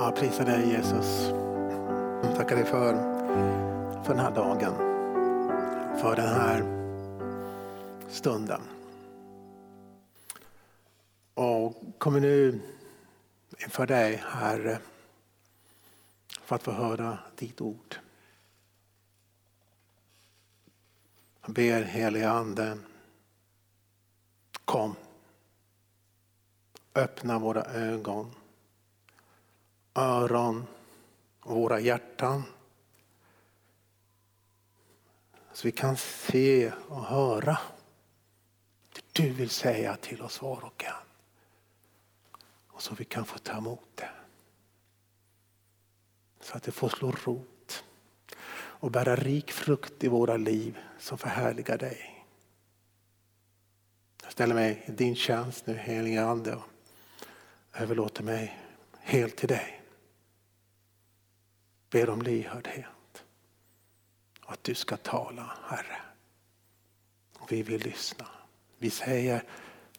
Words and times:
Ja, 0.00 0.12
prisa 0.12 0.44
dig 0.44 0.68
Jesus. 0.68 1.28
Tackar 2.36 2.56
dig 2.56 2.64
för, 2.64 2.94
för 4.04 4.14
den 4.14 4.18
här 4.18 4.34
dagen. 4.34 4.74
För 6.00 6.16
den 6.16 6.28
här 6.28 6.64
stunden. 8.08 8.60
Och 11.34 11.74
kommer 11.98 12.20
nu 12.20 12.60
inför 13.58 13.86
dig 13.86 14.22
Herre 14.26 14.78
för 16.42 16.56
att 16.56 16.62
få 16.62 16.72
höra 16.72 17.18
ditt 17.36 17.60
ord. 17.60 17.96
Jag 21.42 21.54
ber 21.54 21.82
helige 21.82 22.30
Ande, 22.30 22.78
kom. 24.64 24.94
Öppna 26.94 27.38
våra 27.38 27.64
ögon, 27.64 28.34
öron 30.00 30.66
och 31.40 31.56
våra 31.56 31.80
hjärtan. 31.80 32.42
Så 35.52 35.68
vi 35.68 35.72
kan 35.72 35.96
se 35.96 36.72
och 36.88 37.04
höra 37.04 37.58
det 38.92 39.22
du 39.22 39.30
vill 39.30 39.50
säga 39.50 39.96
till 39.96 40.22
oss 40.22 40.42
var 40.42 40.64
och 40.64 40.84
en. 40.84 40.92
Och 42.68 42.82
så 42.82 42.94
vi 42.94 43.04
kan 43.04 43.24
få 43.24 43.38
ta 43.38 43.56
emot 43.56 43.88
det. 43.94 44.10
Så 46.40 46.56
att 46.56 46.62
det 46.62 46.72
får 46.72 46.88
slå 46.88 47.10
rot 47.10 47.84
och 48.52 48.90
bära 48.90 49.16
rik 49.16 49.52
frukt 49.52 50.04
i 50.04 50.08
våra 50.08 50.36
liv 50.36 50.78
som 50.98 51.18
förhärligar 51.18 51.78
dig. 51.78 52.24
Jag 54.22 54.32
ställer 54.32 54.54
mig 54.54 54.84
i 54.86 54.90
din 54.90 55.14
tjänst 55.16 55.66
nu 55.66 55.74
helige 55.74 56.24
Ande 56.24 56.54
och 56.54 56.62
överlåter 57.72 58.22
mig 58.22 58.58
helt 59.00 59.36
till 59.36 59.48
dig. 59.48 59.79
Ber 61.90 62.10
om 62.10 62.22
lyhördhet 62.22 63.24
och 64.44 64.52
att 64.52 64.64
du 64.64 64.74
ska 64.74 64.96
tala 64.96 65.56
Herre. 65.64 65.96
Och 67.38 67.52
vi 67.52 67.62
vill 67.62 67.82
lyssna. 67.82 68.26
Vi 68.78 68.90
säger 68.90 69.42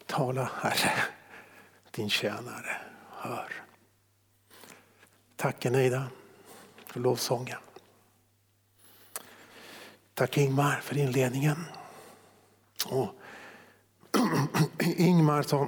tala 0.05 0.51
Herre, 0.61 1.03
din 1.91 2.09
tjänare 2.09 2.77
hör. 3.09 3.53
Tack 5.35 5.65
Eneida 5.65 6.07
för 6.85 6.99
lovsången. 6.99 7.59
Tack 10.13 10.37
Ingmar 10.37 10.75
för 10.75 10.97
inledningen. 10.97 11.65
Och 12.85 13.15
Ingmar 14.79 15.41
sa 15.41 15.67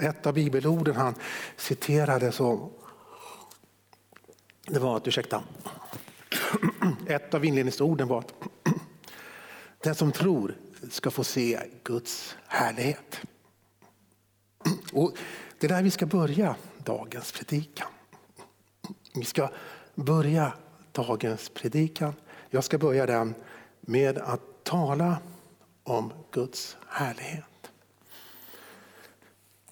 ett 0.00 0.26
av 0.26 0.34
bibelorden 0.34 0.96
han 0.96 1.14
citerade 1.56 2.32
så 2.32 2.70
det 4.70 4.78
var 4.78 4.96
att, 4.96 5.08
ursäkta, 5.08 5.42
ett 7.06 7.34
av 7.34 7.44
inledningsorden 7.44 8.08
var 8.08 8.18
att 8.18 8.34
den 9.82 9.94
som 9.94 10.12
tror 10.12 10.56
ska 10.90 11.10
få 11.10 11.24
se 11.24 11.60
Guds 11.84 12.36
härlighet. 12.46 13.20
Och 14.92 15.16
det 15.58 15.66
är 15.66 15.68
där 15.68 15.82
vi 15.82 15.90
ska 15.90 16.06
börja 16.06 16.56
dagens 16.78 17.32
predikan. 17.32 17.88
Vi 19.14 19.24
ska 19.24 19.50
börja 19.94 20.52
dagens 20.92 21.48
predikan. 21.48 22.14
Jag 22.50 22.64
ska 22.64 22.78
börja 22.78 23.06
den 23.06 23.34
med 23.80 24.18
att 24.18 24.64
tala 24.64 25.18
om 25.82 26.12
Guds 26.30 26.76
härlighet. 26.88 27.44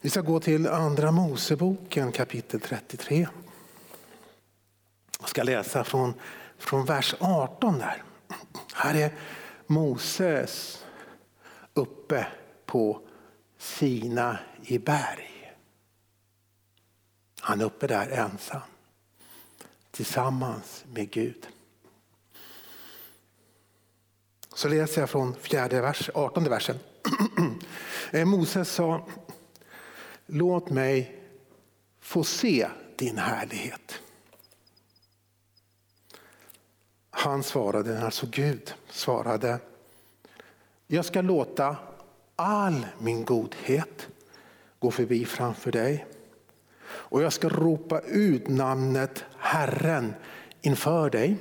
Vi 0.00 0.10
ska 0.10 0.20
gå 0.20 0.40
till 0.40 0.68
Andra 0.68 1.12
Moseboken 1.12 2.12
kapitel 2.12 2.60
33. 2.60 3.28
Jag 5.20 5.28
ska 5.28 5.42
läsa 5.42 5.84
från, 5.84 6.14
från 6.58 6.84
vers 6.84 7.14
18 7.20 7.78
där. 7.78 8.02
Här 8.74 8.94
är 8.94 9.14
Moses 9.66 10.84
uppe 11.74 12.26
på 12.66 13.00
Sina 13.58 14.38
i 14.62 14.78
berg. 14.78 15.54
Han 17.40 17.60
är 17.60 17.64
uppe 17.64 17.86
där 17.86 18.08
ensam 18.08 18.60
tillsammans 19.90 20.84
med 20.92 21.10
Gud. 21.10 21.46
Så 24.54 24.68
läser 24.68 25.00
jag 25.00 25.10
från 25.10 25.34
fjärde 25.34 25.80
vers, 25.80 26.10
18 26.14 26.44
versen. 26.44 26.78
Eh, 28.10 28.24
Moses 28.24 28.72
sa, 28.72 29.06
låt 30.26 30.70
mig 30.70 31.22
få 32.00 32.24
se 32.24 32.68
din 32.96 33.18
härlighet. 33.18 34.00
Han 37.26 37.42
svarade, 37.42 38.04
alltså 38.04 38.26
Gud 38.30 38.74
svarade, 38.90 39.58
jag 40.86 41.04
ska 41.04 41.22
låta 41.22 41.76
all 42.36 42.86
min 42.98 43.24
godhet 43.24 44.08
gå 44.78 44.90
förbi 44.90 45.24
framför 45.24 45.72
dig 45.72 46.06
och 46.86 47.22
jag 47.22 47.32
ska 47.32 47.48
ropa 47.48 48.00
ut 48.00 48.48
namnet 48.48 49.24
Herren 49.38 50.14
inför 50.60 51.10
dig. 51.10 51.36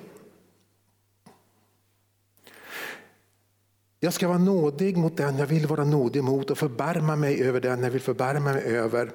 Jag 4.00 4.14
ska 4.14 4.28
vara 4.28 4.38
nådig 4.38 4.98
mot 4.98 5.18
den 5.18 5.38
jag 5.38 5.48
vill 5.48 5.68
vara 5.68 5.84
nådig 5.84 6.24
mot 6.24 6.52
och 6.52 6.58
förbarma 6.58 7.16
mig 7.16 7.44
över 7.44 7.62
den 7.62 7.84
jag 7.84 7.92
vill 7.92 8.02
förbarma 8.02 8.54
mig 8.54 8.64
över. 8.64 9.12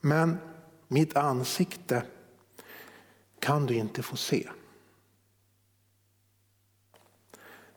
Men 0.00 0.38
mitt 0.88 1.16
ansikte 1.16 2.02
kan 3.38 3.66
du 3.66 3.74
inte 3.74 4.02
få 4.02 4.16
se. 4.16 4.48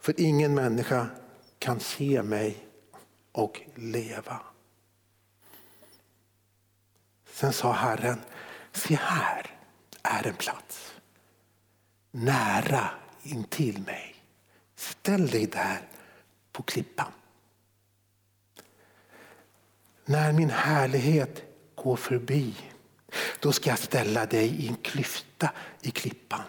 För 0.02 0.20
ingen 0.22 0.56
människa 0.56 1.08
kan 1.60 1.80
se 1.80 2.24
mig 2.24 2.66
och 3.32 3.62
leva. 3.76 4.40
Sen 7.32 7.54
sa 7.54 7.72
Herren, 7.72 8.22
se 8.72 8.96
här 8.96 9.58
är 10.04 10.28
en 10.28 10.36
plats 10.36 10.94
nära 12.12 12.90
intill 13.24 13.82
mig. 13.82 14.16
Ställ 14.76 15.28
dig 15.28 15.46
där 15.46 15.88
på 16.52 16.64
klippan. 16.64 17.12
När 20.06 20.34
min 20.34 20.50
härlighet 20.50 21.44
går 21.76 21.96
förbi, 21.96 22.56
då 23.40 23.52
ska 23.52 23.70
jag 23.70 23.80
ställa 23.80 24.26
dig 24.26 24.48
i 24.48 24.68
en 24.68 24.76
klyfta 24.76 25.52
i 25.82 25.92
klippan. 25.92 26.44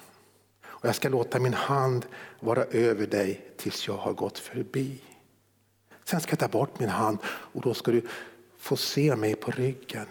Och 0.64 0.88
jag 0.88 0.94
ska 0.94 1.08
låta 1.08 1.38
min 1.38 1.54
hand 1.54 2.06
vara 2.42 2.64
över 2.64 3.06
dig 3.06 3.41
tills 3.56 3.86
jag 3.86 3.97
har 3.97 4.12
gått 4.12 4.38
förbi. 4.38 5.00
Sen 6.04 6.20
ska 6.20 6.32
jag 6.32 6.38
ta 6.38 6.48
bort 6.48 6.80
min 6.80 6.88
hand 6.88 7.19
och 7.25 7.60
då 7.60 7.75
ska 7.75 7.91
du 7.91 8.03
få 8.58 8.76
se 8.76 9.16
mig 9.16 9.34
på 9.34 9.50
ryggen. 9.50 10.06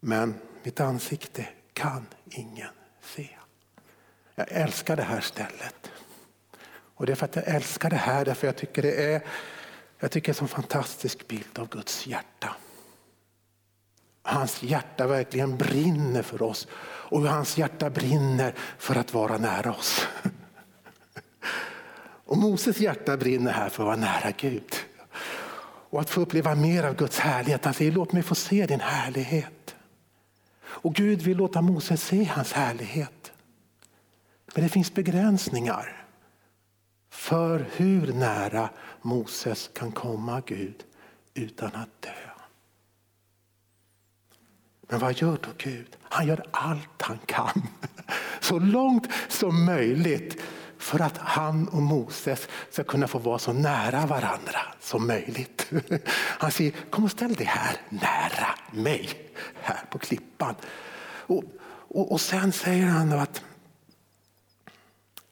Men 0.00 0.34
mitt 0.62 0.80
ansikte 0.80 1.48
kan 1.72 2.06
ingen 2.30 2.70
se. 3.02 3.28
Jag 4.34 4.46
älskar 4.50 4.96
det 4.96 5.02
här 5.02 5.20
stället. 5.20 5.90
Och 6.94 7.06
det 7.06 7.12
är 7.12 7.16
för 7.16 7.24
att 7.24 7.36
jag 7.36 7.48
älskar 7.48 7.90
det 7.90 7.96
här, 7.96 8.24
därför 8.24 8.46
jag 8.46 8.56
tycker 8.56 8.82
det 8.82 9.12
är, 9.12 9.22
jag 9.98 10.10
tycker 10.10 10.32
det 10.32 10.38
är 10.38 10.42
en 10.42 10.48
fantastisk 10.48 11.28
bild 11.28 11.58
av 11.58 11.68
Guds 11.68 12.06
hjärta. 12.06 12.56
Hans 14.22 14.62
hjärta 14.62 15.06
verkligen 15.06 15.56
brinner 15.56 16.22
för 16.22 16.42
oss 16.42 16.68
och 16.82 17.20
hur 17.20 17.28
hans 17.28 17.58
hjärta 17.58 17.90
brinner 17.90 18.54
för 18.78 18.96
att 18.96 19.14
vara 19.14 19.38
nära 19.38 19.72
oss. 19.72 20.06
Och 22.24 22.36
Moses 22.36 22.80
hjärta 22.80 23.16
brinner 23.16 23.52
här 23.52 23.68
för 23.68 23.82
att 23.82 23.86
vara 23.86 23.96
nära 23.96 24.30
Gud. 24.30 24.74
Och 25.90 26.00
att 26.00 26.10
få 26.10 26.20
uppleva 26.20 26.54
mer 26.54 26.84
av 26.84 26.94
Guds 26.96 27.18
härlighet. 27.18 27.64
Han 27.64 27.74
säger 27.74 27.92
låt 27.92 28.12
mig 28.12 28.22
få 28.22 28.34
se 28.34 28.66
din 28.66 28.80
härlighet. 28.80 29.74
Och 30.62 30.94
Gud 30.94 31.22
vill 31.22 31.36
låta 31.36 31.62
Moses 31.62 32.02
se 32.02 32.24
hans 32.24 32.52
härlighet. 32.52 33.32
Men 34.54 34.64
det 34.64 34.70
finns 34.70 34.94
begränsningar 34.94 36.06
för 37.10 37.66
hur 37.76 38.12
nära 38.12 38.70
Moses 39.02 39.70
kan 39.74 39.92
komma 39.92 40.42
Gud 40.46 40.84
utan 41.34 41.74
att 41.74 42.02
dö. 42.02 42.29
Men 44.90 44.98
vad 44.98 45.12
gör 45.18 45.38
då 45.42 45.50
Gud? 45.58 45.96
Han 46.02 46.26
gör 46.26 46.44
allt 46.50 47.02
han 47.02 47.18
kan, 47.26 47.62
så 48.40 48.58
långt 48.58 49.08
som 49.28 49.64
möjligt 49.64 50.42
för 50.78 51.00
att 51.00 51.18
han 51.18 51.68
och 51.68 51.82
Moses 51.82 52.48
ska 52.70 52.84
kunna 52.84 53.06
få 53.08 53.18
vara 53.18 53.38
så 53.38 53.52
nära 53.52 54.06
varandra 54.06 54.60
som 54.80 55.06
möjligt. 55.06 55.72
Han 56.14 56.52
säger, 56.52 56.72
kom 56.90 57.04
och 57.04 57.10
ställ 57.10 57.34
dig 57.34 57.46
här 57.46 57.76
nära 57.88 58.54
mig, 58.72 59.08
här 59.60 59.84
på 59.90 59.98
klippan. 59.98 60.54
Och, 61.02 61.44
och, 61.88 62.12
och 62.12 62.20
sen 62.20 62.52
säger 62.52 62.86
han 62.86 63.12
att 63.12 63.42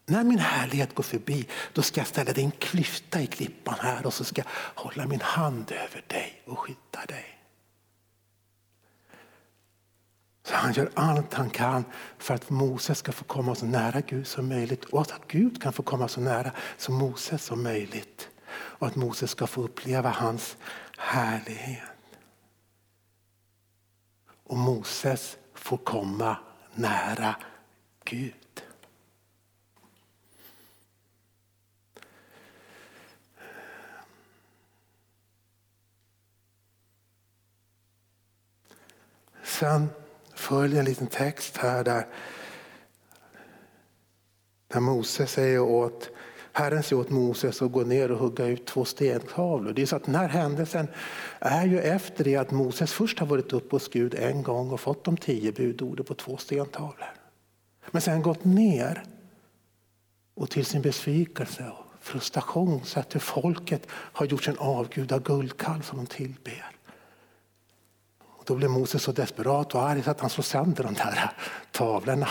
när 0.07 0.25
min 0.25 0.39
härlighet 0.39 0.95
går 0.95 1.03
förbi, 1.03 1.49
då 1.73 1.83
ska 1.83 2.01
jag 2.01 2.09
ställa 2.09 2.33
dig 2.33 2.45
en 2.45 2.51
klyfta 2.51 3.21
i 3.21 3.27
klippan 3.27 3.77
här 3.81 4.07
och 4.07 4.15
så 4.15 4.25
ska 4.25 4.43
jag 4.43 4.51
hålla 4.83 5.07
min 5.07 5.21
hand 5.21 5.73
över 5.73 6.05
dig 6.07 6.43
och 6.47 6.59
skydda 6.59 7.07
dig. 7.09 7.38
Han 10.50 10.73
gör 10.73 10.91
allt 10.95 11.35
han 11.35 11.50
kan 11.50 11.85
för 12.19 12.35
att 12.35 12.50
Moses 12.50 12.99
ska 12.99 13.12
få 13.12 13.25
komma 13.25 13.55
så 13.55 13.67
nära 13.67 14.00
Gud 14.00 14.27
som 14.27 14.49
möjligt 14.49 14.85
och 14.85 15.00
att 15.00 15.21
Gud 15.29 15.62
kan 15.62 15.73
få 15.73 15.83
komma 15.83 16.09
så 16.09 16.21
nära 16.21 16.50
som 16.77 16.95
Moses 16.95 17.45
som 17.45 17.62
möjligt. 17.62 18.29
Och 18.50 18.87
att 18.87 18.97
Moses 18.97 19.31
ska 19.31 19.47
få 19.47 19.62
uppleva 19.62 20.09
hans 20.11 20.56
härlighet. 20.97 21.83
Och 24.45 24.56
Moses 24.56 25.37
får 25.55 25.77
komma 25.77 26.37
nära 26.75 27.37
Gud. 28.05 28.35
Sen 39.43 39.89
följer 40.49 40.79
en 40.79 40.85
liten 40.85 41.06
text 41.06 41.56
här 41.56 41.85
där, 41.85 42.06
där 44.69 44.81
Mose 44.81 45.27
säger 45.27 45.61
åt 45.61 46.11
Herren 46.53 46.83
säger 46.83 47.00
åt 47.00 47.11
Moses 47.11 47.62
att 47.62 47.73
gå 47.73 47.83
ner 47.83 48.11
och 48.11 48.19
hugga 48.19 48.47
ut 48.47 48.67
två 48.67 48.85
stentavlor. 48.85 49.73
Det 49.73 49.83
är 49.83 49.87
så 49.87 49.97
att 49.97 50.05
den 50.05 50.15
här 50.15 50.29
händelsen 50.29 50.89
är 51.39 51.67
ju 51.67 51.81
efter 51.81 52.25
det 52.25 52.37
att 52.37 52.50
Moses 52.50 52.93
först 52.93 53.19
har 53.19 53.27
varit 53.27 53.53
uppe 53.53 53.77
hos 53.77 53.89
Gud 53.89 54.15
en 54.15 54.43
gång 54.43 54.71
och 54.71 54.81
fått 54.81 55.05
de 55.05 55.17
tio 55.17 55.53
budorden 55.53 56.05
på 56.05 56.15
två 56.15 56.37
stentavlor. 56.37 57.15
Men 57.91 58.03
sen 58.03 58.23
gått 58.23 58.45
ner 58.45 59.05
och 60.35 60.50
till 60.50 60.65
sin 60.65 60.83
besvikelse 60.83 61.65
och 61.79 61.85
frustration 62.00 62.85
sett 62.85 63.15
hur 63.15 63.21
folket 63.21 63.87
har 63.91 64.27
gjort 64.27 64.45
sin 64.45 64.59
avgud 64.59 65.12
av 65.12 65.23
guldkalv 65.23 65.83
som 65.83 65.99
de 65.99 66.06
tillber. 66.06 66.78
Då 68.49 68.55
blev 68.55 68.71
Moses 68.71 69.03
så 69.03 69.12
desperat 69.12 69.75
och 69.75 69.83
arg 69.83 70.03
så 70.03 70.11
att 70.11 70.21
han 70.21 70.31
slog 70.31 70.45
sönder 70.45 70.85
de 70.85 70.95
där 70.95 71.33
tavlorna. 71.73 72.29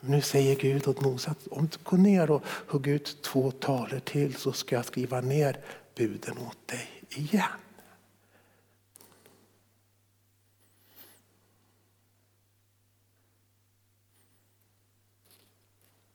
Nu 0.00 0.20
säger 0.20 0.56
Gud 0.56 0.88
åt 0.88 1.00
Mose 1.00 1.30
att 1.30 1.46
om 1.46 1.66
du 1.66 1.78
går 1.82 1.98
ner 1.98 2.30
och 2.30 2.42
hugger 2.46 2.92
ut 2.92 3.22
två 3.22 3.50
tavlor 3.50 3.98
till 3.98 4.34
så 4.34 4.52
ska 4.52 4.76
jag 4.76 4.84
skriva 4.84 5.20
ner 5.20 5.60
buden 5.94 6.38
åt 6.38 6.68
dig 6.68 6.90
igen. 7.08 7.42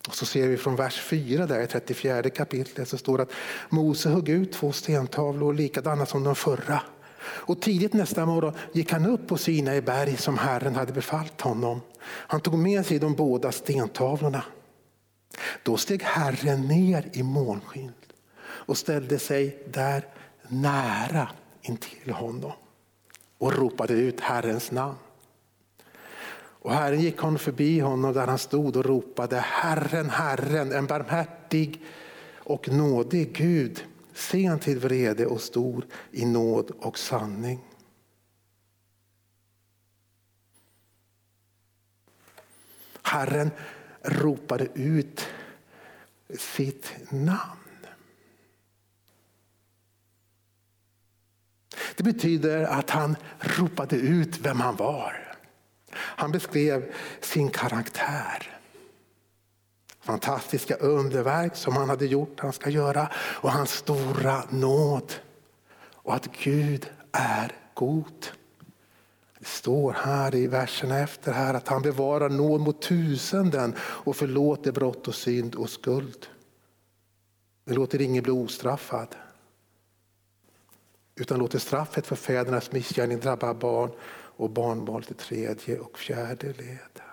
Och 0.07 0.16
så 0.16 0.25
ser 0.25 0.48
vi 0.48 0.57
från 0.57 0.75
vers 0.75 1.01
4 1.01 1.45
där 1.45 1.62
i 1.62 1.68
34 1.68 2.30
kapitlet 2.30 2.88
så 2.89 2.98
står 2.98 3.18
det 3.18 3.24
att 3.24 3.31
Mose 3.69 4.10
högg 4.10 4.30
ut 4.30 4.54
två 4.54 4.72
stentavlor 4.72 5.54
likadana 5.54 6.06
som 6.06 6.24
de 6.24 6.36
förra. 6.36 6.81
Och 7.23 7.62
tidigt 7.62 7.94
nästa 7.94 8.25
morgon 8.25 8.53
gick 8.73 8.91
han 8.91 9.06
upp 9.06 9.27
på 9.27 9.38
Sinai 9.38 9.81
berg 9.81 10.18
som 10.18 10.38
Herren 10.38 10.75
hade 10.75 10.94
befallt 10.94 11.41
honom. 11.41 11.81
Han 12.03 12.41
tog 12.41 12.57
med 12.57 12.85
sig 12.85 13.00
de 13.00 13.15
båda 13.15 13.51
stentavlorna. 13.51 14.44
Då 15.63 15.77
steg 15.77 16.03
Herren 16.03 16.68
ner 16.68 17.09
i 17.13 17.23
månsken 17.23 17.91
och 18.44 18.77
ställde 18.77 19.19
sig 19.19 19.63
där 19.73 20.07
nära 20.47 21.29
intill 21.62 22.13
honom 22.13 22.51
och 23.38 23.53
ropade 23.53 23.94
ut 23.94 24.19
Herrens 24.19 24.71
namn. 24.71 24.95
Och 26.63 26.73
Herren 26.73 27.01
gick 27.01 27.18
hon 27.18 27.39
förbi 27.39 27.79
honom 27.79 28.13
där 28.13 28.27
han 28.27 28.38
stod 28.38 28.77
och 28.77 28.85
ropade 28.85 29.39
Herren, 29.39 30.09
Herren, 30.09 30.71
en 30.71 30.85
barmhärtig 30.85 31.81
och 32.38 32.69
nådig 32.69 33.33
Gud, 33.35 33.83
sen 34.21 34.59
till 34.59 34.79
vrede 34.79 35.25
och 35.25 35.41
stor 35.41 35.85
i 36.12 36.25
nåd 36.25 36.71
och 36.71 37.00
sanning. 37.00 37.59
Herren 43.01 43.51
ropade 44.01 44.68
ut 44.73 45.27
sitt 46.39 46.94
namn. 47.09 47.57
Det 51.95 52.03
betyder 52.03 52.63
att 52.63 52.89
han 52.89 53.15
ropade 53.39 53.95
ut 53.95 54.39
vem 54.39 54.59
han 54.59 54.75
var. 54.75 55.35
Han 55.94 56.31
beskrev 56.31 56.94
sin 57.21 57.50
karaktär. 57.50 58.61
Fantastiska 60.01 60.75
underverk 60.75 61.56
som 61.56 61.75
han 61.75 61.89
hade 61.89 62.06
gjort, 62.06 62.39
han 62.39 62.53
ska 62.53 62.69
göra 62.69 63.09
och 63.15 63.51
hans 63.51 63.71
stora 63.71 64.44
nåd. 64.50 65.13
Och 65.94 66.15
att 66.15 66.27
Gud 66.44 66.89
är 67.12 67.56
god. 67.74 68.27
Det 69.39 69.48
står 69.48 69.94
här 69.94 70.36
i 70.36 70.48
versen 70.48 70.92
efter 70.92 71.31
här 71.31 71.53
att 71.53 71.68
han 71.68 71.81
bevarar 71.81 72.30
nåd 72.30 72.62
mot 72.62 72.81
tusenden 72.81 73.75
och 73.80 74.15
förlåter 74.15 74.71
brott 74.71 75.07
och 75.07 75.15
synd 75.15 75.56
och 75.56 75.69
skuld. 75.69 76.27
Men 77.65 77.75
låter 77.75 78.01
ingen 78.01 78.24
bli 78.24 78.31
ostraffad. 78.31 79.15
Utan 81.15 81.39
låter 81.39 81.59
straffet 81.59 82.07
för 82.07 82.15
fädernas 82.15 82.71
missgärning 82.71 83.19
drabba 83.19 83.54
barn 83.54 83.92
och 84.38 84.50
barnbarn 84.50 85.04
till 85.04 85.15
tredje 85.15 85.80
och 85.80 86.00
fjärde 86.00 86.47
led. 86.47 87.11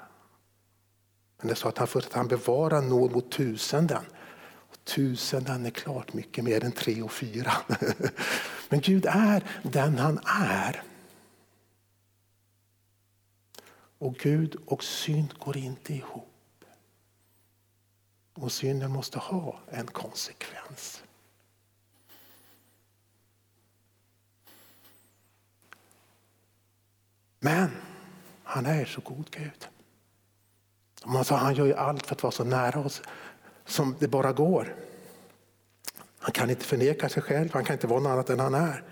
Men 1.39 1.49
det 1.49 1.55
sa 1.55 1.69
att 1.69 1.79
han, 1.79 1.87
först 1.87 2.07
att 2.07 2.13
han 2.13 2.29
bevarar 2.29 2.83
nåd 2.83 3.13
mot 3.13 3.31
tusenden. 3.31 4.05
Och 4.47 4.85
tusenden 4.85 5.67
är 5.67 5.71
klart 5.71 6.13
mycket 6.13 6.45
mer 6.45 6.65
än 6.65 6.73
tre 6.73 7.03
och 7.03 7.13
fyra. 7.13 7.53
Men 8.69 8.81
Gud 8.81 9.07
är 9.07 9.45
den 9.63 9.99
han 9.99 10.21
är. 10.25 10.83
Och 13.99 14.15
Gud 14.15 14.57
och 14.67 14.85
synd 14.85 15.35
går 15.39 15.57
inte 15.57 15.95
ihop. 15.95 16.65
Och 18.35 18.53
synden 18.53 18.91
måste 18.91 19.19
ha 19.19 19.61
en 19.71 19.87
konsekvens. 19.87 21.03
Men 27.41 27.71
han 28.45 28.67
är 28.67 28.85
så 28.85 29.01
god 29.01 29.31
Gud. 29.31 29.69
Man 31.09 31.15
sa, 31.15 31.19
alltså, 31.19 31.35
han 31.35 31.55
gör 31.55 31.67
ju 31.67 31.75
allt 31.75 32.07
för 32.07 32.15
att 32.15 32.23
vara 32.23 32.31
så 32.31 32.45
nära 32.45 32.81
oss 32.81 33.03
som 33.67 33.97
det 33.99 34.09
bara 34.09 34.33
går. 34.33 34.75
Han 36.19 36.33
kan 36.33 36.51
inte 36.51 36.65
förneka 36.65 37.09
sig 37.09 37.23
själv, 37.23 37.51
han 37.53 37.65
kan 37.65 37.75
inte 37.75 37.87
vara 37.87 38.01
något 38.01 38.11
annat 38.11 38.31
än 38.31 38.41
han 38.41 38.55
är. 38.55 38.83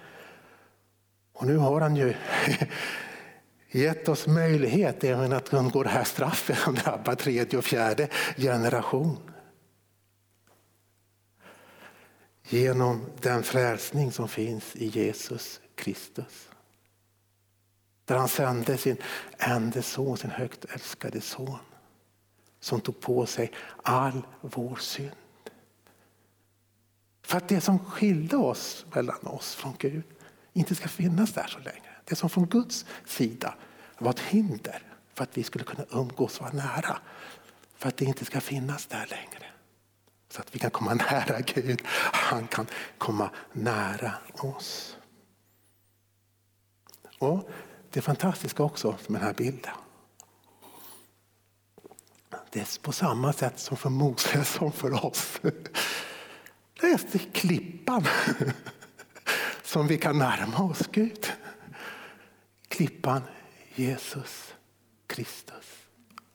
Och 1.33 1.47
nu 1.47 1.57
har 1.57 1.81
han 1.81 1.97
ju 1.97 2.15
gett 3.71 4.09
oss 4.09 4.27
möjlighet 4.27 5.05
även 5.05 5.33
att 5.33 5.53
undgå 5.53 5.83
det 5.83 5.89
här 5.89 6.05
straffet 6.05 6.59
som 6.59 6.75
drabbar 6.75 7.15
tredje 7.15 7.59
och 7.59 7.65
fjärde 7.65 8.09
generation. 8.37 9.19
Genom 12.43 13.07
den 13.21 13.43
frälsning 13.43 14.13
som 14.13 14.29
finns 14.29 14.77
i 14.77 14.87
Jesus 14.87 15.61
Kristus. 15.75 16.49
Där 18.05 18.17
han 18.17 18.29
sände 18.29 18.77
sin 18.77 18.97
enda 19.39 19.83
son, 19.83 20.17
sin 20.17 20.31
högt 20.31 20.65
älskade 20.65 21.21
son. 21.21 21.59
Som 22.67 22.81
tog 22.81 23.01
på 23.01 23.27
sig 23.27 23.53
all 23.83 24.27
vår 24.41 24.77
synd. 24.77 25.11
För 27.23 27.37
att 27.37 27.49
det 27.49 27.61
som 27.61 27.79
skilde 27.79 28.37
oss 28.37 28.87
mellan 28.95 29.27
oss 29.27 29.55
från 29.55 29.75
Gud 29.79 30.05
inte 30.53 30.75
ska 30.75 30.89
finnas 30.89 31.33
där 31.33 31.47
så 31.47 31.59
länge. 31.59 31.91
Det 32.05 32.17
som 32.17 32.31
från 32.31 32.47
Guds 32.47 32.87
sida 33.05 33.55
var 33.99 34.11
ett 34.11 34.21
hinder 34.21 34.83
för 35.15 35.25
att 35.25 35.39
vi 35.39 35.43
skulle 35.43 35.65
kunna 35.65 35.85
umgås 35.91 36.39
och 36.39 36.43
vara 36.43 36.53
nära. 36.53 36.99
För 37.77 37.89
att 37.89 37.97
det 37.97 38.05
inte 38.05 38.25
ska 38.25 38.41
finnas 38.41 38.87
där 38.87 39.07
längre. 39.11 39.47
Så 40.29 40.41
att 40.41 40.55
vi 40.55 40.59
kan 40.59 40.71
komma 40.71 40.95
nära 41.11 41.41
Gud. 41.41 41.83
Han 42.13 42.47
kan 42.47 42.67
komma 42.99 43.31
nära 43.53 44.13
oss. 44.35 44.97
Och 47.19 47.51
Det 47.91 48.01
fantastiska 48.01 48.63
också 48.63 48.89
med 48.89 49.21
den 49.21 49.27
här 49.27 49.35
bilden. 49.35 49.75
Det 52.57 52.63
är 52.63 52.81
på 52.81 52.93
samma 52.93 53.33
sätt 53.33 53.59
som 53.59 53.77
för 53.77 53.91
Moses 53.91 54.49
som 54.55 54.73
för 54.73 55.05
oss. 55.07 55.41
Det 56.81 56.87
är 56.87 57.33
klippan 57.33 58.07
som 59.63 59.87
vi 59.87 59.99
kan 59.99 60.19
närma 60.19 60.65
oss 60.65 60.83
Gud. 60.93 61.33
Klippan 62.69 63.23
Jesus 63.75 64.55
Kristus. 65.07 65.67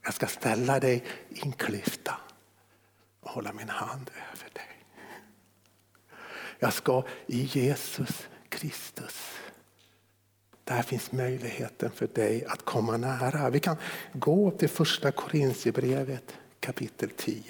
Jag 0.04 0.14
ska 0.14 0.28
ställa 0.28 0.80
dig 0.80 1.04
i 1.30 1.42
en 1.42 1.52
klyfta 1.52 2.18
och 3.22 3.30
hålla 3.30 3.54
min 3.54 3.70
hand 3.70 4.12
över 4.34 4.50
dig. 4.54 4.86
Jag 6.60 6.74
ska 6.74 7.04
i 7.28 7.44
Jesus 7.44 8.28
Kristus. 8.50 9.16
Där 10.64 10.82
finns 10.82 11.12
möjligheten 11.12 11.92
för 11.92 12.08
dig 12.08 12.46
att 12.46 12.66
komma 12.66 12.98
nära. 12.98 13.50
Vi 13.50 13.60
kan 13.60 13.78
gå 14.14 14.52
till 14.52 14.70
första 14.70 15.12
Korintierbrevet 15.12 16.34
kapitel 16.60 17.10
10. 17.10 17.44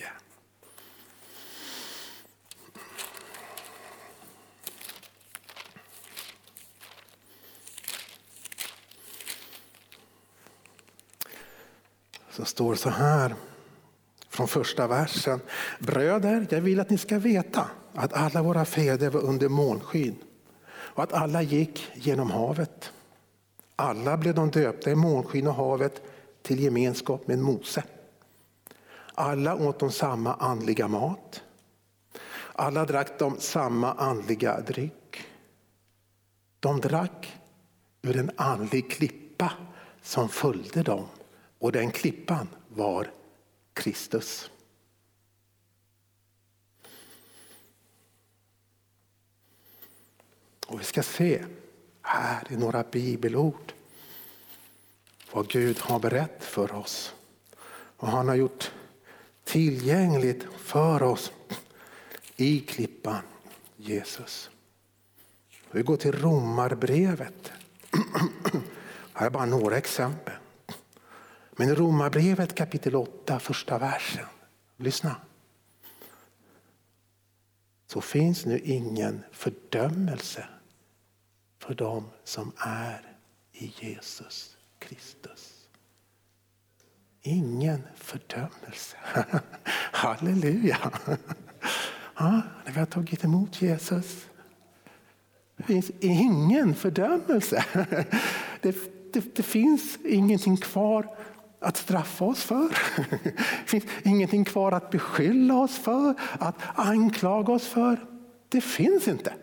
så 12.41 12.45
står 12.45 12.75
så 12.75 12.89
här 12.89 13.35
från 14.29 14.47
första 14.47 14.87
versen. 14.87 15.39
Bröder, 15.79 16.47
jag 16.49 16.61
vill 16.61 16.79
att 16.79 16.89
ni 16.89 16.97
ska 16.97 17.19
veta 17.19 17.67
att 17.93 18.13
alla 18.13 18.43
våra 18.43 18.65
fäder 18.65 19.09
var 19.09 19.21
under 19.21 19.49
månskyn 19.49 20.15
och 20.71 21.03
att 21.03 21.13
alla 21.13 21.41
gick 21.41 21.91
genom 21.93 22.31
havet. 22.31 22.91
Alla 23.81 24.17
blev 24.17 24.35
de 24.35 24.51
döpta 24.51 24.91
i 24.91 24.95
månskyn 24.95 25.47
och 25.47 25.53
havet 25.53 26.01
till 26.41 26.59
gemenskap 26.59 27.27
med 27.27 27.39
Mose. 27.39 27.83
Alla 29.13 29.55
åt 29.55 29.79
de 29.79 29.91
samma 29.91 30.33
andliga 30.33 30.87
mat. 30.87 31.43
Alla 32.53 32.85
drack 32.85 33.19
de 33.19 33.39
samma 33.39 33.93
andliga 33.93 34.61
dryck. 34.61 35.23
De 36.59 36.81
drack 36.81 37.39
ur 38.01 38.17
en 38.17 38.31
andlig 38.35 38.91
klippa 38.91 39.51
som 40.01 40.29
följde 40.29 40.83
dem 40.83 41.05
och 41.59 41.71
den 41.71 41.91
klippan 41.91 42.47
var 42.67 43.11
Kristus. 43.73 44.51
Och 50.67 50.79
vi 50.79 50.83
ska 50.83 51.03
se 51.03 51.45
här 52.01 52.47
i 52.49 52.57
några 52.57 52.83
bibelord 52.83 53.73
vad 55.31 55.47
Gud 55.47 55.79
har 55.79 55.99
berättat 55.99 56.43
för 56.43 56.75
oss. 56.75 57.13
Och 57.97 58.07
han 58.07 58.27
har 58.27 58.35
gjort 58.35 58.71
tillgängligt 59.43 60.43
för 60.57 61.03
oss 61.03 61.31
i 62.35 62.59
klippan 62.59 63.21
Jesus. 63.77 64.49
Vi 65.71 65.81
går 65.81 65.97
till 65.97 66.11
Romarbrevet. 66.11 67.51
Här 69.13 69.25
är 69.25 69.29
bara 69.29 69.45
några 69.45 69.77
exempel. 69.77 70.33
Men 71.51 71.69
i 71.69 71.73
Romarbrevet 71.73 72.55
kapitel 72.55 72.95
8, 72.95 73.39
första 73.39 73.77
versen. 73.77 74.25
Lyssna. 74.77 75.15
Så 77.87 78.01
finns 78.01 78.45
nu 78.45 78.59
ingen 78.59 79.23
fördömelse 79.31 80.47
för 81.61 81.73
dem 81.73 82.03
som 82.23 82.51
är 82.57 83.01
i 83.51 83.73
Jesus 83.79 84.57
Kristus. 84.79 85.67
Ingen 87.21 87.81
fördömelse. 87.95 88.97
Halleluja! 89.91 90.77
Ja, 92.17 92.41
när 92.65 92.71
vi 92.73 92.79
har 92.79 92.85
tagit 92.85 93.23
emot 93.23 93.61
Jesus. 93.61 94.25
Det 95.57 95.63
finns 95.63 95.91
ingen 95.99 96.75
fördömelse. 96.75 97.65
Det, 98.61 98.75
det, 99.13 99.35
det 99.35 99.43
finns 99.43 99.97
ingenting 100.03 100.57
kvar 100.57 101.17
att 101.59 101.77
straffa 101.77 102.25
oss 102.25 102.43
för. 102.43 102.77
Det 103.23 103.65
finns 103.65 103.83
ingenting 104.03 104.45
kvar 104.45 104.71
att 104.71 104.89
beskylla 104.89 105.55
oss 105.55 105.77
för, 105.77 106.13
att 106.39 106.55
anklaga 106.75 107.53
oss 107.53 107.67
för. 107.67 108.05
Det 108.49 108.61
finns 108.61 109.07
inte. 109.07 109.33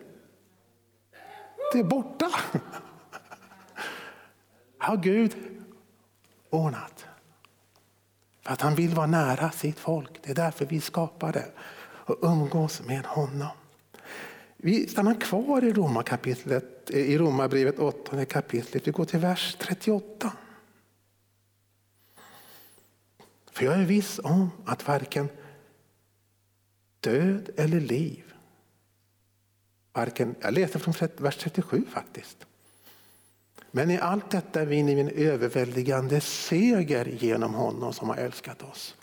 Det 1.71 1.79
är 1.79 1.83
borta. 1.83 2.31
Har 4.77 4.97
Gud 4.97 5.35
ordnat. 6.49 7.05
För 8.41 8.53
att 8.53 8.61
han 8.61 8.75
vill 8.75 8.95
vara 8.95 9.07
nära 9.07 9.51
sitt 9.51 9.79
folk. 9.79 10.19
Det 10.23 10.31
är 10.31 10.35
därför 10.35 10.65
vi 10.65 10.81
skapade 10.81 11.45
och 11.81 12.17
umgås 12.21 12.81
med 12.81 13.05
honom. 13.05 13.49
Vi 14.57 14.87
stannar 14.87 15.21
kvar 15.21 15.63
i 15.63 15.73
Romarkapitlet, 15.73 16.89
i 16.89 17.17
Romarbrevet 17.17 17.79
8 17.79 18.25
kapitlet. 18.25 18.87
Vi 18.87 18.91
går 18.91 19.05
till 19.05 19.19
vers 19.19 19.55
38. 19.59 20.31
För 23.51 23.65
jag 23.65 23.73
är 23.73 23.85
viss 23.85 24.19
om 24.23 24.51
att 24.65 24.87
varken 24.87 25.29
död 26.99 27.49
eller 27.57 27.79
liv, 27.79 28.28
varken, 29.99 30.35
jag 30.41 30.53
läser 30.53 30.79
från 30.79 31.09
vers 31.17 31.37
37 31.37 31.83
faktiskt. 31.89 32.45
Men 33.71 33.91
i 33.91 33.97
allt 33.97 34.31
detta 34.31 34.65
vinner 34.65 34.95
vi 34.95 35.01
en 35.01 35.09
överväldigande 35.09 36.21
seger 36.21 37.05
genom 37.05 37.53
honom 37.53 37.93
som 37.93 38.09
har 38.09 38.15
älskat 38.17 38.63
oss. 38.63 38.95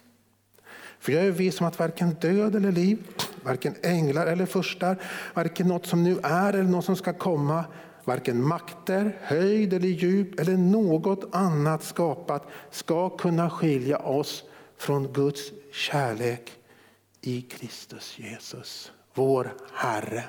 För 0.98 1.12
jag 1.12 1.26
är 1.26 1.30
viss 1.30 1.60
om 1.60 1.66
att 1.66 1.78
varken 1.78 2.14
död 2.14 2.56
eller 2.56 2.72
liv, 2.72 2.98
varken 3.42 3.74
änglar 3.82 4.26
eller 4.26 4.46
furstar, 4.46 5.02
varken 5.34 5.68
något 5.68 5.86
som 5.86 6.02
nu 6.02 6.18
är 6.22 6.52
eller 6.52 6.70
något 6.70 6.84
som 6.84 6.96
ska 6.96 7.12
komma, 7.12 7.64
varken 8.04 8.42
makter, 8.42 9.18
höjd 9.22 9.72
eller 9.72 9.88
djup 9.88 10.40
eller 10.40 10.56
något 10.56 11.34
annat 11.34 11.84
skapat 11.84 12.46
ska 12.70 13.08
kunna 13.10 13.50
skilja 13.50 13.98
oss 13.98 14.44
från 14.78 15.12
Guds 15.12 15.52
kärlek 15.72 16.52
i 17.20 17.42
Kristus 17.42 18.18
Jesus, 18.18 18.92
vår 19.14 19.54
Herre. 19.74 20.24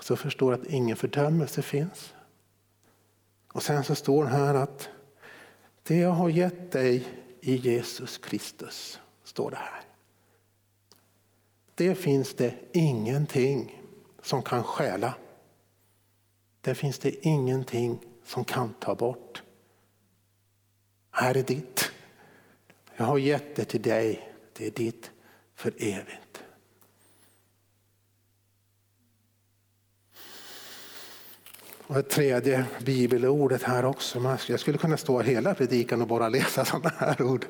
Så 0.00 0.16
förstår 0.16 0.52
att 0.52 0.66
ingen 0.66 0.96
fördömelse 0.96 1.62
finns. 1.62 2.14
Och 3.52 3.62
sen 3.62 3.84
så 3.84 3.94
står 3.94 4.24
det 4.24 4.30
här 4.30 4.54
att 4.54 4.88
det 5.82 5.96
jag 5.96 6.10
har 6.10 6.28
gett 6.28 6.72
dig 6.72 7.06
i 7.40 7.56
Jesus 7.56 8.18
Kristus, 8.18 9.00
står 9.24 9.50
det 9.50 9.56
här. 9.56 9.80
Det 11.74 11.94
finns 11.94 12.34
det 12.34 12.54
ingenting 12.72 13.82
som 14.22 14.42
kan 14.42 14.64
stjäla. 14.64 15.14
Det 16.60 16.74
finns 16.74 16.98
det 16.98 17.26
ingenting 17.26 17.98
som 18.24 18.44
kan 18.44 18.74
ta 18.74 18.94
bort. 18.94 19.42
Här 21.10 21.36
är 21.36 21.42
ditt. 21.42 21.90
Jag 22.96 23.04
har 23.04 23.18
gett 23.18 23.56
det 23.56 23.64
till 23.64 23.82
dig. 23.82 24.32
Det 24.52 24.66
är 24.66 24.70
ditt 24.70 25.10
för 25.54 25.74
evigt. 25.78 26.23
Och 31.86 31.94
det 31.94 32.02
tredje 32.02 32.64
bibelordet 32.84 33.62
här 33.62 33.84
också. 33.84 34.38
Jag 34.48 34.60
skulle 34.60 34.78
kunna 34.78 34.96
stå 34.96 35.20
hela 35.20 35.54
predikan 35.54 36.02
och 36.02 36.08
bara 36.08 36.28
läsa 36.28 36.64
sådana 36.64 36.92
här 36.98 37.22
ord. 37.22 37.46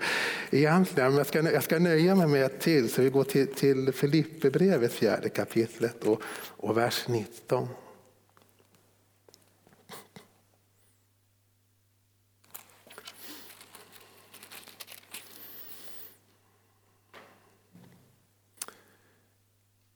Egentligen, 0.51 1.09
men 1.09 1.19
jag 1.19 1.27
ska, 1.27 1.51
jag 1.53 1.63
ska 1.63 1.79
nöja 1.79 2.15
mig 2.15 2.27
med 2.27 2.45
ett 2.45 2.61
till. 2.61 2.91
Så 2.91 3.03
vi 3.03 3.11
går 3.11 3.25
till, 3.25 3.47
till 3.47 3.93
Filipperbrevet, 3.93 4.93
fjärde 4.93 5.29
kapitlet 5.29 6.05
och, 6.05 6.23
och 6.57 6.77
vers 6.77 7.05
19. 7.09 7.69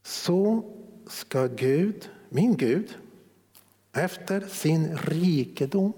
Så 0.03 0.65
ska 1.07 1.47
Gud, 1.47 2.09
min 2.29 2.57
Gud, 2.57 2.95
efter 3.93 4.49
sin 4.49 4.99
rikedom 4.99 5.93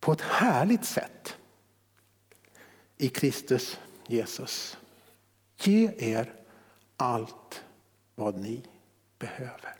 på 0.00 0.12
ett 0.12 0.20
härligt 0.20 0.84
sätt 0.84 1.36
i 2.96 3.08
Kristus 3.08 3.78
Jesus 4.06 4.78
ge 5.56 5.90
er 5.98 6.34
allt 6.96 7.64
vad 8.14 8.38
ni 8.38 8.62
behöver. 9.18 9.76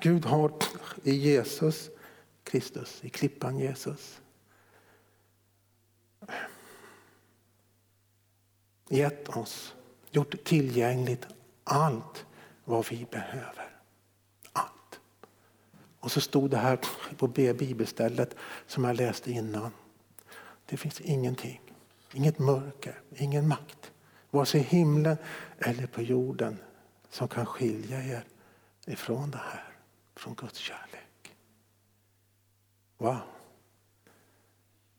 Gud 0.00 0.24
har 0.24 0.52
i 1.02 1.12
Jesus 1.12 1.90
Kristus, 2.44 3.04
i 3.04 3.08
klippan 3.08 3.58
Jesus 3.58 4.20
gett 8.88 9.28
oss, 9.28 9.74
gjort 10.10 10.44
tillgängligt 10.44 11.26
allt 11.68 12.26
vad 12.64 12.86
vi 12.90 13.06
behöver. 13.10 13.76
Allt. 14.52 15.00
Och 16.00 16.12
så 16.12 16.20
stod 16.20 16.50
det 16.50 16.56
här 16.56 16.78
på 17.16 17.28
bibelstället 17.28 18.36
som 18.66 18.84
jag 18.84 18.96
läste 18.96 19.30
innan. 19.30 19.70
Det 20.66 20.76
finns 20.76 21.00
ingenting, 21.00 21.60
inget 22.12 22.38
mörker, 22.38 23.00
ingen 23.16 23.48
makt, 23.48 23.92
vare 24.30 24.46
sig 24.46 24.60
i 24.60 24.64
himlen 24.64 25.16
eller 25.58 25.86
på 25.86 26.02
jorden 26.02 26.58
som 27.10 27.28
kan 27.28 27.46
skilja 27.46 28.04
er 28.04 28.24
ifrån 28.86 29.30
det 29.30 29.38
här, 29.38 29.72
från 30.16 30.34
Guds 30.34 30.58
kärlek. 30.58 31.34
Wow. 32.98 33.18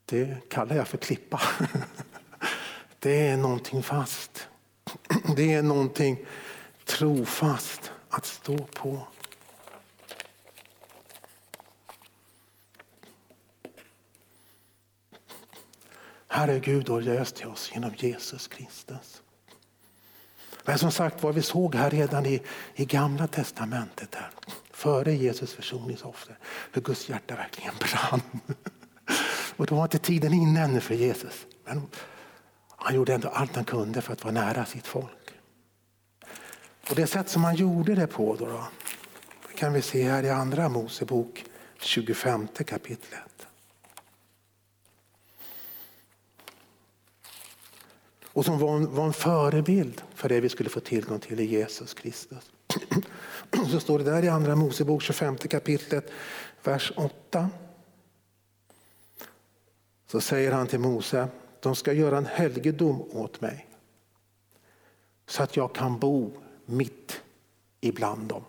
Det 0.06 0.50
kallar 0.50 0.76
jag 0.76 0.88
för 0.88 0.98
klippa. 0.98 1.42
Det 3.00 3.28
är 3.28 3.38
någonting 3.38 3.84
fast. 3.84 4.48
Det 5.36 5.54
är 5.54 5.64
någonting 5.64 6.26
trofast 6.90 7.92
att 8.10 8.26
stå 8.26 8.58
på. 8.58 9.08
Herre 16.28 16.60
Gud 16.60 16.90
har 16.90 17.02
löst 17.02 17.36
till 17.36 17.48
oss 17.48 17.72
genom 17.74 17.92
Jesus 17.98 18.48
Kristus. 18.48 19.22
Men 20.64 20.78
som 20.78 20.92
sagt 20.92 21.24
vad 21.24 21.36
vi 21.36 21.42
såg 21.42 21.76
här 21.76 21.90
redan 21.90 22.26
i, 22.26 22.42
i 22.76 22.86
gamla 22.86 23.28
testamentet. 23.28 24.16
Här. 24.16 24.32
före 24.72 25.14
Jesus 25.14 25.54
försoningsoffer, 25.54 26.38
hur 26.72 26.82
Guds 26.82 27.10
hjärta 27.10 27.36
verkligen 27.36 27.74
brann. 27.80 28.22
Och 29.58 29.66
då 29.66 29.76
var 29.76 29.84
inte 29.84 29.98
tiden 29.98 30.34
inne 30.34 30.64
ännu 30.64 30.80
för 30.80 30.96
Jesus. 30.96 31.46
Men 31.66 31.88
han 32.68 32.96
gjorde 32.96 33.14
ändå 33.14 33.28
allt 33.28 33.56
han 33.56 33.66
kunde 33.66 34.02
för 34.02 34.14
att 34.14 34.24
vara 34.24 34.34
nära 34.34 34.66
sitt 34.66 34.88
folk. 34.88 35.19
Och 36.90 36.96
Det 36.96 37.08
sätt 37.08 37.30
som 37.30 37.44
han 37.44 37.56
gjorde 37.56 37.96
det 37.96 38.08
på 38.08 38.36
då, 38.36 38.46
då 38.46 39.56
kan 39.56 39.74
vi 39.74 39.82
se 39.82 40.04
här 40.04 40.24
i 40.24 40.30
andra 40.30 40.70
Mosebok 40.70 41.46
25 41.80 42.48
kapitlet. 42.48 43.48
Och 48.26 48.46
som 48.46 48.60
var 48.60 48.76
en, 48.76 48.96
var 48.96 49.06
en 49.06 49.14
förebild 49.14 50.02
för 50.16 50.30
det 50.30 50.40
vi 50.40 50.50
skulle 50.50 50.70
få 50.70 50.80
tillgång 50.80 51.20
till 51.20 51.40
i 51.40 51.46
Jesus 51.46 51.94
Kristus. 51.94 52.52
Så 53.72 53.80
står 53.80 54.00
det 54.00 54.06
där 54.06 54.24
i 54.24 54.30
andra 54.30 54.56
Mosebok 54.56 55.02
25 55.02 55.38
kapitlet, 55.38 56.12
vers 56.64 56.92
8. 56.96 57.50
Så 60.12 60.22
säger 60.22 60.52
han 60.52 60.68
till 60.68 60.80
Mose, 60.80 61.28
de 61.60 61.76
ska 61.76 61.94
göra 61.94 62.18
en 62.18 62.26
helgedom 62.26 63.02
åt 63.02 63.42
mig 63.42 63.68
så 65.28 65.44
att 65.44 65.58
jag 65.58 65.76
kan 65.76 66.00
bo 66.00 66.32
mitt 66.70 67.22
ibland 67.82 68.28
dem. 68.28 68.44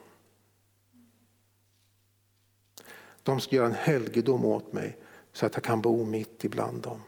De 3.23 3.41
ska 3.41 3.57
göra 3.57 3.67
en 3.67 3.75
helgedom 3.75 4.45
åt 4.45 4.73
mig 4.73 4.97
så 5.33 5.47
att 5.47 5.55
jag 5.55 5.65
kan 5.65 5.81
bo 5.81 6.05
mitt 6.05 6.45
ibland 6.45 6.83
dem. 6.83 7.03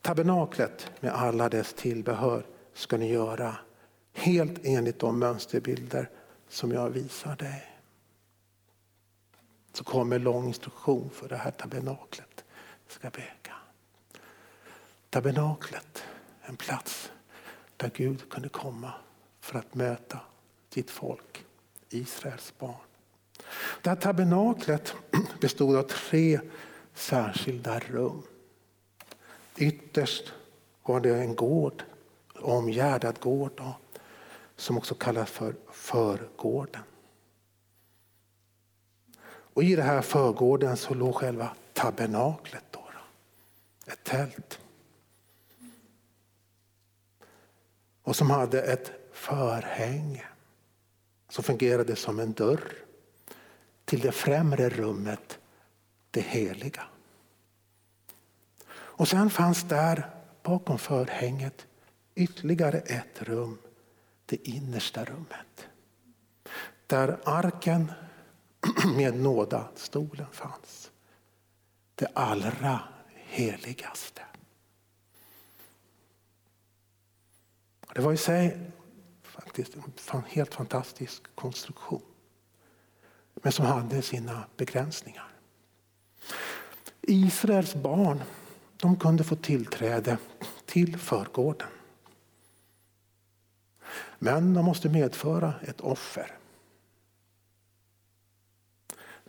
Tabernaklet 0.00 0.90
med 1.00 1.12
alla 1.12 1.48
dess 1.48 1.74
tillbehör 1.74 2.46
ska 2.74 2.96
ni 2.96 3.12
göra 3.12 3.56
helt 4.12 4.58
enligt 4.62 4.98
de 4.98 5.18
mönsterbilder 5.18 6.10
som 6.48 6.72
jag 6.72 6.90
visar 6.90 7.36
dig. 7.36 7.68
Så 9.72 9.84
kommer 9.84 10.18
lång 10.18 10.46
instruktion 10.46 11.10
för 11.10 11.28
det 11.28 11.36
här 11.36 11.50
tabernaklet 11.50 12.44
ska 12.88 13.10
bygga. 13.10 13.54
Tabernaklet, 15.10 16.02
en 16.42 16.56
plats 16.56 17.10
där 17.76 17.90
Gud 17.94 18.30
kunde 18.30 18.48
komma 18.48 18.92
för 19.42 19.58
att 19.58 19.74
möta 19.74 20.20
sitt 20.70 20.90
folk, 20.90 21.44
Israels 21.88 22.52
barn. 22.58 22.74
Det 23.82 23.90
här 23.90 23.96
tabernaklet 23.96 24.94
bestod 25.40 25.76
av 25.76 25.82
tre 25.82 26.40
särskilda 26.94 27.78
rum. 27.78 28.22
Ytterst 29.56 30.32
var 30.82 31.00
det 31.00 31.16
en 31.16 31.34
gård, 31.34 31.84
omgärdad 32.34 33.20
gård 33.20 33.52
då, 33.56 33.74
som 34.56 34.78
också 34.78 34.94
kallas 34.94 35.30
för 35.30 35.54
förgården. 35.70 36.82
Och 39.54 39.62
I 39.62 39.76
den 39.76 39.86
här 39.86 40.02
förgården 40.02 40.76
så 40.76 40.94
låg 40.94 41.14
själva 41.14 41.56
tabernaklet, 41.72 42.64
då, 42.70 42.80
då, 42.80 43.92
ett 43.92 44.04
tält. 44.04 44.58
Och 48.02 48.16
som 48.16 48.30
hade 48.30 48.62
ett 48.62 49.01
förhänge 49.22 50.24
fungerar 51.28 51.42
fungerade 51.42 51.96
som 51.96 52.20
en 52.20 52.32
dörr 52.32 52.72
till 53.84 54.00
det 54.00 54.12
främre 54.12 54.68
rummet, 54.68 55.38
det 56.10 56.20
heliga. 56.20 56.82
Och 58.72 59.08
sen 59.08 59.30
fanns 59.30 59.62
där 59.62 60.10
bakom 60.42 60.78
förhänget 60.78 61.66
ytterligare 62.14 62.78
ett 62.78 63.22
rum, 63.22 63.58
det 64.26 64.48
innersta 64.48 65.04
rummet. 65.04 65.68
Där 66.86 67.20
arken 67.24 67.92
med 68.96 69.16
nådastolen 69.16 70.26
fanns. 70.32 70.90
Det 71.94 72.08
allra 72.14 72.80
heligaste. 73.14 74.22
Det 77.94 78.00
var 78.00 78.12
i 78.12 78.16
sig 78.16 78.72
faktiskt 79.44 79.74
en 80.12 80.22
helt 80.26 80.54
fantastisk 80.54 81.22
konstruktion. 81.34 82.02
Men 83.34 83.52
som 83.52 83.66
hade 83.66 84.02
sina 84.02 84.44
begränsningar. 84.56 85.28
Israels 87.00 87.74
barn 87.74 88.22
de 88.76 88.96
kunde 88.96 89.24
få 89.24 89.36
tillträde 89.36 90.18
till 90.66 90.98
förgården. 90.98 91.68
Men 94.18 94.54
de 94.54 94.64
måste 94.64 94.88
medföra 94.88 95.54
ett 95.62 95.80
offer. 95.80 96.38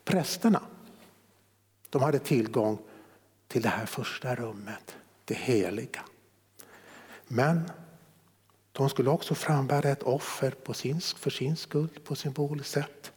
Prästerna 0.04 0.62
de 1.90 2.02
hade 2.02 2.20
tillgång 2.20 2.78
till 3.48 3.62
det 3.62 3.70
här 3.70 3.86
första 3.86 4.36
rummet, 4.36 4.96
det 5.26 5.36
heliga. 5.36 6.02
Men 7.28 7.70
de 8.74 8.90
skulle 8.90 9.10
också 9.10 9.36
frambära 9.36 9.90
ett 9.90 10.04
offer 10.04 10.52
på 10.52 10.74
sin, 10.74 11.02
för 11.02 11.30
sin 11.30 11.56
skuld 11.56 12.04
på 12.04 12.16
symboliskt 12.16 12.72
sätt. 12.72 13.12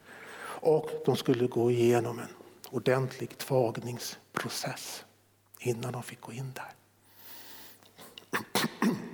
Och 0.59 0.89
de 1.05 1.15
skulle 1.15 1.47
gå 1.47 1.71
igenom 1.71 2.19
en 2.19 2.27
ordentlig 2.69 3.37
tvagningsprocess 3.37 5.05
innan 5.59 5.93
de 5.93 6.03
fick 6.03 6.21
gå 6.21 6.33
in 6.33 6.53
där. 6.53 6.73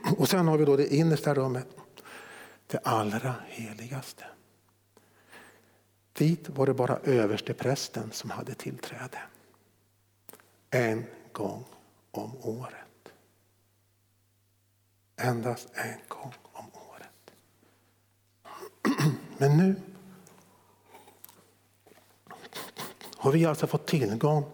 Och 0.17 0.29
sen 0.29 0.47
har 0.47 0.58
vi 0.58 0.65
då 0.65 0.77
det 0.77 0.93
innersta 0.95 1.34
rummet, 1.34 1.67
det 2.67 2.77
allra 2.84 3.36
heligaste. 3.47 4.25
Dit 6.13 6.49
var 6.49 6.65
det 6.65 6.73
bara 6.73 6.97
översteprästen 6.97 8.12
som 8.12 8.29
hade 8.29 8.53
tillträde. 8.53 9.19
En 10.69 11.06
gång 11.32 11.65
om 12.12 12.38
året. 12.41 12.82
Endast 15.15 15.69
en 15.73 15.99
gång 16.08 16.34
om 16.54 16.65
året. 16.73 17.34
Men 19.38 19.58
nu 19.58 19.76
har 23.17 23.32
vi 23.32 23.45
alltså 23.45 23.67
fått 23.67 23.88
tillgång 23.88 24.45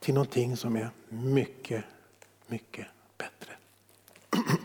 till 0.00 0.14
någonting 0.14 0.56
som 0.56 0.76
är 0.76 0.90
mycket, 1.08 1.84
mycket 2.46 2.86
bättre. 3.18 3.52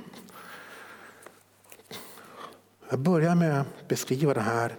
Jag 2.89 2.99
börjar 2.99 3.35
med 3.35 3.61
att 3.61 3.87
beskriva 3.87 4.33
det 4.33 4.41
här 4.41 4.75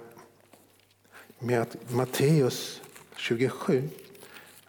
med 1.38 1.62
att 1.62 1.90
Matteus 1.90 2.82
27, 3.16 3.88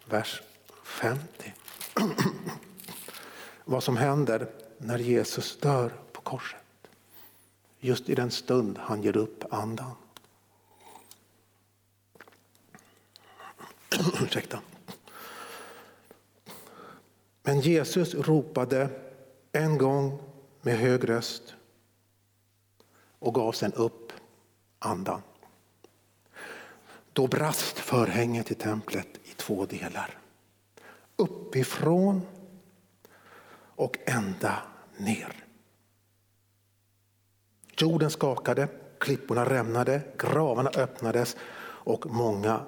vers 0.04 0.42
50. 0.84 1.52
Vad 3.64 3.82
som 3.82 3.96
händer 3.96 4.48
när 4.78 4.98
Jesus 4.98 5.56
dör 5.60 5.92
på 6.12 6.20
korset. 6.20 6.60
Just 7.80 8.08
i 8.08 8.14
den 8.14 8.30
stund 8.30 8.78
han 8.78 9.02
ger 9.02 9.16
upp 9.16 9.44
andan. 9.50 9.94
Ursäkta. 14.22 14.60
Men 17.42 17.60
Jesus 17.60 18.14
ropade 18.14 18.90
en 19.52 19.78
gång 19.78 20.18
med 20.62 20.78
hög 20.78 21.08
röst 21.08 21.54
och 23.18 23.34
gav 23.34 23.52
sen 23.52 23.72
upp 23.72 24.12
andan. 24.78 25.22
Då 27.12 27.26
brast 27.26 27.78
förhänget 27.78 28.50
i 28.50 28.54
templet 28.54 29.08
i 29.24 29.30
två 29.36 29.66
delar. 29.66 30.18
Uppifrån 31.16 32.22
och 33.78 33.98
ända 34.06 34.62
ner. 34.96 35.44
Jorden 37.76 38.10
skakade, 38.10 38.68
klipporna 38.98 39.44
rämnade, 39.50 40.02
gravarna 40.18 40.70
öppnades 40.70 41.36
och 41.60 42.06
många 42.06 42.60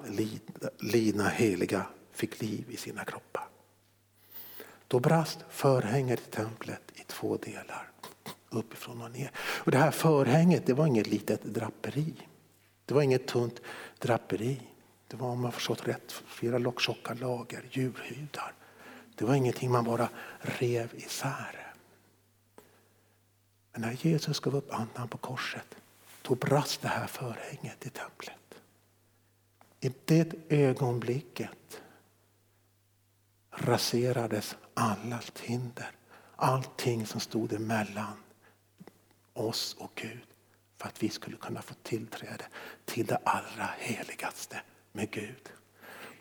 lidna 0.79 1.29
heliga 1.29 1.85
fick 2.11 2.41
liv 2.41 2.65
i 2.69 2.77
sina 2.77 3.05
kroppar. 3.05 3.47
Då 4.87 4.99
brast 4.99 5.39
förhänget 5.49 6.19
i 6.19 6.31
templet 6.31 6.81
i 6.93 7.03
två 7.07 7.37
delar, 7.37 7.91
uppifrån 8.49 9.01
och 9.01 9.11
ner. 9.11 9.31
Och 9.37 9.71
det 9.71 9.77
här 9.77 9.91
förhänget 9.91 10.65
det 10.65 10.73
var 10.73 10.87
inget 10.87 11.07
litet 11.07 11.43
draperi. 11.43 12.13
Det 12.85 12.93
var 12.93 13.01
inget 13.01 13.27
tunt 13.27 13.61
draperi. 13.99 14.61
Det 15.07 15.17
var 15.17 15.27
om 15.27 15.41
man 15.41 15.51
förstått 15.51 15.87
rätt 15.87 16.11
flera 16.11 16.57
locktjocka 16.57 17.13
lager 17.13 17.63
djurhudar. 17.71 18.53
Det 19.21 19.27
var 19.27 19.35
ingenting 19.35 19.71
man 19.71 19.83
bara 19.83 20.09
rev 20.39 20.95
isär. 20.95 21.73
Men 23.71 23.81
när 23.81 23.91
Jesus 23.91 24.39
gav 24.39 24.55
upp 24.55 24.73
andan 24.73 25.07
på 25.07 25.17
korset 25.17 25.75
då 26.21 26.35
brast 26.35 26.81
det 26.81 26.87
här 26.87 27.07
förhänget 27.07 27.85
i 27.85 27.89
templet. 27.89 28.61
I 29.79 29.91
det 30.05 30.33
ögonblicket 30.49 31.81
raserades 33.51 34.55
allt 34.73 35.39
hinder. 35.39 35.91
Allting 36.35 37.05
som 37.05 37.19
stod 37.19 37.53
emellan 37.53 38.23
oss 39.33 39.75
och 39.79 39.91
Gud 39.95 40.27
för 40.77 40.87
att 40.87 41.03
vi 41.03 41.09
skulle 41.09 41.37
kunna 41.37 41.61
få 41.61 41.73
tillträde 41.83 42.45
till 42.85 43.05
det 43.05 43.19
allra 43.23 43.69
heligaste 43.77 44.61
med 44.91 45.11
Gud. 45.11 45.51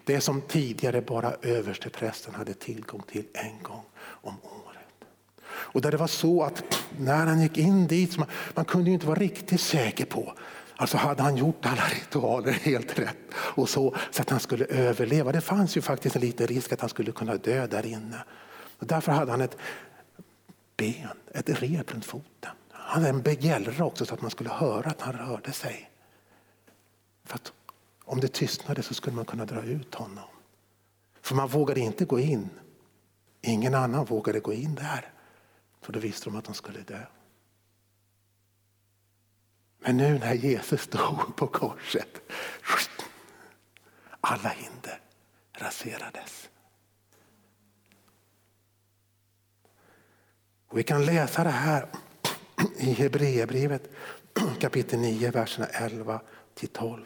Det 0.04 0.20
som 0.20 0.40
tidigare 0.40 1.02
bara 1.02 1.34
översteprästen 1.42 2.34
hade 2.34 2.54
tillgång 2.54 3.02
till 3.02 3.24
en 3.32 3.62
gång 3.62 3.84
om 4.00 4.34
året. 4.42 5.08
Och 5.46 5.80
där 5.80 5.90
det 5.90 5.96
var 5.96 6.06
så 6.06 6.42
att 6.42 6.64
när 6.98 7.26
han 7.26 7.42
gick 7.42 7.58
in 7.58 7.86
dit, 7.86 8.18
man, 8.18 8.28
man 8.54 8.64
kunde 8.64 8.90
inte 8.90 9.06
vara 9.06 9.18
riktigt 9.18 9.60
säker 9.60 10.04
på 10.04 10.34
Alltså 10.80 10.96
hade 10.96 11.22
han 11.22 11.36
gjort 11.36 11.66
alla 11.66 11.82
ritualer 11.82 12.52
helt 12.52 12.98
rätt 12.98 13.16
och 13.34 13.68
så, 13.68 13.96
så 14.10 14.22
att 14.22 14.30
han 14.30 14.40
skulle 14.40 14.64
överleva. 14.64 15.32
Det 15.32 15.40
fanns 15.40 15.76
ju 15.76 15.80
faktiskt 15.80 16.16
en 16.16 16.22
liten 16.22 16.46
risk 16.46 16.72
att 16.72 16.80
han 16.80 16.90
skulle 16.90 17.12
kunna 17.12 17.36
dö 17.36 17.66
där 17.66 17.86
inne. 17.86 18.24
Och 18.78 18.86
därför 18.86 19.12
hade 19.12 19.30
han 19.30 19.40
ett 19.40 19.56
ben, 20.76 21.08
ett 21.34 21.62
rep 21.62 21.94
runt 21.94 22.04
foten. 22.04 22.50
Han 22.70 23.02
hade 23.02 23.08
en 23.08 23.22
begällra 23.22 23.84
också 23.84 24.06
så 24.06 24.14
att 24.14 24.22
man 24.22 24.30
skulle 24.30 24.50
höra 24.50 24.90
att 24.90 25.00
han 25.00 25.12
rörde 25.12 25.52
sig. 25.52 25.90
För 27.24 27.34
att 27.34 27.52
om 28.04 28.20
det 28.20 28.28
tystnade 28.28 28.82
så 28.82 28.94
skulle 28.94 29.16
man 29.16 29.24
kunna 29.24 29.44
dra 29.44 29.62
ut 29.62 29.94
honom. 29.94 30.28
För 31.20 31.34
man 31.34 31.48
vågade 31.48 31.80
inte 31.80 32.04
gå 32.04 32.20
in. 32.20 32.50
Ingen 33.42 33.74
annan 33.74 34.04
vågade 34.04 34.40
gå 34.40 34.52
in 34.52 34.74
där. 34.74 35.12
För 35.80 35.92
då 35.92 36.00
visste 36.00 36.30
de 36.30 36.36
att 36.36 36.44
de 36.44 36.54
skulle 36.54 36.80
dö. 36.80 37.06
Men 39.78 39.96
nu 39.96 40.18
när 40.18 40.34
Jesus 40.34 40.80
stod 40.80 41.36
på 41.36 41.46
korset, 41.46 42.20
alla 44.20 44.48
hinder 44.48 45.00
raserades. 45.52 46.48
Och 50.66 50.78
vi 50.78 50.82
kan 50.82 51.04
läsa 51.04 51.44
det 51.44 51.50
här 51.50 51.88
i 52.76 52.92
Hebreerbrevet 52.92 53.90
kapitel 54.60 54.98
9, 54.98 55.30
verserna 55.30 55.66
11 55.66 56.20
till 56.54 56.68
12. 56.68 57.04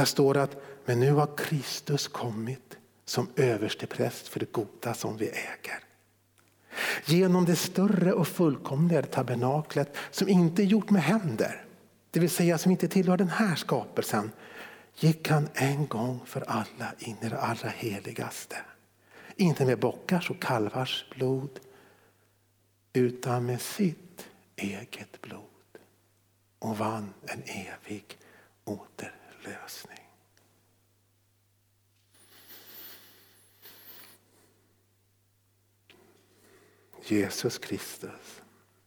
Där 0.00 0.04
står 0.04 0.34
det 0.34 0.42
att 0.42 0.56
men 0.84 1.00
nu 1.00 1.12
har 1.12 1.36
Kristus 1.36 2.08
kommit 2.08 2.78
som 3.04 3.28
överstepräst 3.36 4.28
för 4.28 4.40
det 4.40 4.52
goda 4.52 4.94
som 4.94 5.16
vi 5.16 5.28
äger. 5.28 5.84
Genom 7.04 7.44
det 7.44 7.56
större 7.56 8.12
och 8.12 8.28
fullkomligare 8.28 9.06
tabernaklet 9.06 9.96
som 10.10 10.28
inte 10.28 10.62
är 10.62 10.66
gjort 10.66 10.90
med 10.90 11.02
händer, 11.02 11.64
det 12.10 12.20
vill 12.20 12.30
säga 12.30 12.58
som 12.58 12.70
inte 12.70 12.88
tillhör 12.88 13.16
den 13.16 13.28
här 13.28 13.54
skapelsen, 13.54 14.32
gick 14.96 15.28
han 15.28 15.48
en 15.54 15.86
gång 15.86 16.20
för 16.26 16.40
alla 16.40 16.92
in 16.98 17.16
i 17.22 17.28
det 17.28 17.40
allra 17.40 17.68
heligaste. 17.68 18.56
Inte 19.36 19.66
med 19.66 19.78
bockars 19.78 20.30
och 20.30 20.42
kalvars 20.42 21.06
blod, 21.14 21.60
utan 22.92 23.46
med 23.46 23.60
sitt 23.60 24.26
eget 24.56 25.22
blod 25.22 25.44
och 26.58 26.78
vann 26.78 27.12
en 27.26 27.42
evig 27.42 28.18
lösning. 29.44 30.10
Jesus 37.02 37.58
Kristus 37.58 38.42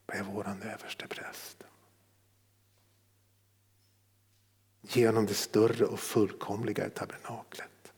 är 0.06 0.22
vår 0.22 0.48
överste 0.62 1.08
präst. 1.08 1.64
Genom 4.82 5.26
det 5.26 5.34
större 5.34 5.84
och 5.84 6.00
fullkomliga 6.00 6.90
tabernaklet. 6.90 7.92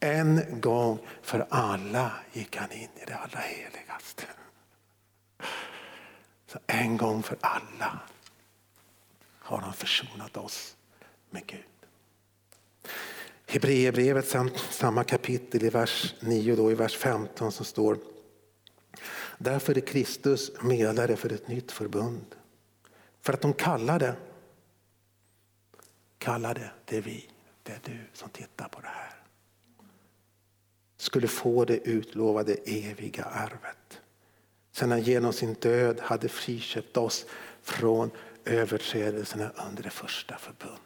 En 0.00 0.60
gång 0.60 0.98
för 1.22 1.46
alla 1.50 2.12
gick 2.32 2.56
han 2.56 2.72
in 2.72 2.88
i 2.96 3.04
det 3.06 3.16
allra 3.16 3.40
heligaste. 3.40 4.24
Så 6.46 6.58
en 6.66 6.96
gång 6.96 7.22
för 7.22 7.36
alla 7.40 8.00
har 9.38 9.58
han 9.58 9.72
försonat 9.72 10.36
oss 10.36 10.73
med 11.34 11.46
Gud. 11.46 11.60
Hebreerbrevet, 13.46 14.36
samma 14.70 15.04
kapitel 15.04 15.64
i 15.64 15.70
vers 15.70 16.14
9, 16.20 16.56
då, 16.56 16.72
i 16.72 16.74
vers 16.74 16.96
15 16.96 17.52
som 17.52 17.64
står 17.64 17.98
Därför 19.38 19.76
är 19.76 19.80
Kristus 19.80 20.62
medlare 20.62 21.16
för 21.16 21.32
ett 21.32 21.48
nytt 21.48 21.72
förbund. 21.72 22.34
För 23.20 23.32
att 23.32 23.40
de 23.40 23.52
kallade, 23.52 24.16
kallade, 26.18 26.70
det 26.84 26.96
är 26.96 27.02
vi, 27.02 27.28
det 27.62 27.72
är 27.72 27.80
du 27.84 27.98
som 28.12 28.28
tittar 28.28 28.68
på 28.68 28.80
det 28.80 28.88
här. 28.88 29.14
Skulle 30.96 31.28
få 31.28 31.64
det 31.64 31.76
utlovade 31.76 32.54
eviga 32.64 33.24
arvet. 33.24 34.00
Sen 34.72 34.90
han 34.90 35.02
genom 35.02 35.32
sin 35.32 35.54
död 35.54 36.00
hade 36.00 36.28
friköpt 36.28 36.96
oss 36.96 37.26
från 37.62 38.10
överträdelserna 38.44 39.50
under 39.68 39.82
det 39.82 39.90
första 39.90 40.38
förbundet. 40.38 40.80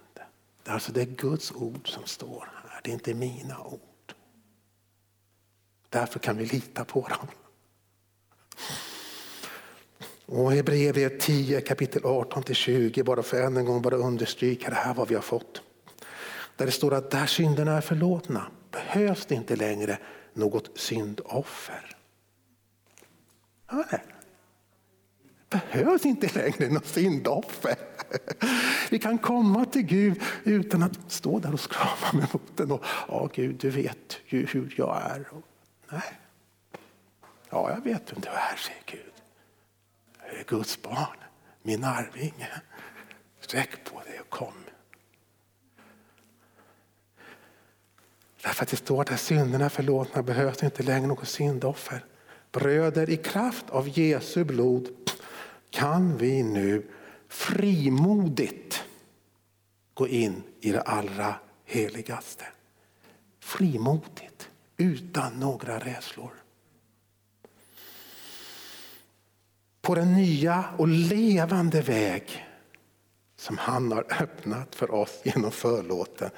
Alltså 0.68 0.92
det 0.92 1.00
är 1.00 1.07
Guds 1.07 1.52
ord 1.52 1.92
som 1.92 2.07
står 2.07 2.48
här, 2.64 2.81
det 2.85 2.90
är 2.90 2.94
inte 2.94 3.14
mina 3.14 3.61
ord. 3.61 3.81
Därför 5.88 6.18
kan 6.18 6.37
vi 6.37 6.46
lita 6.46 6.85
på 6.85 7.09
dem. 7.09 7.26
Och 10.26 10.52
Hebreerbrevet 10.52 11.20
10 11.20 11.61
kapitel 11.61 12.02
18-20 12.02 13.04
bara 13.04 13.22
för 13.22 13.42
än 13.42 13.57
en 13.57 13.64
gång 13.64 13.83
bara 13.83 13.96
understryka 13.96 14.70
det 14.70 14.76
här 14.76 14.94
vad 14.94 15.09
vi 15.09 15.14
har 15.14 15.22
fått. 15.22 15.62
Där 16.57 16.66
det 16.66 16.72
står 16.72 16.94
att 16.94 17.11
där 17.11 17.26
synderna 17.26 17.76
är 17.76 17.81
förlåtna 17.81 18.50
behövs 18.70 19.26
det 19.26 19.35
inte 19.35 19.57
längre 19.57 19.98
något 20.33 20.78
syndoffer. 20.78 21.96
Ja, 23.70 23.85
det 23.90 24.00
behövs 25.50 26.07
inte 26.07 26.38
längre 26.38 26.72
något 26.72 26.87
syndoffer. 26.87 27.76
Vi 28.90 28.99
kan 28.99 29.18
komma 29.18 29.64
till 29.64 29.83
Gud 29.83 30.23
utan 30.44 30.83
att 30.83 30.99
stå 31.09 31.38
där 31.38 31.53
och 31.53 31.61
skrama 31.61 32.12
med 32.12 32.31
foten 32.31 32.73
och 32.73 32.85
ja 33.09 33.31
Gud 33.35 33.57
du 33.57 33.71
vet 33.71 34.18
ju 34.27 34.47
hur 34.47 34.75
jag 34.77 35.03
är. 35.03 35.27
Nej. 35.88 36.18
Ja 37.51 37.71
jag 37.71 37.85
vet 37.85 38.12
vem 38.12 38.21
du 38.21 38.29
är 38.29 38.57
säger 38.57 38.83
Gud. 38.87 39.12
Jag 40.27 40.40
är 40.40 40.44
Guds 40.44 40.83
barn, 40.83 41.16
min 41.62 41.85
arvinge. 41.85 42.62
Sträck 43.40 43.85
på 43.85 44.01
dig 44.01 44.21
och 44.21 44.31
kom. 44.31 44.53
Därför 48.42 48.62
att 48.62 48.68
det 48.68 48.77
står 48.77 49.12
att 49.12 49.21
synderna 49.21 49.64
är 49.64 49.68
förlåtna 49.68 50.23
behövs 50.23 50.62
inte 50.62 50.83
längre 50.83 51.07
något 51.07 51.29
syndoffer. 51.29 52.05
Bröder, 52.53 53.11
i 53.11 53.16
kraft 53.16 53.71
av 53.71 53.88
Jesu 53.88 54.44
blod 54.44 54.88
kan 55.71 56.16
vi 56.16 56.42
nu 56.42 56.83
frimodigt 57.29 58.85
gå 59.95 60.09
in 60.09 60.43
i 60.61 60.73
det 60.73 60.81
allra 60.81 61.35
heligaste. 61.64 62.45
Frimodigt, 63.41 64.49
utan 64.77 65.33
några 65.33 65.79
rädslor. 65.79 66.33
På 69.81 69.95
den 69.95 70.12
nya 70.12 70.64
och 70.79 70.88
levande 70.88 71.83
väg 71.83 72.47
som 73.37 73.59
han 73.59 73.93
har 73.93 74.23
öppnat 74.23 74.75
för 74.75 74.91
oss 74.91 75.21
genom 75.25 75.51
förlåten, 75.51 76.31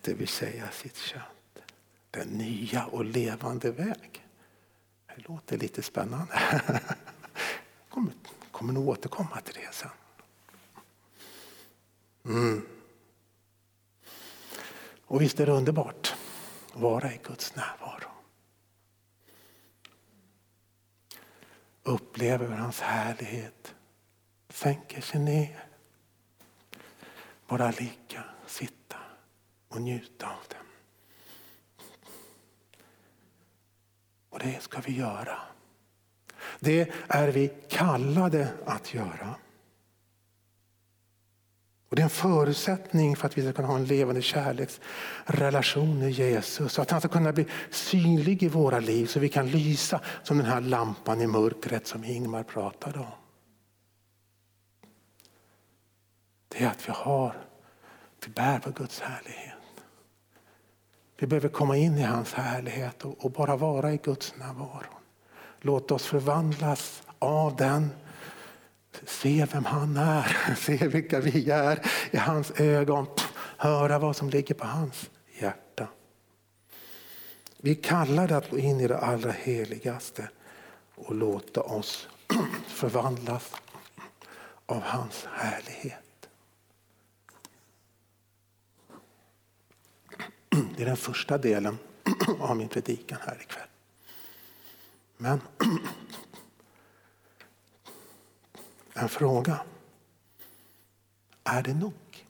det 0.00 0.14
vill 0.14 0.28
säga 0.28 0.70
sitt 0.70 0.96
kött. 0.96 1.62
Den 2.10 2.28
nya 2.28 2.84
och 2.84 3.04
levande 3.04 3.70
väg. 3.70 4.26
Det 5.06 5.28
låter 5.28 5.58
lite 5.58 5.82
spännande. 5.82 6.40
kommer, 7.88 8.12
kommer 8.50 8.72
nog 8.72 8.88
återkomma 8.88 9.40
till 9.40 9.54
det 9.54 9.74
sen. 9.74 9.90
Mm. 12.24 12.66
Och 15.04 15.22
visst 15.22 15.40
är 15.40 15.46
det 15.46 15.52
underbart 15.52 16.14
att 16.74 16.80
vara 16.80 17.12
i 17.12 17.20
Guds 17.22 17.54
närvaro. 17.54 18.12
uppleva 21.82 22.46
hur 22.46 22.56
hans 22.56 22.80
härlighet. 22.80 23.74
Sänker 24.48 25.00
sig 25.00 25.20
ner. 25.20 25.64
Bara 27.46 27.70
ligga, 27.70 28.24
sitta 28.46 28.96
och 29.68 29.80
njuta 29.80 30.26
av 30.26 30.44
den. 30.48 30.66
Och 34.30 34.38
det 34.38 34.62
ska 34.62 34.80
vi 34.80 34.96
göra. 34.96 35.38
Det 36.60 36.92
är 37.08 37.28
vi 37.28 37.52
kallade 37.68 38.48
att 38.66 38.94
göra. 38.94 39.34
Och 41.92 41.96
Det 41.96 42.02
är 42.02 42.04
en 42.04 42.10
förutsättning 42.10 43.16
för 43.16 43.26
att 43.26 43.38
vi 43.38 43.42
ska 43.42 43.52
kunna 43.52 43.68
ha 43.68 43.76
en 43.76 43.84
levande 43.84 44.22
kärleksrelation 44.22 45.98
med 45.98 46.10
Jesus. 46.10 46.72
Så 46.72 46.82
att 46.82 46.90
han 46.90 47.00
ska 47.00 47.08
kunna 47.08 47.32
bli 47.32 47.46
synlig 47.70 48.42
i 48.42 48.48
våra 48.48 48.80
liv 48.80 49.06
så 49.06 49.20
vi 49.20 49.28
kan 49.28 49.48
lysa 49.50 50.00
som 50.22 50.38
den 50.38 50.46
här 50.46 50.60
lampan 50.60 51.20
i 51.20 51.26
mörkret 51.26 51.86
som 51.86 52.04
Ingmar 52.04 52.42
pratade 52.42 52.98
om. 52.98 53.06
Det 56.48 56.64
är 56.64 56.68
att 56.68 56.88
vi 56.88 56.92
har, 56.92 57.36
vi 58.26 58.32
bär 58.32 58.58
på 58.58 58.70
Guds 58.70 59.00
härlighet. 59.00 59.84
Vi 61.18 61.26
behöver 61.26 61.48
komma 61.48 61.76
in 61.76 61.98
i 61.98 62.02
hans 62.02 62.32
härlighet 62.32 63.04
och, 63.04 63.24
och 63.24 63.30
bara 63.30 63.56
vara 63.56 63.92
i 63.92 63.96
Guds 63.96 64.34
närvaro. 64.38 64.98
Låt 65.60 65.90
oss 65.90 66.06
förvandlas 66.06 67.02
av 67.18 67.56
den 67.56 67.90
se 69.06 69.46
vem 69.52 69.64
han 69.64 69.96
är, 69.96 70.54
se 70.58 70.88
vilka 70.88 71.20
vi 71.20 71.50
är 71.50 71.86
i 72.10 72.16
hans 72.16 72.50
ögon, 72.50 73.06
höra 73.56 73.98
vad 73.98 74.16
som 74.16 74.30
ligger 74.30 74.54
på 74.54 74.66
hans 74.66 75.10
hjärta. 75.38 75.88
Vi 77.56 77.70
är 77.70 77.82
kallade 77.82 78.36
att 78.36 78.50
gå 78.50 78.58
in 78.58 78.80
i 78.80 78.88
det 78.88 78.98
allra 78.98 79.32
heligaste 79.32 80.28
och 80.94 81.14
låta 81.14 81.60
oss 81.60 82.08
förvandlas 82.66 83.52
av 84.66 84.82
hans 84.82 85.26
härlighet. 85.32 86.28
Det 90.76 90.82
är 90.82 90.86
den 90.86 90.96
första 90.96 91.38
delen 91.38 91.78
av 92.40 92.56
min 92.56 92.68
predikan 92.68 93.18
här 93.26 93.38
ikväll. 93.40 93.68
Men 95.16 95.40
en 98.94 99.08
fråga. 99.08 99.64
Är 101.44 101.62
det 101.62 101.74
nog? 101.74 102.26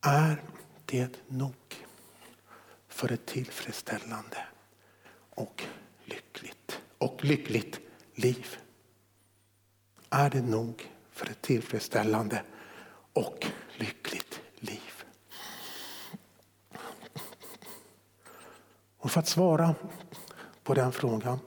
Är 0.00 0.42
det 0.84 1.10
nog 1.28 1.86
för 2.88 3.12
ett 3.12 3.26
tillfredsställande 3.26 4.46
och 5.30 5.64
lyckligt 6.04 6.80
och 6.98 7.24
lyckligt 7.24 7.80
liv? 8.14 8.56
Är 10.10 10.30
det 10.30 10.42
nog 10.42 10.90
för 11.10 11.30
ett 11.30 11.42
tillfredsställande 11.42 12.42
och 13.12 13.46
lyckligt 13.76 14.40
liv? 14.58 15.04
Och 18.98 19.10
för 19.10 19.20
att 19.20 19.28
svara 19.28 19.74
på 20.62 20.74
den 20.74 20.92
frågan 20.92 21.38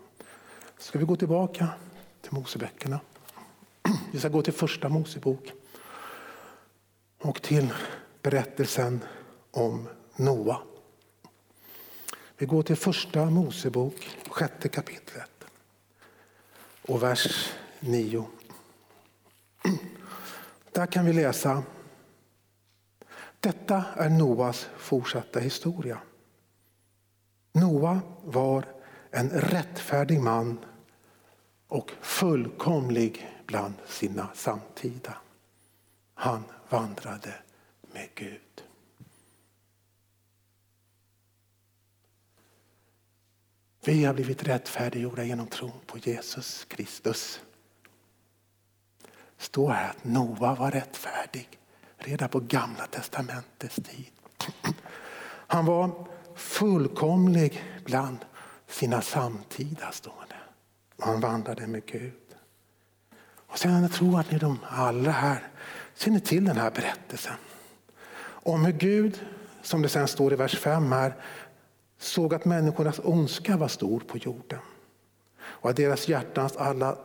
ska 0.82 1.00
vi 1.00 1.06
gå 1.06 1.16
tillbaka 1.16 1.68
till 2.22 2.34
Moseböckerna. 2.34 3.00
Vi 4.12 4.20
ska 4.20 4.30
gå 4.30 4.42
till 4.42 4.54
första 4.54 4.90
Mosebok 4.90 5.52
och 7.18 7.42
till 7.42 7.74
berättelsen 8.22 9.00
om 9.52 9.88
Noa. 10.16 10.62
Vi 12.38 12.46
går 12.46 12.64
till 12.64 12.76
första 12.76 13.26
Mosebok, 13.26 14.18
sjätte 14.30 14.70
kapitlet 14.70 15.46
och 16.88 17.04
vers 17.04 17.54
9. 17.80 18.26
Där 20.72 20.86
kan 20.86 21.06
vi 21.06 21.14
läsa 21.14 21.64
Detta 23.40 23.84
är 23.96 24.10
Noas 24.10 24.68
fortsatta 24.78 25.40
historia. 25.40 26.02
Noa 27.54 28.00
var 28.24 28.66
en 29.12 29.30
rättfärdig 29.30 30.22
man 30.22 30.58
och 31.72 31.92
fullkomlig 32.02 33.30
bland 33.46 33.74
sina 33.88 34.30
samtida. 34.34 35.18
Han 36.14 36.44
vandrade 36.70 37.34
med 37.94 38.10
Gud. 38.16 38.64
Vi 43.84 44.06
har 44.06 44.14
blivit 44.14 44.44
rättfärdiggjorda 44.44 45.24
genom 45.24 45.48
tron 45.48 45.80
på 45.86 45.98
Jesus 45.98 46.66
Kristus. 46.66 47.42
står 49.38 49.70
här 49.70 49.90
att 49.90 50.04
Noa 50.04 50.56
var 50.56 50.72
rättfärdig 50.72 51.60
redan 51.98 52.30
på 52.30 52.40
gamla 52.40 52.88
testamentets 52.88 53.76
tid. 53.76 54.12
Han 55.48 55.66
var 55.66 56.08
fullkomlig 56.36 57.64
bland 57.86 58.18
sina 58.68 59.02
samtida, 59.02 59.92
står 59.92 60.26
det. 60.30 60.41
Han 61.02 61.20
vandrade 61.20 61.68
med 61.68 61.86
Gud. 61.86 62.14
Och 63.48 63.60
sen 63.60 63.82
jag 63.82 63.92
tror 63.92 64.20
att 64.20 64.32
ni 64.32 64.38
de 64.38 64.60
alla 64.70 65.12
här 65.12 65.48
känner 65.96 66.20
till 66.20 66.46
den 66.46 66.58
här 66.58 66.72
berättelsen. 66.72 67.36
Om 68.24 68.66
hur 68.66 68.74
Gud, 68.74 69.26
som 69.62 69.82
det 69.82 69.90
sen 69.90 70.08
står 70.08 70.34
i 70.34 70.36
vers 70.36 70.60
5 70.60 70.92
här, 70.92 71.16
såg 71.98 72.34
att 72.34 72.46
människornas 72.46 73.00
ondska 73.04 73.58
var 73.58 73.68
stor 73.68 74.00
på 74.00 74.18
jorden. 74.18 74.60
Och 75.42 75.70
att 75.70 75.76
deras 75.76 76.08
hjärtans 76.08 76.58
alla 76.58 76.98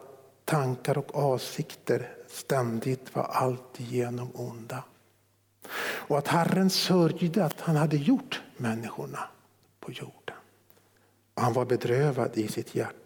tankar 0.45 0.99
och 0.99 1.15
avsikter 1.15 2.17
ständigt 2.29 3.15
var 3.15 3.25
alltigenom 3.25 4.31
onda. 4.35 4.85
Och 5.79 6.19
att 6.19 6.29
Herren 6.29 6.71
sörjde 6.71 7.45
att 7.45 7.61
han 7.61 7.77
hade 7.77 7.97
gjort 7.97 8.43
människorna 8.57 9.29
på 9.81 9.93
jorden. 9.93 10.37
Han 11.35 11.53
var 11.53 11.65
bedrövad 11.65 12.39
i 12.39 12.49
sitt 12.49 12.75
hjärta. 12.75 13.06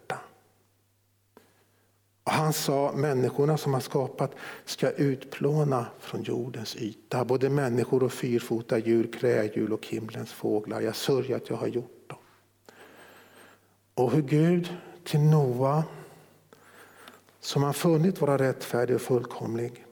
Och 2.31 2.37
han 2.37 2.53
sa 2.53 2.91
människorna 2.95 3.57
som 3.57 3.73
har 3.73 3.81
skapat 3.81 4.35
ska 4.65 4.91
utplåna 4.91 5.85
från 5.99 6.23
jordens 6.23 6.75
yta 6.75 7.25
både 7.25 7.49
människor 7.49 8.03
och 8.03 8.13
fyrfota 8.13 8.77
djur, 8.77 9.11
kräldjur 9.13 9.73
och 9.73 9.87
himlens 9.87 10.31
fåglar. 10.31 10.81
Jag 10.81 10.95
sörjer 10.95 11.37
att 11.37 11.49
jag 11.49 11.57
har 11.57 11.67
gjort 11.67 12.09
dem. 12.09 12.17
Och 13.93 14.11
hur 14.11 14.21
Gud 14.21 14.77
till 15.03 15.19
Noa 15.19 15.83
som 17.39 17.63
han 17.63 17.73
funnit 17.73 18.21
vara 18.21 18.37
rättfärdig 18.37 18.95
och 18.95 19.01
fullkomlig 19.01 19.85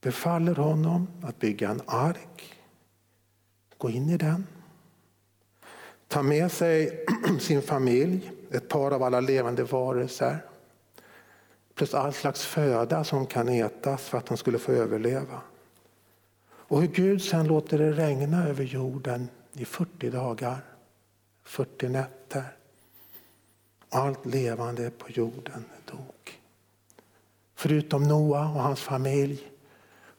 befaller 0.00 0.54
honom 0.54 1.08
att 1.22 1.38
bygga 1.38 1.70
en 1.70 1.82
ark, 1.86 2.54
gå 3.76 3.90
in 3.90 4.10
i 4.10 4.16
den, 4.16 4.46
ta 6.08 6.22
med 6.22 6.52
sig 6.52 7.04
sin 7.40 7.62
familj 7.62 8.32
ett 8.50 8.68
par 8.68 8.90
av 8.90 9.02
alla 9.02 9.20
levande 9.20 9.64
varelser. 9.64 10.38
Plus 11.74 11.94
all 11.94 12.12
slags 12.12 12.44
föda 12.44 13.04
som 13.04 13.26
kan 13.26 13.48
ätas 13.48 14.02
för 14.02 14.18
att 14.18 14.26
de 14.26 14.36
skulle 14.36 14.58
få 14.58 14.72
överleva. 14.72 15.40
Och 16.50 16.80
hur 16.80 16.88
Gud 16.88 17.22
sen 17.22 17.46
låter 17.46 17.78
det 17.78 17.92
regna 17.92 18.48
över 18.48 18.64
jorden 18.64 19.28
i 19.52 19.64
40 19.64 20.10
dagar, 20.10 20.58
40 21.42 21.88
nätter. 21.88 22.44
Allt 23.90 24.26
levande 24.26 24.90
på 24.90 25.10
jorden 25.10 25.64
dog. 25.84 26.40
Förutom 27.54 28.02
Noa 28.02 28.40
och 28.40 28.62
hans 28.62 28.80
familj 28.80 29.50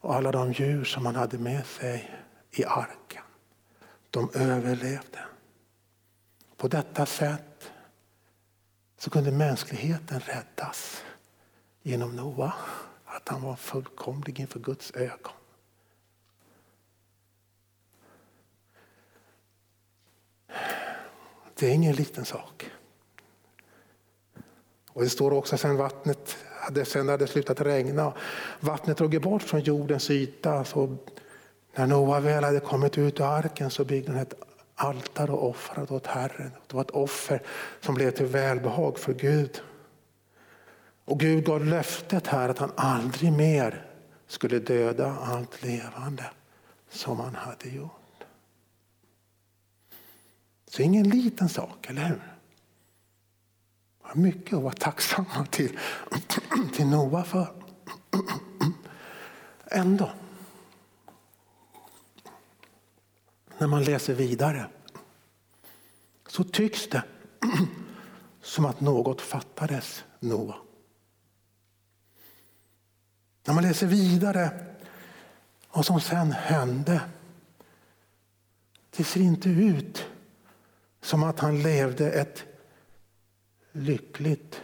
och 0.01 0.15
alla 0.15 0.31
de 0.31 0.51
djur 0.51 0.83
som 0.83 1.05
han 1.05 1.15
hade 1.15 1.37
med 1.37 1.65
sig 1.65 2.11
i 2.51 2.65
arken. 2.65 3.23
De 4.09 4.29
överlevde. 4.33 5.19
På 6.57 6.67
detta 6.67 7.05
sätt 7.05 7.48
så 8.99 9.09
kunde 9.09 9.31
mänskligheten 9.31 10.19
räddas 10.19 11.03
genom 11.81 12.15
Noa. 12.15 12.53
Att 13.05 13.29
han 13.29 13.41
var 13.41 13.55
fullkomlig 13.55 14.39
inför 14.39 14.59
Guds 14.59 14.91
ögon. 14.91 15.33
Det 21.55 21.67
är 21.67 21.71
ingen 21.71 21.95
liten 21.95 22.25
sak. 22.25 22.71
Och 24.89 25.01
Det 25.01 25.09
står 25.09 25.33
också 25.33 25.57
sen 25.57 25.77
vattnet 25.77 26.37
hade, 26.59 26.85
sen 26.85 27.09
hade 27.09 27.27
slutat 27.27 27.61
regna. 27.61 28.13
Vattnet 28.59 28.97
drog 28.97 29.21
bort 29.21 29.43
från 29.43 29.59
jordens 29.59 30.09
yta. 30.09 30.65
Så 30.65 30.97
när 31.75 31.87
Noa 31.87 32.19
väl 32.19 32.43
hade 32.43 32.59
kommit 32.59 32.97
ut 32.97 33.19
ur 33.19 33.23
arken 33.23 33.69
så 33.71 33.85
byggde 33.85 34.11
han 34.11 34.21
ett 34.21 34.33
altare 34.79 35.31
och 35.31 35.49
offrade 35.49 35.93
åt 35.93 36.07
Herren. 36.07 36.51
Det 36.67 36.73
var 36.73 36.81
ett 36.81 36.91
offer 36.91 37.41
som 37.81 37.95
blev 37.95 38.11
till 38.11 38.25
välbehag 38.25 38.99
för 38.99 39.13
Gud. 39.13 39.61
Och 41.05 41.19
Gud 41.19 41.45
gav 41.45 41.65
löftet 41.65 42.27
här 42.27 42.49
att 42.49 42.57
han 42.57 42.71
aldrig 42.75 43.31
mer 43.31 43.85
skulle 44.27 44.59
döda 44.59 45.15
allt 45.21 45.63
levande 45.63 46.25
som 46.89 47.19
han 47.19 47.35
hade 47.35 47.69
gjort. 47.69 48.23
Så 50.67 50.81
ingen 50.81 51.09
liten 51.09 51.49
sak, 51.49 51.89
eller 51.89 52.01
hur? 52.05 52.21
har 54.09 54.21
mycket 54.21 54.53
att 54.53 54.63
vara 54.63 54.73
tacksamma 54.73 55.45
till, 55.49 55.79
till 56.73 56.87
Noa 56.87 57.23
för. 57.23 57.47
Ändå 59.65 60.11
när 63.59 63.67
man 63.67 63.83
läser 63.83 64.13
vidare 64.13 64.65
så 66.27 66.43
tycks 66.43 66.89
det 66.89 67.03
som 68.41 68.65
att 68.65 68.81
något 68.81 69.21
fattades 69.21 70.03
Noa. 70.19 70.55
När 73.45 73.53
man 73.53 73.63
läser 73.63 73.87
vidare 73.87 74.69
vad 75.71 75.85
som 75.85 76.01
sen 76.01 76.31
hände. 76.31 77.01
Det 78.97 79.03
ser 79.03 79.21
inte 79.21 79.49
ut 79.49 80.05
som 81.01 81.23
att 81.23 81.39
han 81.39 81.63
levde 81.63 82.11
ett 82.11 82.43
lyckligt 83.71 84.61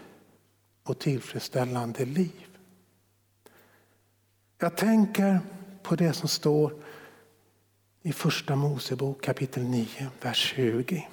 och 0.83 0.99
tillfredsställande 0.99 2.05
liv. 2.05 2.57
Jag 4.57 4.77
tänker 4.77 5.39
på 5.83 5.95
det 5.95 6.13
som 6.13 6.29
står 6.29 6.83
i 8.05 8.13
Första 8.13 8.55
Mosebok 8.55 9.21
kapitel 9.21 9.63
9, 9.63 9.87
vers 10.21 10.53
20. 10.55 11.07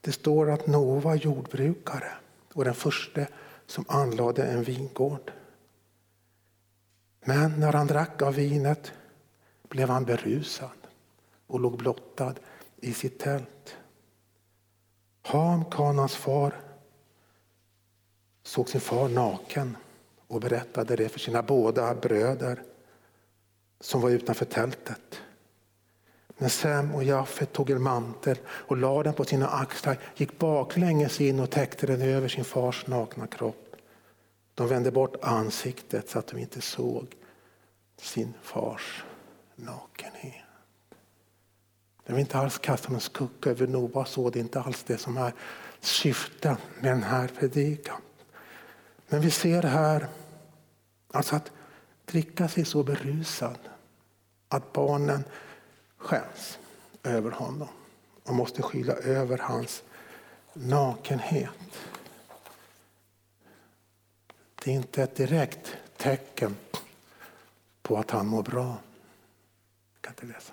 Det 0.00 0.12
står 0.12 0.50
att 0.50 0.66
Noa 0.66 1.00
var 1.00 1.14
jordbrukare 1.14 2.12
och 2.52 2.64
den 2.64 2.74
första 2.74 3.26
som 3.66 3.84
anlade 3.88 4.44
en 4.44 4.62
vingård. 4.62 5.32
Men 7.24 7.60
när 7.60 7.72
han 7.72 7.86
drack 7.86 8.22
av 8.22 8.34
vinet 8.34 8.92
blev 9.68 9.88
han 9.88 10.04
berusad 10.04 10.86
och 11.46 11.60
låg 11.60 11.78
blottad 11.78 12.34
i 12.76 12.92
sitt 12.92 13.18
tält. 13.18 13.76
Ham, 15.22 15.64
Kanans 15.64 16.16
far, 16.16 16.60
såg 18.42 18.68
sin 18.68 18.80
far 18.80 19.08
naken 19.08 19.76
och 20.26 20.40
berättade 20.40 20.96
det 20.96 21.08
för 21.08 21.18
sina 21.18 21.42
båda 21.42 21.94
bröder 21.94 22.62
som 23.82 24.00
var 24.00 24.10
utanför 24.10 24.44
tältet. 24.44 25.20
Men 26.38 26.50
Sem 26.50 26.94
och 26.94 27.04
Jaffet 27.04 27.52
tog 27.52 27.70
en 27.70 27.82
mantel 27.82 28.38
och 28.48 28.76
lade 28.76 29.02
den 29.02 29.14
på 29.14 29.24
sina 29.24 29.48
axlar 29.48 29.98
gick 30.16 30.38
baklänges 30.38 31.20
in 31.20 31.40
och 31.40 31.50
täckte 31.50 31.86
den 31.86 32.02
över 32.02 32.28
sin 32.28 32.44
fars 32.44 32.86
nakna 32.86 33.26
kropp. 33.26 33.76
De 34.54 34.68
vände 34.68 34.90
bort 34.90 35.16
ansiktet 35.22 36.10
så 36.10 36.18
att 36.18 36.26
de 36.26 36.38
inte 36.38 36.60
såg 36.60 37.06
sin 37.96 38.34
fars 38.42 39.04
nakenhet. 39.56 40.42
Jag 42.04 42.14
vill 42.14 42.20
inte 42.20 42.38
alls 42.38 42.58
kasta 42.58 42.88
någon 42.88 43.00
skugga 43.00 43.50
över 43.50 43.66
Noa 43.66 44.04
så, 44.04 44.30
det 44.30 44.38
är 44.38 44.40
inte 44.40 44.60
alls 44.60 44.84
det 44.86 44.98
som 44.98 45.16
är 45.16 45.32
syftet 45.80 46.58
med 46.80 46.92
den 46.92 47.02
här 47.02 47.28
predikan. 47.28 48.00
Men 49.08 49.20
vi 49.20 49.30
ser 49.30 49.62
här 49.62 50.08
alltså 51.12 51.36
att 51.36 51.50
dricka 52.04 52.48
sig 52.48 52.64
så 52.64 52.82
berusad 52.82 53.58
att 54.54 54.72
barnen 54.72 55.24
skäms 55.96 56.58
över 57.02 57.30
honom 57.30 57.68
och 58.24 58.34
måste 58.34 58.62
skylla 58.62 58.92
över 58.92 59.38
hans 59.38 59.82
nakenhet. 60.52 61.50
Det 64.64 64.70
är 64.70 64.74
inte 64.74 65.02
ett 65.02 65.16
direkt 65.16 65.76
tecken 65.96 66.56
på 67.82 67.96
att 67.96 68.10
han 68.10 68.26
mår 68.26 68.42
bra. 68.42 68.76
Jag 69.94 70.00
kan 70.00 70.12
inte 70.12 70.26
läsa. 70.26 70.52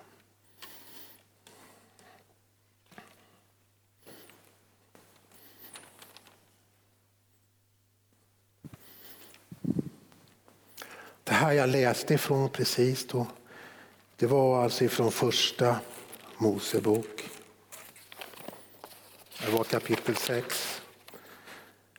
Det 11.24 11.34
här 11.34 11.52
jag 11.52 11.70
läste 11.70 12.14
ifrån 12.14 12.50
precis 12.50 13.08
då, 13.08 13.28
det 14.20 14.28
var 14.28 14.64
alltså 14.64 14.84
ifrån 14.84 15.12
första 15.12 15.80
Mosebok. 16.38 17.30
Det 19.46 19.52
var 19.52 19.64
kapitel 19.64 20.16
6, 20.16 20.82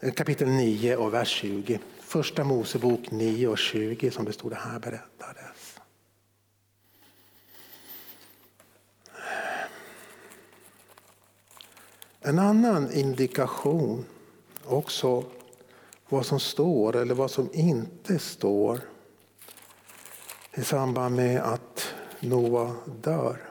eh, 0.01 0.13
kapitel 0.13 0.49
9 0.49 0.97
och 0.97 1.15
vers 1.15 1.29
20. 1.29 1.81
Första 2.01 2.45
Mosebok 2.45 3.11
9 3.11 3.49
och 3.49 3.59
20 3.59 4.11
som 4.11 4.25
det 4.25 4.33
stod 4.33 4.51
det 4.51 4.57
här 4.57 4.79
berättades. 4.79 5.81
En 12.21 12.39
annan 12.39 12.93
indikation 12.93 14.05
också 14.65 15.25
vad 16.09 16.27
som 16.27 16.41
står 16.41 16.97
eller 16.97 17.15
vad 17.15 17.31
som 17.31 17.49
inte 17.53 18.19
står 18.19 18.81
i 20.55 20.63
samband 20.65 21.17
med 21.17 21.41
att 21.41 21.95
Noa 22.21 22.77
dör. 23.03 23.51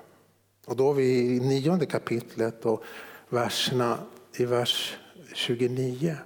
Och 0.65 0.75
då 0.75 0.89
är 0.89 0.93
vi 0.93 1.35
i 1.35 1.39
nionde 1.39 1.85
kapitlet 1.85 2.65
och 2.65 2.83
verserna 3.29 3.99
i 4.33 4.45
vers 4.45 4.97
29. 5.33 6.17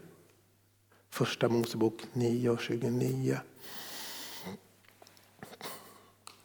Första 1.10 1.50
Mosebok 1.50 2.02
9 2.14 2.50
och 2.50 2.60
29. 2.60 3.40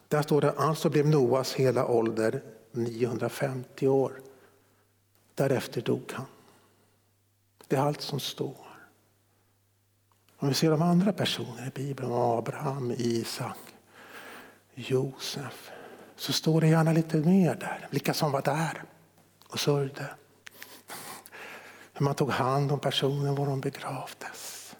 Där 0.08 0.22
står 0.22 0.40
det, 0.40 0.52
alltså 0.52 0.90
blev 0.90 1.06
Noas 1.06 1.54
hela 1.54 1.86
ålder 1.86 2.42
950 2.72 3.88
år. 3.88 4.20
Därefter 5.34 5.80
dog 5.80 6.12
han. 6.12 6.26
Det 7.66 7.76
är 7.76 7.80
allt 7.80 8.00
som 8.00 8.20
står. 8.20 8.66
Om 10.36 10.48
vi 10.48 10.54
ser 10.54 10.70
de 10.70 10.82
andra 10.82 11.12
personerna 11.12 11.66
i 11.66 11.70
Bibeln, 11.70 12.12
Abraham, 12.12 12.94
Isak, 12.98 13.58
Josef, 14.74 15.70
så 16.18 16.32
står 16.32 16.60
det 16.60 16.68
gärna 16.68 16.92
lite 16.92 17.16
mer 17.16 17.54
där. 17.54 17.88
Vilka 17.90 18.14
som 18.14 18.32
var 18.32 18.42
där 18.42 18.82
och 19.48 19.60
sörjde. 19.60 20.10
Hur 21.92 22.04
man 22.04 22.14
tog 22.14 22.30
hand 22.30 22.72
om 22.72 22.80
personen, 22.80 23.34
var 23.34 23.46
de 23.46 23.60
begravdes. 23.60 24.76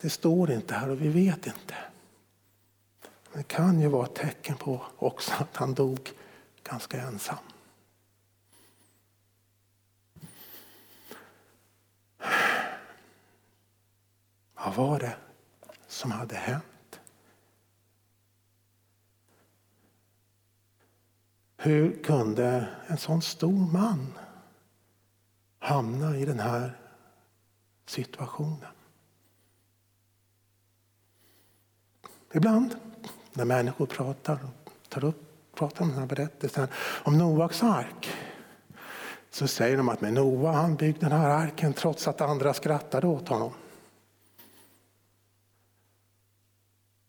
Det 0.00 0.10
står 0.10 0.50
inte 0.50 0.74
här 0.74 0.88
och 0.88 1.00
vi 1.00 1.08
vet 1.08 1.46
inte. 1.46 1.74
Men 3.32 3.42
det 3.42 3.48
kan 3.48 3.80
ju 3.80 3.88
vara 3.88 4.06
ett 4.06 4.14
tecken 4.14 4.56
på 4.56 4.82
också 4.98 5.32
att 5.38 5.56
han 5.56 5.74
dog 5.74 6.10
ganska 6.64 7.00
ensam. 7.00 7.38
Vad 14.54 14.74
var 14.74 14.98
det 14.98 15.16
som 15.88 16.10
hade 16.10 16.34
hänt? 16.34 16.64
Hur 21.62 22.02
kunde 22.02 22.68
en 22.86 22.98
sån 22.98 23.22
stor 23.22 23.72
man 23.72 24.12
hamna 25.58 26.16
i 26.16 26.24
den 26.24 26.40
här 26.40 26.78
situationen? 27.86 28.70
Ibland 32.32 32.76
när 33.32 33.44
människor 33.44 33.86
pratar, 33.86 34.38
tar 34.88 35.04
upp, 35.04 35.54
pratar 35.54 35.82
om 35.82 35.88
den 35.88 35.98
här 35.98 36.06
berättelsen 36.06 36.68
om 37.04 37.18
Noaks 37.18 37.62
ark 37.62 38.10
så 39.30 39.48
säger 39.48 39.76
de 39.76 39.88
att 39.88 40.00
men 40.00 40.14
Noa 40.14 40.52
han 40.52 40.76
byggde 40.76 41.00
den 41.00 41.18
här 41.18 41.30
arken 41.30 41.72
trots 41.72 42.08
att 42.08 42.20
andra 42.20 42.54
skrattade 42.54 43.06
åt 43.06 43.28
honom. 43.28 43.52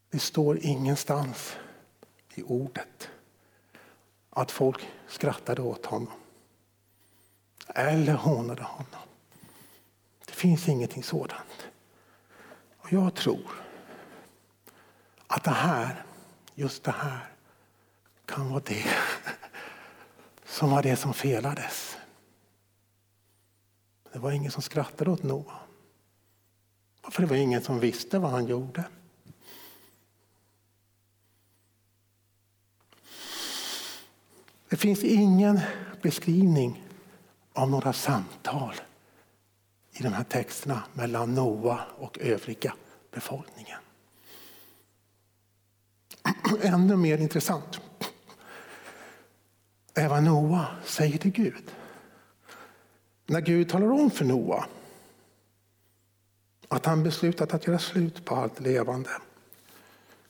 Det 0.09 0.19
står 0.19 0.57
ingenstans 0.65 1.55
i 2.35 2.43
ordet 2.43 3.10
att 4.33 4.51
folk 4.51 4.89
skrattade 5.07 5.61
åt 5.61 5.85
honom 5.85 6.13
eller 7.75 8.13
hånade 8.13 8.63
honom. 8.63 9.01
Det 10.25 10.31
finns 10.31 10.67
ingenting 10.67 11.03
sådant. 11.03 11.67
Och 12.77 12.93
jag 12.93 13.15
tror 13.15 13.51
att 15.27 15.43
det 15.43 15.51
här, 15.51 16.03
just 16.55 16.83
det 16.83 16.91
här, 16.91 17.33
kan 18.25 18.49
vara 18.49 18.63
det 18.65 18.85
som 20.45 20.71
var 20.71 20.83
det 20.83 20.95
som 20.95 21.13
felades. 21.13 21.97
Det 24.13 24.19
var 24.19 24.31
ingen 24.31 24.51
som 24.51 24.61
skrattade 24.61 25.11
åt 25.11 25.23
Noa. 25.23 25.59
För 27.03 27.21
det 27.21 27.27
var 27.27 27.35
ingen 27.35 27.61
som 27.61 27.79
visste 27.79 28.19
vad 28.19 28.31
han 28.31 28.47
gjorde. 28.47 28.83
Finns 34.81 35.03
ingen 35.03 35.59
beskrivning 36.01 36.83
av 37.53 37.69
några 37.69 37.93
samtal 37.93 38.75
i 39.91 40.03
de 40.03 40.13
här 40.13 40.23
texterna 40.23 40.83
mellan 40.93 41.35
Noa 41.35 41.79
och 41.97 42.19
övriga 42.19 42.73
befolkningen. 43.11 43.79
Ännu 46.61 46.95
mer 46.95 47.17
intressant 47.17 47.81
är 49.93 50.09
vad 50.09 50.23
Noa 50.23 50.67
säger 50.85 51.17
till 51.17 51.31
Gud. 51.31 51.71
När 53.25 53.41
Gud 53.41 53.69
talar 53.69 53.91
om 53.91 54.11
för 54.11 54.25
Noa 54.25 54.65
att 56.67 56.85
han 56.85 57.03
beslutat 57.03 57.53
att 57.53 57.67
göra 57.67 57.79
slut 57.79 58.25
på 58.25 58.35
allt 58.35 58.59
levande 58.59 59.09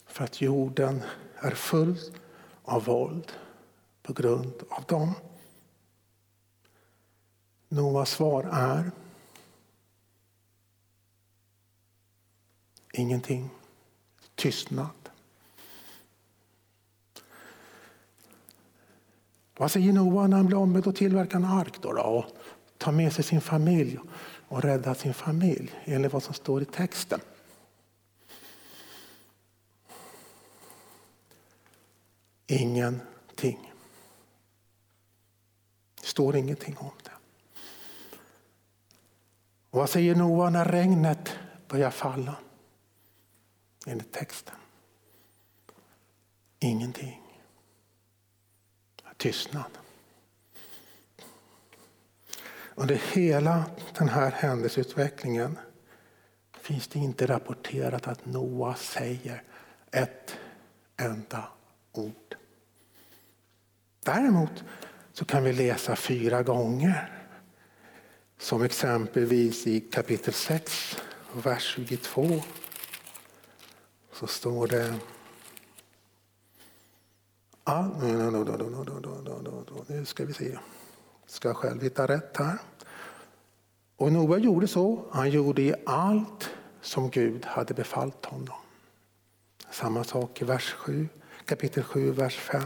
för 0.06 0.24
att 0.24 0.40
jorden 0.40 1.02
är 1.40 1.50
full 1.50 1.98
av 2.64 2.84
våld 2.84 3.32
på 4.02 4.12
grund 4.12 4.52
av 4.68 4.84
dem. 4.84 5.14
Noas 7.68 8.10
svar 8.10 8.48
är 8.52 8.90
ingenting. 12.92 13.50
Tystnad. 14.34 14.88
Vad 19.56 19.70
säger 19.70 19.92
Noa 19.92 20.26
när 20.26 20.36
han 20.36 20.46
blir 20.46 20.56
ombedd 20.56 20.86
att 20.86 20.96
tillverka 20.96 21.36
en 21.36 21.44
ark 21.44 21.82
då, 21.82 21.92
då 21.92 22.02
och 22.02 22.24
ta 22.78 22.92
med 22.92 23.12
sig 23.12 23.24
sin 23.24 23.40
familj 23.40 23.98
och 24.48 24.62
rädda 24.62 24.94
sin 24.94 25.14
familj 25.14 25.72
enligt 25.84 26.12
vad 26.12 26.22
som 26.22 26.34
står 26.34 26.62
i 26.62 26.64
texten? 26.64 27.20
Ingenting. 32.46 33.71
Det 36.12 36.14
står 36.14 36.36
ingenting 36.36 36.76
om 36.78 36.90
det. 37.04 37.10
Och 39.70 39.78
vad 39.78 39.90
säger 39.90 40.14
Noa 40.14 40.50
när 40.50 40.64
regnet 40.64 41.36
börjar 41.68 41.90
falla? 41.90 42.34
Enligt 43.86 44.12
texten. 44.12 44.54
Ingenting. 46.58 47.22
Tystnad. 49.16 49.78
Under 52.74 52.94
hela 52.94 53.64
den 53.98 54.08
här 54.08 54.30
händelseutvecklingen 54.30 55.58
finns 56.52 56.88
det 56.88 56.98
inte 56.98 57.26
rapporterat 57.26 58.08
att 58.08 58.26
Noa 58.26 58.74
säger 58.74 59.42
ett 59.90 60.36
enda 60.96 61.48
ord. 61.92 62.36
Däremot 64.04 64.64
så 65.12 65.24
kan 65.24 65.44
vi 65.44 65.52
läsa 65.52 65.96
fyra 65.96 66.42
gånger. 66.42 67.18
Som 68.38 68.62
exempelvis 68.62 69.66
i 69.66 69.80
kapitel 69.80 70.34
6, 70.34 70.96
vers 71.32 71.74
22. 71.74 72.42
Så 74.12 74.26
står 74.26 74.66
det 74.66 74.94
Ah, 77.64 77.82
nu 79.86 80.04
ska 80.04 80.24
vi 80.24 80.32
se. 80.32 80.58
Ska 81.26 81.48
jag 81.48 81.56
själv 81.56 81.82
hitta 81.82 82.08
rätt 82.08 82.36
här. 82.36 82.58
Och 83.96 84.12
Noa 84.12 84.38
gjorde 84.38 84.68
så. 84.68 85.04
Han 85.10 85.30
gjorde 85.30 85.62
i 85.62 85.74
allt 85.86 86.50
som 86.80 87.10
Gud 87.10 87.44
hade 87.44 87.74
befallt 87.74 88.24
honom. 88.24 88.56
Samma 89.70 90.04
sak 90.04 90.42
i 90.42 90.44
vers 90.44 90.72
7, 90.72 91.08
kapitel 91.44 91.82
7, 91.82 92.10
vers 92.10 92.36
5. 92.36 92.62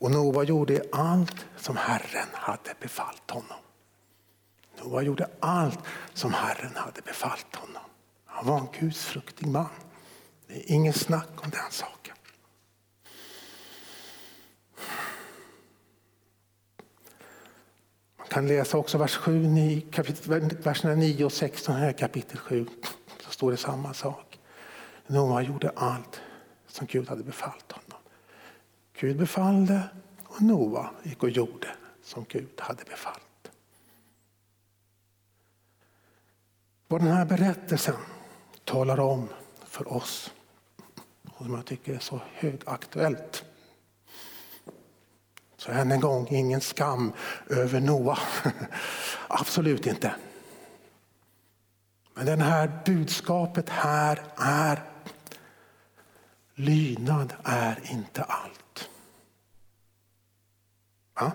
Och 0.00 0.10
Noa 0.10 0.42
gjorde 0.42 0.82
allt 0.92 1.46
som 1.56 1.76
Herren 1.76 2.28
hade 2.32 2.74
befallt 2.80 3.30
honom. 3.30 3.58
Noa 4.82 5.02
gjorde 5.02 5.30
allt 5.40 5.78
som 6.14 6.32
Herren 6.34 6.76
hade 6.76 7.02
befallt 7.02 7.56
honom. 7.56 7.82
Han 8.24 8.46
var 8.46 8.58
en 8.58 8.68
gudsfruktig 8.80 9.48
man. 9.48 9.68
Det 10.46 10.54
är 10.54 10.72
ingen 10.74 10.92
snack 10.92 11.44
om 11.44 11.50
den 11.50 11.70
saken. 11.70 12.14
Man 18.18 18.26
kan 18.28 18.46
läsa 18.46 18.78
också 18.78 18.98
vers 18.98 19.16
7, 19.16 19.46
9, 19.46 19.80
kapitel, 19.80 20.56
verserna 20.62 20.94
9 20.94 21.24
och 21.24 21.32
16 21.32 21.74
här 21.74 21.92
kapitel 21.92 22.38
7. 22.38 22.66
Så 23.20 23.30
står 23.30 23.50
det 23.50 23.56
samma 23.56 23.94
sak. 23.94 24.38
Noa 25.06 25.42
gjorde 25.42 25.72
allt 25.76 26.20
som 26.66 26.86
Gud 26.86 27.08
hade 27.08 27.22
befallt 27.22 27.72
honom. 27.72 27.87
Gud 29.00 29.16
befallde 29.16 29.88
och 30.24 30.42
Noa 30.42 30.90
gick 31.02 31.22
och 31.22 31.30
gjorde 31.30 31.76
som 32.02 32.24
Gud 32.28 32.60
hade 32.60 32.84
befallt. 32.84 33.50
Vad 36.88 37.00
den 37.00 37.10
här 37.10 37.24
berättelsen 37.24 37.94
talar 38.64 39.00
om 39.00 39.28
för 39.64 39.92
oss 39.92 40.32
och 41.30 41.44
som 41.44 41.54
jag 41.54 41.66
tycker 41.66 41.94
är 41.94 41.98
så 41.98 42.20
högaktuellt. 42.32 43.44
Så 45.56 45.70
än 45.72 45.92
en 45.92 46.00
gång, 46.00 46.28
ingen 46.30 46.60
skam 46.60 47.12
över 47.50 47.80
Noa. 47.80 48.18
Absolut 49.28 49.86
inte. 49.86 50.14
Men 52.14 52.26
det 52.26 52.44
här 52.44 52.82
budskapet 52.84 53.68
här 53.68 54.22
är 54.36 54.82
lydnad 56.54 57.34
är 57.44 57.80
inte 57.92 58.22
allt. 58.22 58.57
Va? 61.20 61.32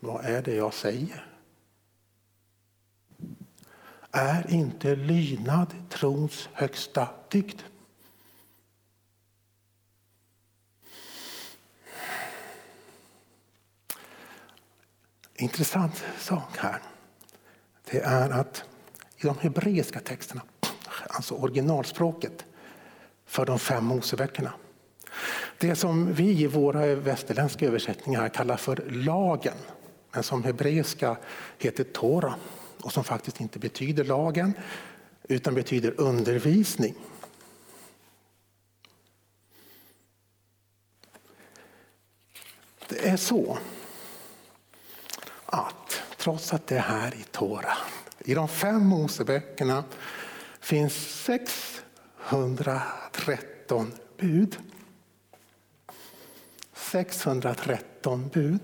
Vad 0.00 0.24
är 0.24 0.42
det 0.42 0.54
jag 0.54 0.74
säger? 0.74 1.26
Är 4.10 4.50
inte 4.50 4.96
lydnad 4.96 5.74
trons 5.88 6.48
högsta 6.52 7.08
dygd? 7.28 7.62
Intressant 15.34 16.04
sak 16.18 16.56
här. 16.56 16.82
Det 17.84 18.00
är 18.00 18.30
att 18.30 18.64
i 19.16 19.26
de 19.26 19.38
hebreiska 19.38 20.00
texterna, 20.00 20.42
alltså 21.08 21.34
originalspråket 21.34 22.44
för 23.26 23.46
de 23.46 23.58
fem 23.58 23.84
Moseböckerna. 23.84 24.52
Det 25.60 25.76
som 25.76 26.12
vi 26.12 26.42
i 26.42 26.46
våra 26.46 26.94
västerländska 26.94 27.66
översättningar 27.66 28.28
kallar 28.28 28.56
för 28.56 28.76
lagen, 28.90 29.56
men 30.12 30.22
som 30.22 30.44
hebreiska 30.44 31.16
heter 31.58 31.84
Tora 31.84 32.34
och 32.82 32.92
som 32.92 33.04
faktiskt 33.04 33.40
inte 33.40 33.58
betyder 33.58 34.04
lagen 34.04 34.52
utan 35.22 35.54
betyder 35.54 36.00
undervisning. 36.00 36.94
Det 42.88 43.08
är 43.08 43.16
så 43.16 43.58
att 45.46 46.02
trots 46.16 46.52
att 46.52 46.66
det 46.66 46.76
är 46.76 46.80
här 46.80 47.14
i 47.14 47.24
Tora, 47.30 47.72
i 48.18 48.34
de 48.34 48.48
fem 48.48 48.86
Moseböckerna 48.86 49.84
finns 50.60 51.24
613 51.24 53.92
bud. 54.16 54.56
613 56.90 58.28
bud. 58.28 58.60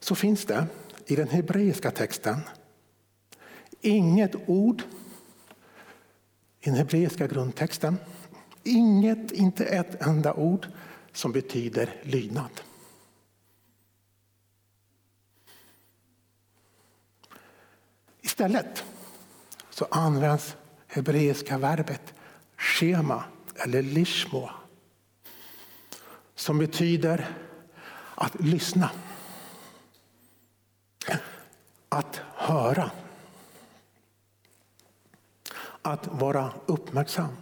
Så 0.00 0.14
finns 0.14 0.44
det 0.44 0.66
i 1.06 1.16
den 1.16 1.28
hebreiska 1.28 1.90
texten 1.90 2.40
inget 3.80 4.34
ord 4.46 4.82
i 6.60 6.64
den 6.64 6.74
hebreiska 6.74 7.26
grundtexten. 7.26 7.98
Inget, 8.62 9.32
inte 9.32 9.64
ett 9.64 10.06
enda 10.06 10.34
ord 10.34 10.66
som 11.12 11.32
betyder 11.32 12.00
lydnad. 12.02 12.60
Istället 18.20 18.84
så 19.70 19.84
används 19.90 20.56
hebreiska 20.86 21.58
verbet 21.58 22.14
schema 22.56 23.24
eller 23.64 23.82
lishmo 23.82 24.50
som 26.42 26.58
betyder 26.58 27.28
att 28.14 28.40
lyssna, 28.40 28.90
att 31.88 32.20
höra, 32.34 32.90
att 35.82 36.06
vara 36.06 36.52
uppmärksam, 36.66 37.36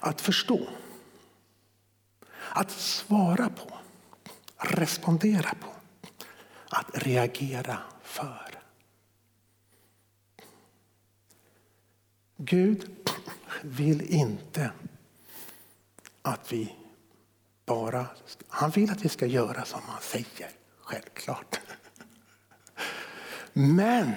att 0.00 0.20
förstå, 0.20 0.68
att 2.52 2.70
svara 2.70 3.48
på, 3.48 3.78
respondera 4.56 5.54
på, 5.60 5.72
att 6.68 6.86
reagera 6.94 7.78
för. 8.02 8.62
Gud 12.36 12.90
vill 13.62 14.02
inte 14.02 14.70
att 16.22 16.52
vi 16.52 16.74
bara... 17.68 18.06
Han 18.48 18.70
vill 18.70 18.90
att 18.90 19.04
vi 19.04 19.08
ska 19.08 19.26
göra 19.26 19.64
som 19.64 19.80
han 19.86 20.00
säger, 20.02 20.50
självklart. 20.80 21.60
Men 23.52 24.12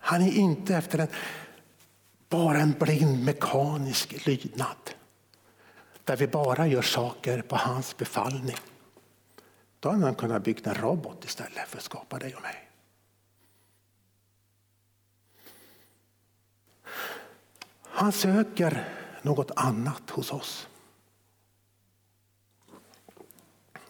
han 0.00 0.22
är 0.22 0.32
inte 0.32 0.76
efter 0.76 0.98
en, 0.98 1.08
bara 2.28 2.58
en 2.58 2.72
blind 2.72 3.24
mekanisk 3.24 4.26
lydnad. 4.26 4.90
Där 6.04 6.16
vi 6.16 6.26
bara 6.26 6.66
gör 6.66 6.82
saker 6.82 7.42
på 7.42 7.56
hans 7.56 7.96
befallning. 7.96 8.56
Då 9.80 9.90
hade 9.90 10.04
han 10.04 10.14
kunnat 10.14 10.44
bygga 10.44 10.70
en 10.70 10.74
robot 10.82 11.24
istället 11.24 11.68
för 11.68 11.78
att 11.78 11.84
skapa 11.84 12.18
dig 12.18 12.34
och 12.34 12.42
mig. 12.42 12.68
Han 17.82 18.12
söker 18.12 18.88
något 19.22 19.50
annat 19.56 20.10
hos 20.10 20.32
oss. 20.32 20.68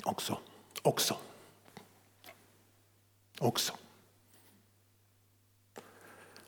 Också. 0.04 0.38
Också. 0.82 1.16
Också. 3.38 3.72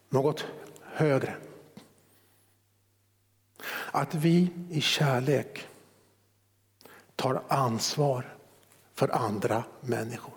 Något 0.08 0.44
högre. 0.82 1.36
Att 3.92 4.14
vi 4.14 4.50
i 4.70 4.80
kärlek 4.80 5.66
tar 7.16 7.42
ansvar 7.48 8.36
för 8.94 9.08
andra 9.08 9.64
människor. 9.80 10.34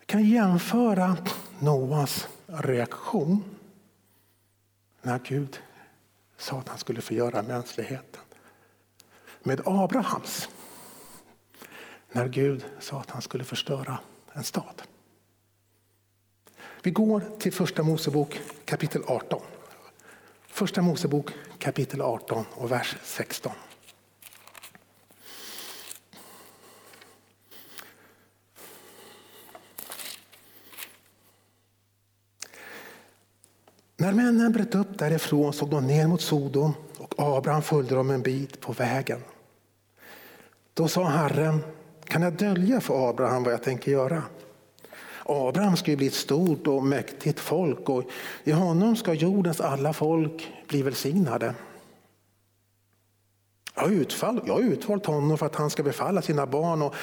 Vi 0.00 0.06
kan 0.06 0.24
jämföra 0.24 1.16
Noas 1.58 2.28
reaktion 2.46 3.44
när 5.02 5.18
Gud 5.18 5.62
sa 6.36 6.58
att 6.58 6.68
han 6.68 6.78
skulle 6.78 7.00
förgöra 7.00 7.42
mänskligheten. 7.42 8.20
Med 9.42 9.60
Abrahams. 9.64 10.48
när 12.12 12.28
Gud 12.28 12.64
sa 12.80 13.00
att 13.00 13.10
han 13.10 13.22
skulle 13.22 13.44
förstöra 13.44 13.98
en 14.32 14.44
stad. 14.44 14.82
Vi 16.82 16.90
går 16.90 17.22
till 17.38 17.52
första 17.52 17.82
Mosebok 17.82 18.40
kapitel 18.64 19.02
18. 19.06 19.42
Första 20.46 20.82
Mosebok 20.82 21.30
kapitel 21.58 22.00
18 22.00 22.44
och 22.54 22.70
vers 22.70 22.96
16. 23.02 23.52
När 34.04 34.12
männen 34.12 34.52
bröt 34.52 34.74
upp 34.74 34.98
därifrån 34.98 35.52
såg 35.52 35.70
de 35.70 35.86
ner 35.86 36.06
mot 36.06 36.20
Sodom 36.20 36.74
och 36.98 37.36
Abraham 37.36 37.62
följde 37.62 37.94
dem 37.94 38.10
en 38.10 38.22
bit 38.22 38.60
på 38.60 38.72
vägen. 38.72 39.20
Då 40.74 40.88
sa 40.88 41.04
Herren, 41.04 41.64
kan 42.04 42.22
jag 42.22 42.32
dölja 42.32 42.80
för 42.80 43.08
Abraham 43.08 43.44
vad 43.44 43.52
jag 43.52 43.62
tänker 43.62 43.92
göra? 43.92 44.22
Abraham 45.24 45.76
ska 45.76 45.90
ju 45.90 45.96
bli 45.96 46.06
ett 46.06 46.14
stort 46.14 46.66
och 46.66 46.82
mäktigt 46.82 47.40
folk 47.40 47.88
och 47.88 48.04
i 48.44 48.52
honom 48.52 48.96
ska 48.96 49.12
jordens 49.14 49.60
alla 49.60 49.92
folk 49.92 50.52
bli 50.68 50.82
välsignade. 50.82 51.54
Jag 53.74 53.82
har, 53.82 53.90
utfall, 53.90 54.40
jag 54.46 54.54
har 54.54 54.60
utvalt 54.60 55.06
honom 55.06 55.38
för 55.38 55.46
att 55.46 55.56
han 55.56 55.70
ska 55.70 55.82
befalla 55.82 56.22
sina 56.22 56.46
barn 56.46 56.82
och 56.82 56.94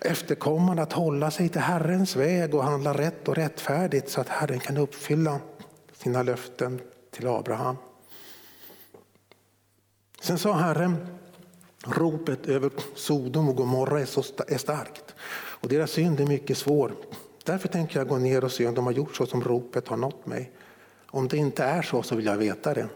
efterkommande 0.00 0.82
att 0.82 0.92
hålla 0.92 1.30
sig 1.30 1.48
till 1.48 1.60
Herrens 1.60 2.16
väg 2.16 2.54
och 2.54 2.64
handla 2.64 2.94
rätt 2.94 3.28
och 3.28 3.36
rättfärdigt 3.36 4.10
så 4.10 4.20
att 4.20 4.28
Herren 4.28 4.60
kan 4.60 4.76
uppfylla 4.76 5.40
sina 5.98 6.22
löften 6.22 6.80
till 7.10 7.26
Abraham. 7.26 7.76
Sen 10.20 10.38
sa 10.38 10.52
Herren, 10.52 11.06
ropet 11.84 12.46
över 12.46 12.70
Sodom 12.94 13.48
och 13.48 13.56
Gomorra 13.56 14.00
är, 14.00 14.06
så 14.06 14.22
är 14.48 14.58
starkt 14.58 15.14
och 15.60 15.68
deras 15.68 15.90
synd 15.90 16.20
är 16.20 16.26
mycket 16.26 16.58
svår. 16.58 16.94
Därför 17.44 17.68
tänker 17.68 17.98
jag 17.98 18.08
gå 18.08 18.18
ner 18.18 18.44
och 18.44 18.52
se 18.52 18.66
om 18.66 18.74
de 18.74 18.86
har 18.86 18.92
gjort 18.92 19.16
så 19.16 19.26
som 19.26 19.42
ropet 19.42 19.88
har 19.88 19.96
nått 19.96 20.26
mig. 20.26 20.52
Om 21.06 21.28
det 21.28 21.36
inte 21.36 21.64
är 21.64 21.82
så 21.82 22.02
så 22.02 22.16
vill 22.16 22.26
jag 22.26 22.36
veta 22.36 22.74
det. 22.74 22.88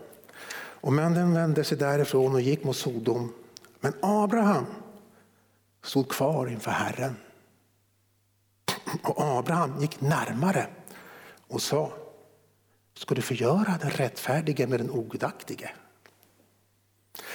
Och 0.55 0.93
männen 0.93 1.35
vände 1.35 1.65
sig 1.65 1.79
därifrån 1.79 2.35
och 2.35 2.41
gick 2.41 2.65
mot 2.65 2.77
Sodom. 2.77 3.33
Men 3.81 3.93
Abraham 4.01 4.67
stod 5.83 6.09
kvar 6.09 6.47
inför 6.47 6.71
Herren. 6.71 7.17
Och 9.03 9.15
Abraham 9.19 9.81
gick 9.81 10.01
närmare 10.01 10.67
och 11.49 11.63
sa, 11.63 11.93
ska 13.03 13.15
du 13.15 13.23
förgöra 13.23 13.79
den 13.81 13.91
rättfärdige 13.91 14.67
med 14.67 14.81
den 14.81 14.91
ogudaktige? 14.91 15.71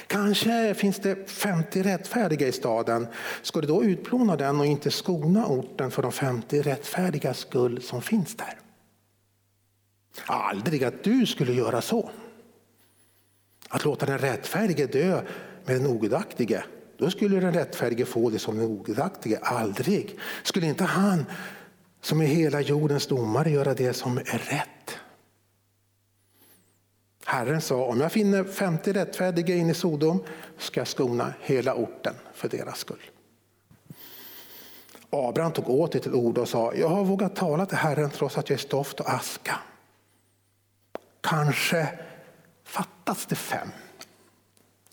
Kanske 0.08 0.74
finns 0.74 1.00
det 1.00 1.30
50 1.30 1.84
rättfärdiga 1.84 2.48
i 2.48 2.52
staden. 2.52 3.08
Ska 3.42 3.62
du 3.62 3.68
då 3.68 3.84
utplåna 3.84 4.36
den 4.36 4.60
och 4.60 4.66
inte 4.66 4.92
skona 4.92 5.46
orten 5.46 5.92
för 5.92 6.02
de 6.02 6.12
50 6.12 6.62
rättfärdiga 6.62 7.34
skull 7.34 7.82
som 7.82 8.02
finns 8.02 8.36
där? 8.36 8.60
Aldrig 10.26 10.84
att 10.84 11.04
du 11.04 11.26
skulle 11.26 11.54
göra 11.54 11.82
så. 11.82 12.10
Att 13.70 13.86
låta 13.86 14.06
den 14.06 14.18
rättfärdige 14.18 14.86
dö 14.86 15.22
med 15.66 15.76
den 15.76 15.88
ogudaktige. 15.88 16.64
Då 16.98 17.10
skulle 17.10 17.40
den 17.40 17.54
rättfärdige 17.54 18.06
få 18.06 18.30
det 18.30 18.40
som 18.40 18.58
den 18.58 18.66
ogudaktige. 18.66 19.40
Aldrig. 19.42 20.20
Skulle 20.44 20.68
inte 20.68 20.84
han 20.84 21.26
som 22.02 22.22
är 22.22 22.26
hela 22.26 22.62
jordens 22.62 23.08
domare 23.08 23.50
göra 23.50 23.74
det 23.74 23.94
som 23.94 24.18
är 24.18 24.42
rätt? 24.50 25.00
Herren 27.30 27.62
sa, 27.62 27.76
om 27.86 28.02
jag 28.02 28.12
finner 28.12 28.44
50 28.44 28.94
rättfärdiga 28.94 29.56
in 29.56 29.70
i 29.70 29.74
Sodom 29.74 30.24
ska 30.58 30.80
jag 30.80 30.88
skona 30.88 31.34
hela 31.40 31.76
orten 31.76 32.16
för 32.34 32.50
deras 32.50 32.80
skull. 32.80 33.02
Abraham 35.10 35.52
tog 35.52 35.70
åter 35.70 36.00
till 36.00 36.14
ord 36.14 36.38
och 36.38 36.50
sa, 36.50 36.74
jag 36.74 36.90
har 36.90 37.04
vågat 37.04 37.36
tala 37.36 37.66
till 37.66 37.78
Herren 37.78 38.10
trots 38.10 38.38
att 38.38 38.50
jag 38.50 38.58
är 38.58 38.62
stoft 38.62 39.00
och 39.00 39.10
aska. 39.10 39.60
Kanske 41.22 42.00
fattas 42.64 43.26
det 43.26 43.36
fem 43.36 43.70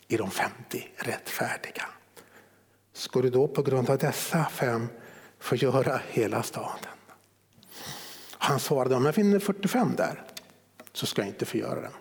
i 0.08 0.16
de 0.16 0.30
50 0.30 0.88
rättfärdiga. 0.96 1.84
Ska 2.92 3.22
du 3.22 3.30
då 3.30 3.48
på 3.48 3.62
grund 3.62 3.90
av 3.90 3.98
dessa 3.98 4.44
fem 4.44 4.88
förgöra 5.38 6.00
hela 6.08 6.42
staden? 6.42 6.94
Han 8.30 8.60
svarade, 8.60 8.94
om 8.94 9.04
jag 9.04 9.14
finner 9.14 9.38
45 9.38 9.94
där 9.96 10.22
så 10.92 11.06
ska 11.06 11.22
jag 11.22 11.28
inte 11.28 11.44
förgöra 11.44 11.80
den. 11.80 11.92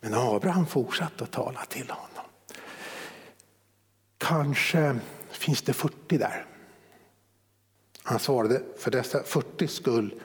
Men 0.00 0.14
Abraham 0.14 0.66
fortsatte 0.66 1.24
att 1.24 1.30
tala 1.30 1.64
till 1.64 1.90
honom. 1.90 2.24
Kanske 4.18 4.98
finns 5.30 5.62
det 5.62 5.72
40 5.72 6.18
där. 6.18 6.46
Han 8.02 8.18
svarade, 8.18 8.62
för 8.78 8.90
dessa 8.90 9.22
40 9.22 9.68
skull 9.68 10.20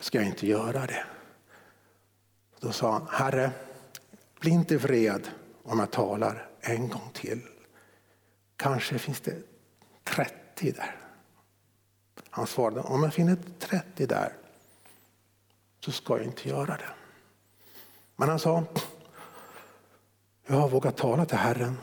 ska 0.00 0.18
jag 0.18 0.26
inte 0.26 0.46
göra 0.46 0.86
det. 0.86 1.04
Då 2.60 2.72
sa 2.72 2.92
han, 2.92 3.06
Herre, 3.10 3.50
bli 4.40 4.50
inte 4.50 4.76
vred 4.76 5.28
om 5.62 5.78
jag 5.78 5.90
talar 5.90 6.48
en 6.60 6.88
gång 6.88 7.10
till. 7.12 7.40
Kanske 8.56 8.98
finns 8.98 9.20
det 9.20 9.42
30 10.04 10.72
där. 10.72 10.96
Han 12.30 12.46
svarade, 12.46 12.80
om 12.80 13.02
jag 13.02 13.14
finner 13.14 13.36
30 13.58 14.06
där 14.06 14.32
så 15.80 15.92
ska 15.92 16.16
jag 16.16 16.26
inte 16.26 16.48
göra 16.48 16.76
det. 16.76 17.03
Men 18.16 18.28
han 18.28 18.38
sa, 18.38 18.64
jag 20.46 20.56
har 20.56 20.68
vågat 20.68 20.96
tala 20.96 21.24
till 21.26 21.38
Herren. 21.38 21.78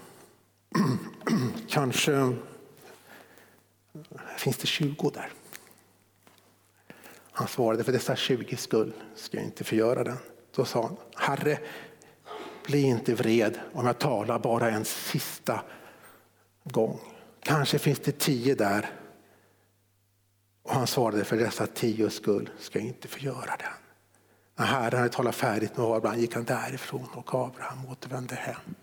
Kanske 1.70 2.36
finns 4.38 4.58
det 4.58 4.68
20 4.68 5.10
där. 5.10 5.30
Han 7.32 7.48
svarade, 7.48 7.84
för 7.84 7.92
dessa 7.92 8.16
20 8.16 8.58
skull 8.58 8.94
ska 9.16 9.38
jag 9.38 9.46
inte 9.46 9.64
förgöra 9.64 10.04
den. 10.04 10.18
Då 10.56 10.66
sa 10.66 10.82
han, 10.84 10.98
Herre, 11.16 11.60
bli 12.66 12.82
inte 12.82 13.14
vred 13.14 13.60
om 13.74 13.86
jag 13.86 14.00
talar 14.00 14.40
bara 14.40 14.70
en 14.70 14.86
sista 14.86 15.62
gång. 16.64 17.00
Kanske 17.44 17.80
finns 17.80 18.00
det 18.00 18.20
tio 18.20 18.56
där. 18.56 18.90
Och 20.64 20.74
han 20.74 20.88
svarade, 20.88 21.24
för 21.24 21.38
dessa 21.38 21.68
tio 21.68 22.10
skull 22.10 22.50
ska 22.60 22.80
jag 22.80 22.88
inte 22.88 23.08
förgöra 23.08 23.56
den. 23.58 23.81
När 24.62 24.68
Herren 24.68 25.00
hade 25.00 25.14
talat 25.14 25.36
färdigt 25.36 25.78
med 25.78 25.86
Abraham 25.86 26.20
gick 26.20 26.36
han 26.36 26.44
därifrån 26.44 27.08
och 27.14 27.36
Abraham 27.36 27.86
återvände 27.92 28.36
hem. 28.36 28.76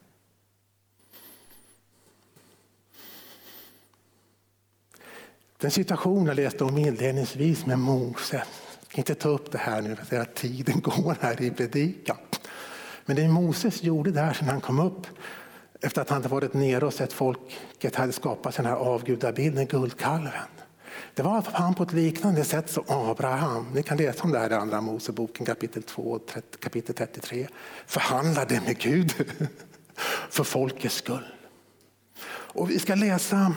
Den 5.57 5.71
situation 5.71 6.27
jag 6.27 6.37
läste 6.37 6.65
om 6.65 6.79
inledningsvis 6.79 7.67
med 7.67 7.79
Mose, 7.79 8.37
jag 8.37 8.89
ska 8.89 8.99
inte 8.99 9.15
ta 9.15 9.29
upp 9.29 9.53
det 9.53 9.59
här 9.59 9.83
nu 9.83 9.97
för 9.97 10.21
att 10.21 10.35
tiden 10.35 10.81
går 10.81 11.17
här 11.21 11.43
i 11.43 11.51
predikan. 11.51 12.17
Men 13.05 13.17
det 13.17 13.29
Moses 13.29 13.83
gjorde 13.83 14.11
där 14.11 14.33
sen 14.33 14.49
han 14.49 14.61
kom 14.61 14.81
upp 14.81 15.07
efter 15.81 16.03
att 16.03 16.09
han 16.09 16.17
hade 16.23 16.29
varit 16.35 16.55
nere 16.55 16.87
och 16.87 16.95
sett 16.95 17.13
folket 17.13 17.95
hade 17.95 18.13
skapat 18.13 18.57
den 18.57 18.67
här 18.67 18.77
avgudabilden, 18.77 19.67
guldkalven. 19.67 20.33
Det 21.19 21.25
var 21.25 21.37
alltså 21.37 21.53
han 21.55 21.75
på 21.75 21.83
ett 21.83 21.93
liknande 21.93 22.45
sätt 22.45 22.71
som 22.71 22.85
Abraham. 22.89 23.67
Ni 23.75 23.83
kan 23.83 23.97
läsa 23.97 24.23
om 24.23 24.33
det 24.33 24.39
här 24.39 24.51
i 24.51 24.55
Andra 24.55 24.81
Moseboken 24.81 25.47
kapitel 25.47 25.83
2 25.83 26.03
och 26.03 26.31
kapitel 26.61 26.95
33. 26.95 27.49
Förhandlade 27.87 28.61
med 28.61 28.79
Gud 28.79 29.13
för 30.31 30.45
folkets 30.45 30.95
skull. 30.95 31.27
Och 32.29 32.71
vi 32.71 32.79
ska 32.79 32.95
läsa 32.95 33.55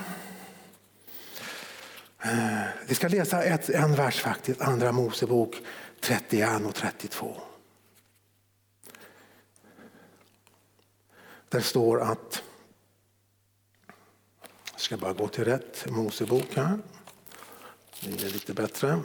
eh, 2.24 2.62
vi 2.88 2.95
ska 2.95 3.07
läsa 3.07 3.43
ett, 3.43 3.70
en 3.70 3.95
vers 3.95 4.22
faktiskt, 4.22 4.62
Andra 4.62 4.91
Mosebok 4.91 5.55
31 5.99 6.66
och 6.66 6.76
32. 6.76 7.36
Där 11.49 11.62
står 11.62 12.01
att, 12.01 12.43
jag 14.72 14.82
ska 14.82 14.97
bara 14.97 15.14
gå 15.14 15.28
till 15.28 15.45
rätt 15.45 15.86
Mosebok 15.89 16.55
här. 16.55 16.80
Det 18.03 18.23
är 18.23 18.29
lite 18.29 18.53
bättre. 18.53 18.99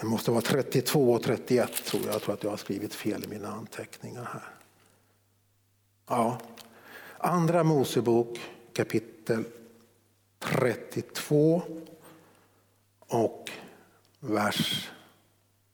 Det 0.00 0.06
måste 0.06 0.30
vara 0.30 0.40
32 0.40 1.12
och 1.12 1.22
31 1.22 1.84
tror 1.84 2.02
jag. 2.04 2.14
Jag 2.14 2.22
tror 2.22 2.34
att 2.34 2.42
jag 2.42 2.50
har 2.50 2.56
skrivit 2.56 2.94
fel 2.94 3.24
i 3.24 3.28
mina 3.28 3.48
anteckningar 3.48 4.24
här. 4.24 4.54
Ja, 6.06 6.40
Andra 7.18 7.64
Mosebok 7.64 8.40
kapitel 8.72 9.44
32 10.38 11.62
och 12.98 13.50
vers 14.20 14.90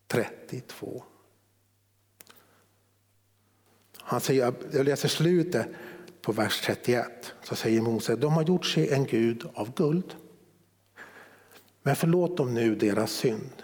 32. 0.06 1.04
Han 4.04 4.20
säger, 4.20 4.54
jag 4.72 4.84
läser 4.84 5.08
slutet 5.08 5.66
på 6.22 6.32
vers 6.32 6.60
31. 6.64 7.34
Så 7.42 7.56
säger 7.56 7.80
Mose, 7.80 8.16
de 8.16 8.32
har 8.32 8.42
gjort 8.42 8.66
sig 8.66 8.92
en 8.92 9.04
gud 9.04 9.48
av 9.54 9.74
guld. 9.74 10.14
Men 11.82 11.96
förlåt 11.96 12.36
dem 12.36 12.54
nu 12.54 12.74
deras 12.74 13.12
synd. 13.12 13.62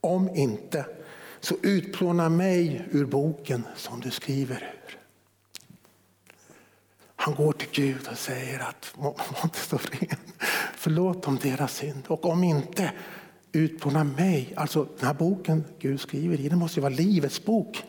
Om 0.00 0.30
inte 0.34 0.86
Så 1.40 1.56
utplåna 1.62 2.28
mig 2.28 2.84
ur 2.90 3.04
boken 3.04 3.62
som 3.76 4.00
du 4.00 4.10
skriver 4.10 4.56
ur. 4.56 4.98
Han 7.16 7.34
går 7.34 7.52
till 7.52 7.68
Gud 7.72 8.08
och 8.10 8.18
säger 8.18 8.60
att 8.60 8.92
må, 8.96 9.04
må 9.04 9.38
inte 9.44 9.58
så 9.58 9.76
ren. 9.76 10.18
Förlåt 10.76 11.22
dem 11.22 11.38
deras 11.42 11.76
synd. 11.76 12.02
Och 12.06 12.24
om 12.24 12.44
inte, 12.44 12.92
utplåna 13.52 14.04
mig. 14.04 14.52
Alltså 14.56 14.86
den 14.98 15.06
här 15.06 15.14
boken 15.14 15.64
Gud 15.78 16.00
skriver 16.00 16.40
i, 16.40 16.48
det 16.48 16.56
måste 16.56 16.80
ju 16.80 16.82
vara 16.82 16.94
livets 16.94 17.44
bok. 17.44 17.84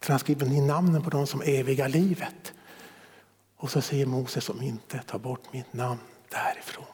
För 0.00 0.12
han 0.12 0.20
skriver 0.20 0.46
ner 0.46 0.62
namnen 0.62 1.02
på 1.02 1.10
dem 1.10 1.26
som 1.26 1.42
eviga 1.42 1.88
livet. 1.88 2.52
Och 3.56 3.70
så 3.70 3.80
säger 3.80 4.06
Moses 4.06 4.48
om 4.48 4.62
inte, 4.62 5.02
ta 5.06 5.18
bort 5.18 5.52
mitt 5.52 5.72
namn 5.72 6.00
därifrån. 6.28 6.84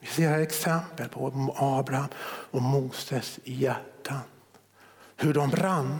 Vi 0.00 0.06
ser 0.06 0.28
här 0.28 0.38
exempel 0.38 1.08
på 1.08 1.54
Abraham 1.56 2.08
och 2.50 2.62
Moses 2.62 3.40
hjärtan. 3.44 4.20
Hur 5.16 5.34
de 5.34 5.50
brann. 5.50 5.98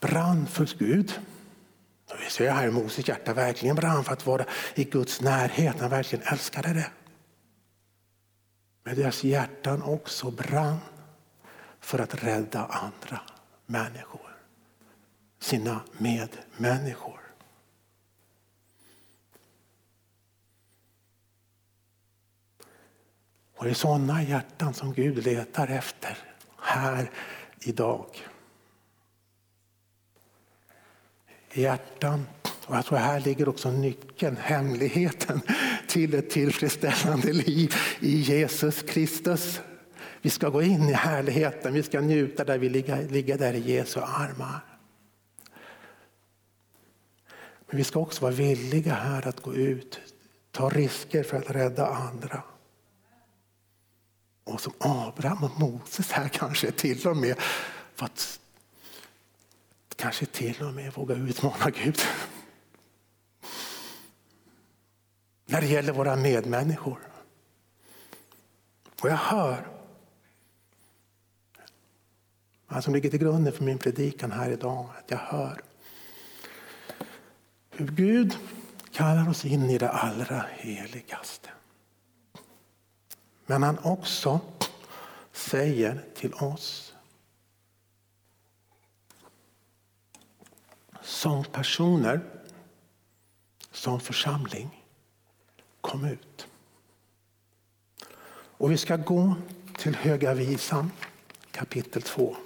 Brann 0.00 0.46
för 0.46 0.78
Gud. 0.78 1.20
Vi 2.24 2.30
ser 2.30 2.50
här 2.50 2.62
hur 2.62 2.70
Moses 2.70 3.08
hjärta 3.08 3.34
verkligen 3.34 3.76
brann 3.76 4.04
för 4.04 4.12
att 4.12 4.26
vara 4.26 4.44
i 4.74 4.84
Guds 4.84 5.20
närhet. 5.20 5.80
Han 5.80 5.90
verkligen 5.90 6.24
älskade 6.26 6.72
det. 6.72 6.90
Men 8.84 8.96
deras 8.96 9.24
hjärtan 9.24 9.82
också 9.82 10.30
brann 10.30 10.78
för 11.80 11.98
att 11.98 12.24
rädda 12.24 12.64
andra 12.66 13.20
människor. 13.66 14.36
Sina 15.38 15.80
medmänniskor. 15.98 17.20
Och 23.56 23.64
det 23.64 23.70
är 23.70 23.74
sådana 23.74 24.22
hjärtan 24.22 24.74
som 24.74 24.92
Gud 24.92 25.24
letar 25.24 25.68
efter 25.68 26.18
här 26.60 27.10
idag. 27.60 28.06
Hjärtan, 31.52 32.26
och 32.66 32.76
jag 32.76 32.86
tror 32.86 32.98
här 32.98 33.20
ligger 33.20 33.48
också 33.48 33.70
nyckeln, 33.70 34.36
hemligheten 34.36 35.40
till 35.88 36.14
ett 36.14 36.30
tillfredsställande 36.30 37.32
liv 37.32 37.74
i 38.00 38.16
Jesus 38.20 38.82
Kristus. 38.82 39.60
Vi 40.22 40.30
ska 40.30 40.48
gå 40.48 40.62
in 40.62 40.88
i 40.88 40.92
härligheten, 40.92 41.74
vi 41.74 41.82
ska 41.82 42.00
njuta 42.00 42.44
där 42.44 42.58
vi 42.58 42.68
ligger, 42.68 43.08
ligger 43.08 43.38
där 43.38 43.54
i 43.54 43.72
Jesu 43.72 44.00
armar. 44.00 44.60
Men 47.66 47.76
vi 47.76 47.84
ska 47.84 48.00
också 48.00 48.22
vara 48.22 48.32
villiga 48.32 48.94
här 48.94 49.28
att 49.28 49.40
gå 49.40 49.54
ut, 49.54 50.00
ta 50.50 50.68
risker 50.68 51.22
för 51.22 51.36
att 51.36 51.50
rädda 51.50 51.86
andra. 51.86 52.42
Och 54.44 54.60
som 54.60 54.72
Abraham 54.78 55.44
och 55.44 55.60
Moses 55.60 56.10
här 56.10 56.28
kanske 56.28 56.70
till 56.70 57.08
och 57.08 57.16
med 57.16 57.36
för 57.94 58.06
att 58.06 58.40
kanske 59.96 60.26
till 60.26 60.62
och 60.62 60.74
med 60.74 60.92
våga 60.94 61.14
utmana 61.14 61.70
Gud. 61.70 61.98
När 65.46 65.60
det 65.60 65.66
gäller 65.66 65.92
våra 65.92 66.16
medmänniskor. 66.16 66.98
Och 69.02 69.08
jag 69.08 69.16
hör 69.16 69.79
vad 72.72 72.84
som 72.84 72.94
ligger 72.94 73.10
till 73.10 73.18
grunden 73.18 73.52
för 73.52 73.64
min 73.64 73.78
predikan 73.78 74.32
här 74.32 74.50
idag, 74.50 74.88
att 74.98 75.10
jag 75.10 75.18
hör 75.18 75.62
hur 77.70 77.86
Gud 77.86 78.36
kallar 78.92 79.30
oss 79.30 79.44
in 79.44 79.70
i 79.70 79.78
det 79.78 79.90
allra 79.90 80.44
heligaste. 80.56 81.50
Men 83.46 83.62
han 83.62 83.78
också 83.78 84.40
säger 85.32 86.04
till 86.14 86.34
oss 86.34 86.94
som 91.02 91.44
personer, 91.44 92.20
som 93.70 94.00
församling, 94.00 94.84
kom 95.80 96.04
ut. 96.04 96.46
Och 98.32 98.70
vi 98.70 98.76
ska 98.76 98.96
gå 98.96 99.34
till 99.78 99.94
Höga 99.96 100.34
visan 100.34 100.90
kapitel 101.50 102.02
2. 102.02 102.36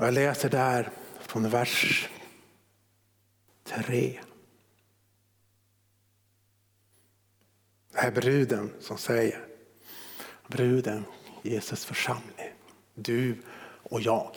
Jag 0.00 0.14
läser 0.14 0.48
där 0.48 0.90
från 1.20 1.50
vers 1.50 2.08
3. 3.64 4.20
Det 7.92 7.98
är 7.98 8.10
bruden 8.10 8.72
som 8.80 8.98
säger, 8.98 9.46
bruden, 10.46 11.04
Jesus 11.42 11.84
församling, 11.84 12.52
du 12.94 13.36
och 13.82 14.00
jag. 14.00 14.36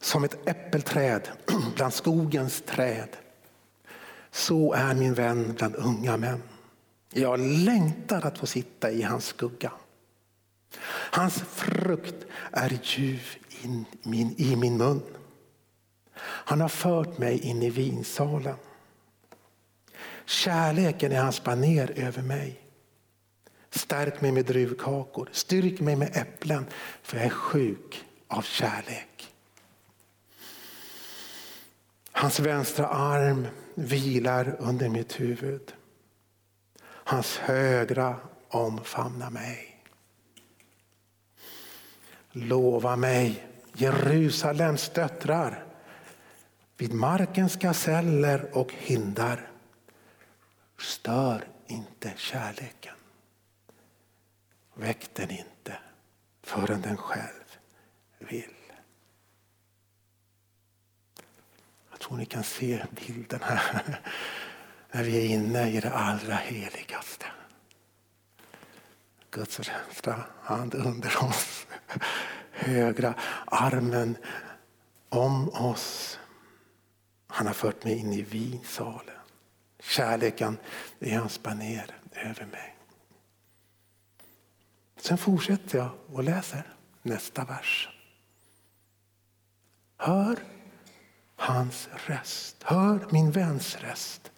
Som 0.00 0.24
ett 0.24 0.48
äppelträd 0.48 1.28
bland 1.76 1.94
skogens 1.94 2.62
träd. 2.66 3.16
Så 4.30 4.72
är 4.72 4.94
min 4.94 5.14
vän 5.14 5.54
bland 5.58 5.76
unga 5.76 6.16
män. 6.16 6.42
Jag 7.10 7.40
längtar 7.40 8.26
att 8.26 8.38
få 8.38 8.46
sitta 8.46 8.90
i 8.90 9.02
hans 9.02 9.26
skugga. 9.26 9.72
Hans 10.86 11.42
frukt 11.42 12.26
är 12.52 12.78
ljuv 12.82 13.36
in 13.62 13.84
min, 14.02 14.34
i 14.38 14.56
min 14.56 14.76
mun. 14.76 15.02
Han 16.20 16.60
har 16.60 16.68
fört 16.68 17.18
mig 17.18 17.38
in 17.38 17.62
i 17.62 17.70
vinsalen. 17.70 18.56
Kärleken 20.24 21.12
är 21.12 21.22
hans 21.22 21.44
baner 21.44 21.92
över 21.96 22.22
mig. 22.22 22.60
Stärk 23.70 24.20
mig 24.20 24.32
med 24.32 24.44
druvkakor, 24.44 25.28
styrk 25.32 25.80
mig 25.80 25.96
med 25.96 26.16
äpplen, 26.16 26.66
för 27.02 27.16
jag 27.16 27.26
är 27.26 27.30
sjuk 27.30 28.04
av 28.28 28.42
kärlek. 28.42 29.32
Hans 32.12 32.40
vänstra 32.40 32.86
arm 32.86 33.46
vilar 33.74 34.56
under 34.58 34.88
mitt 34.88 35.20
huvud. 35.20 35.74
Hans 36.84 37.36
högra 37.36 38.16
omfamnar 38.48 39.30
mig. 39.30 39.71
Lova 42.32 42.96
mig, 42.96 43.46
Jerusalems 43.74 44.88
döttrar, 44.88 45.64
vid 46.76 46.94
markens 46.94 47.56
gaseller 47.56 48.56
och 48.56 48.72
hindar. 48.72 49.50
Stör 50.78 51.48
inte 51.66 52.12
kärleken. 52.16 52.94
Väck 54.74 55.14
den 55.14 55.30
inte 55.30 55.78
förrän 56.42 56.80
den 56.80 56.96
själv 56.96 57.58
vill. 58.18 58.54
Jag 61.90 62.00
tror 62.00 62.16
ni 62.16 62.26
kan 62.26 62.44
se 62.44 62.84
bilden 63.06 63.40
här 63.42 64.00
när 64.92 65.02
vi 65.02 65.24
är 65.24 65.34
inne 65.34 65.70
i 65.70 65.80
det 65.80 65.92
allra 65.92 66.34
heligaste. 66.34 67.26
Guds 69.32 69.58
vänstra 69.58 70.24
hand 70.42 70.74
under 70.74 71.24
oss, 71.24 71.66
högra 72.50 73.14
armen 73.44 74.16
om 75.08 75.48
oss. 75.48 76.18
Han 77.26 77.46
har 77.46 77.54
fört 77.54 77.84
mig 77.84 77.98
in 77.98 78.12
i 78.12 78.22
vinsalen. 78.22 79.14
Kärleken 79.80 80.58
är 81.00 81.18
hans 81.18 81.42
baner 81.42 81.96
över 82.12 82.46
mig. 82.46 82.76
Sen 84.96 85.18
fortsätter 85.18 85.78
jag 85.78 85.90
och 86.12 86.24
läser 86.24 86.74
nästa 87.02 87.44
vers. 87.44 87.88
Hör 89.96 90.36
hans 91.36 91.88
röst, 92.06 92.62
hör 92.62 93.06
min 93.10 93.30
väns 93.30 93.76
röst. 93.76 94.30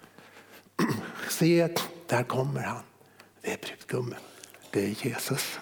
Se, 1.30 1.74
där 2.06 2.22
kommer 2.24 2.60
han. 2.60 2.82
Det 3.40 3.52
är 3.52 3.58
brudgummen 3.58 4.20
det 4.74 4.84
är 4.84 5.06
Jesus. 5.06 5.60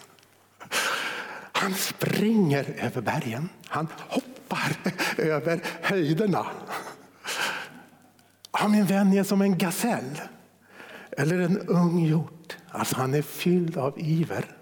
Han 1.53 1.75
springer 1.75 2.65
över 2.79 3.01
bergen. 3.01 3.49
Han 3.67 3.89
hoppar 3.99 4.77
över 5.19 5.61
höjderna. 5.83 6.47
Ja, 8.53 8.69
min 8.69 8.85
vän 8.85 9.13
är 9.13 9.25
som 9.25 9.43
en 9.43 9.59
gasell 9.59 10.21
eller 11.11 11.39
en 11.39 11.59
ung 11.59 11.99
hjort. 11.99 12.57
Alltså 12.69 12.97
han 12.97 13.15
är 13.15 13.23
fylld 13.23 13.77
av 13.77 14.01
iver. 14.01 14.57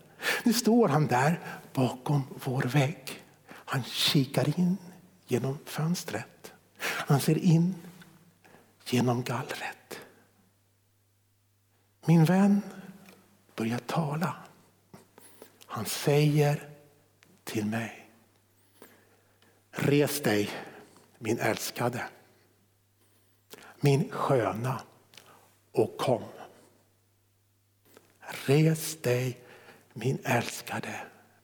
Nu 0.44 0.52
står 0.52 0.88
han 0.88 1.06
där 1.06 1.40
bakom 1.72 2.22
vår 2.44 2.62
vägg. 2.62 3.22
Han 3.48 3.82
kikar 3.82 4.58
in 4.60 4.76
genom 5.26 5.58
fönstret. 5.64 6.52
Han 6.80 7.20
ser 7.20 7.38
in 7.38 7.74
genom 8.84 9.22
gallret. 9.22 9.98
Min 12.06 12.24
vän 12.24 12.62
börjar 13.60 13.78
tala. 13.78 14.36
Han 15.66 15.86
säger 15.86 16.68
till 17.44 17.66
mig, 17.66 18.10
Res 19.70 20.22
dig, 20.22 20.50
min 21.18 21.38
älskade, 21.38 22.04
min 23.80 24.10
sköna 24.10 24.82
och 25.72 25.96
kom. 25.98 26.22
Res 28.46 28.96
dig, 29.02 29.40
min 29.92 30.18
älskade, 30.24 31.00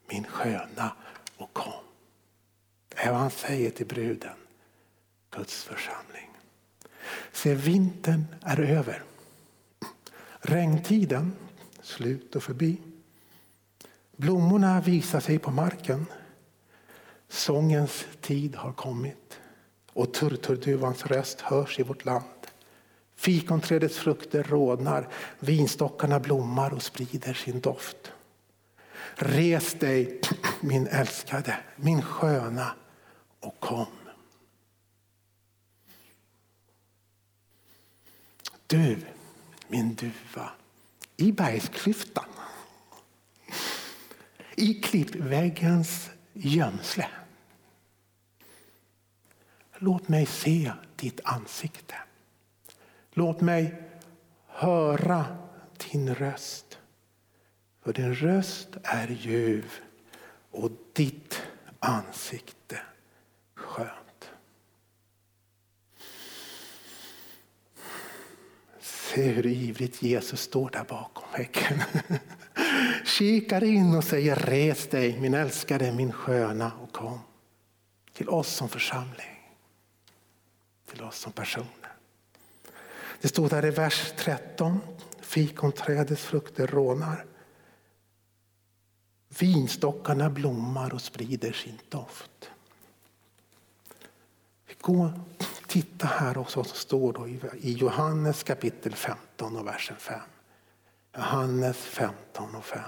min 0.09 0.25
sköna 0.25 0.97
och 1.37 1.53
kom. 1.53 1.85
Det 2.89 3.01
är 3.01 3.11
vad 3.11 3.21
han 3.21 3.31
säger 3.31 3.71
till 3.71 3.87
bruden, 3.87 4.37
Guds 5.31 5.65
församling. 5.65 6.31
Se, 7.33 7.55
vintern 7.55 8.25
är 8.43 8.61
över. 8.61 9.03
Regntiden 10.41 11.33
slut 11.87 12.37
och 12.37 12.43
förbi. 12.43 12.77
Blommorna 14.17 14.81
visar 14.81 15.21
sig 15.21 15.39
på 15.39 15.51
marken. 15.51 16.07
Sångens 17.29 18.05
tid 18.21 18.57
har 18.57 18.73
kommit 18.73 19.39
och 19.93 20.15
turturduvans 20.15 21.07
röst 21.07 21.41
hörs 21.41 21.79
i 21.79 21.83
vårt 21.83 22.05
land. 22.05 22.25
Fikonträdets 23.15 23.99
frukter 23.99 24.43
rodnar, 24.43 25.09
vinstockarna 25.39 26.21
blommar 26.21 26.75
och 26.75 26.83
sprider 26.83 27.35
sin 27.35 27.61
doft. 27.61 28.13
Res 29.15 29.75
dig, 29.75 30.21
min 30.61 30.87
älskade, 30.87 31.59
min 31.77 32.03
sköna 32.03 32.75
och 33.41 33.61
kom. 33.61 33.87
Du, 38.67 38.99
min 39.69 39.95
duva, 39.95 40.51
i 41.17 41.33
bergsklyftan 41.33 42.25
i 44.57 44.75
klippväggens 44.75 46.11
gömsle. 46.33 47.09
Låt 49.79 50.09
mig 50.09 50.27
se 50.27 50.73
ditt 50.97 51.21
ansikte. 51.25 51.95
Låt 53.13 53.41
mig 53.41 53.83
höra 54.47 55.37
din 55.91 56.15
röst. 56.15 56.79
För 57.83 57.93
din 57.93 58.15
röst 58.15 58.69
är 58.83 59.09
ljuv 59.09 59.73
och 60.51 60.71
ditt 60.93 61.43
ansikte 61.79 62.81
skönt. 63.55 64.31
Se 69.17 69.29
hur 69.29 69.47
ivrigt 69.47 70.03
Jesus 70.03 70.41
står 70.41 70.71
där 70.71 70.85
bakom 70.85 71.25
häcken. 71.33 71.83
Kikar 73.05 73.65
in 73.65 73.95
och 73.95 74.05
säger 74.05 74.37
res 74.37 74.87
dig 74.87 75.21
min 75.21 75.35
älskade, 75.35 75.93
min 75.93 76.13
sköna 76.13 76.73
och 76.83 76.93
kom. 76.93 77.19
Till 78.13 78.29
oss 78.29 78.49
som 78.49 78.69
församling. 78.69 79.57
Till 80.87 81.03
oss 81.03 81.19
som 81.19 81.33
personer. 81.33 81.93
Det 83.21 83.29
står 83.29 83.49
där 83.49 83.67
i 83.67 83.71
vers 83.71 84.13
13. 84.17 84.81
Fikonträdets 85.21 86.23
frukter 86.23 86.67
rånar. 86.67 87.25
Vinstockarna 89.39 90.31
blommar 90.31 90.95
och 90.95 91.03
sprider 91.03 91.53
sin 91.53 91.79
doft. 91.89 92.51
Vi 94.67 94.75
går 94.81 95.21
titta 95.77 96.07
här 96.07 96.39
också 96.39 96.59
vad 96.59 96.67
som 96.67 96.77
står 96.77 97.13
då 97.13 97.29
i 97.61 97.73
Johannes 97.73 98.43
kapitel 98.43 98.95
15 98.95 99.57
och 99.57 99.67
versen 99.67 99.97
5. 99.97 100.21
Johannes 101.17 101.77
15 101.77 102.55
och 102.55 102.65
5. 102.65 102.81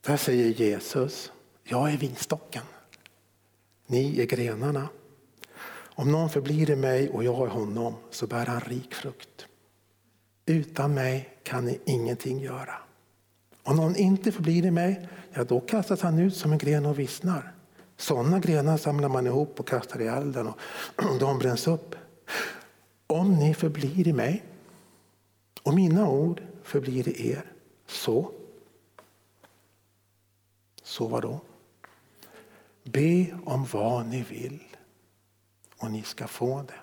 Där 0.00 0.16
säger 0.16 0.48
Jesus, 0.48 1.32
jag 1.64 1.92
är 1.92 1.96
vinstocken. 1.96 2.62
Ni 3.86 4.20
är 4.20 4.26
grenarna. 4.26 4.88
Om 5.74 6.12
någon 6.12 6.30
förblir 6.30 6.70
i 6.70 6.76
mig 6.76 7.10
och 7.10 7.24
jag 7.24 7.48
i 7.48 7.50
honom 7.50 7.94
så 8.10 8.26
bär 8.26 8.46
han 8.46 8.60
rik 8.60 8.94
frukt. 8.94 9.46
Utan 10.46 10.94
mig 10.94 11.38
kan 11.42 11.64
ni 11.64 11.80
ingenting 11.84 12.40
göra. 12.40 12.74
Om 13.62 13.76
någon 13.76 13.96
inte 13.96 14.32
förblir 14.32 14.66
i 14.66 14.70
mig, 14.70 15.08
ja 15.32 15.44
då 15.44 15.60
kastas 15.60 16.00
han 16.00 16.18
ut 16.18 16.36
som 16.36 16.52
en 16.52 16.58
gren 16.58 16.86
och 16.86 16.98
vissnar. 16.98 17.52
Sådana 17.96 18.38
grenar 18.38 18.76
samlar 18.76 19.08
man 19.08 19.26
ihop 19.26 19.60
och 19.60 19.68
kastar 19.68 20.00
i 20.00 20.06
elden 20.06 20.46
och 20.46 20.58
de 21.20 21.38
bränns 21.38 21.66
upp. 21.66 21.94
Om 23.06 23.34
ni 23.34 23.54
förblir 23.54 24.08
i 24.08 24.12
mig 24.12 24.44
och 25.62 25.74
mina 25.74 26.08
ord 26.08 26.42
förblir 26.62 27.08
i 27.08 27.30
er, 27.30 27.44
så 27.86 28.32
så 30.82 31.06
vad 31.06 31.22
då? 31.22 31.40
Be 32.84 33.38
om 33.44 33.64
vad 33.64 34.06
ni 34.06 34.22
vill 34.22 34.60
och 35.76 35.90
ni 35.90 36.02
ska 36.02 36.26
få 36.26 36.62
det. 36.62 36.80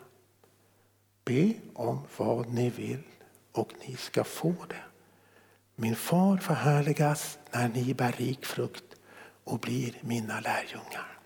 Be 1.26 1.54
om 1.74 2.00
vad 2.18 2.50
ni 2.50 2.70
vill 2.70 3.04
och 3.52 3.74
ni 3.88 3.96
ska 3.96 4.24
få 4.24 4.56
det. 4.70 4.84
Min 5.76 5.96
far 5.96 6.38
förhärligas 6.38 7.40
när 7.52 7.70
ni 7.70 7.94
bär 7.94 8.12
rik 8.12 8.46
frukt 8.46 8.89
och 9.50 9.60
blir 9.60 9.98
mina 10.02 10.40
lärjungar. 10.40 11.20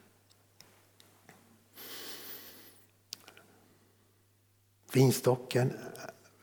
Vinstocken, 4.93 5.77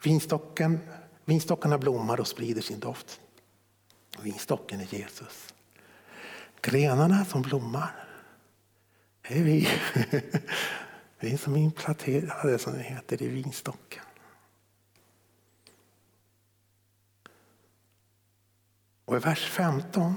vinstocken, 0.05 0.79
vinstockarna 1.25 1.79
blommar 1.79 2.21
och 2.21 2.27
sprider 2.27 2.63
sin 2.63 2.81
doft. 2.81 3.21
Vinstocken 4.23 4.81
är 4.81 4.95
Jesus. 4.95 5.55
Grenarna 6.63 7.25
som 7.25 7.43
blommar, 7.43 8.09
det 9.29 9.39
är 9.39 9.43
vi. 9.43 9.69
Vi 11.23 11.39
som 11.39 11.55
är 11.57 11.61
implanterade 11.61 12.59
som 12.59 12.73
det 12.73 12.83
heter 12.83 13.23
i 13.23 13.29
vinstocken. 13.29 14.03
Och 19.05 19.17
i 19.17 19.19
vers 19.19 19.51
15, 19.51 20.15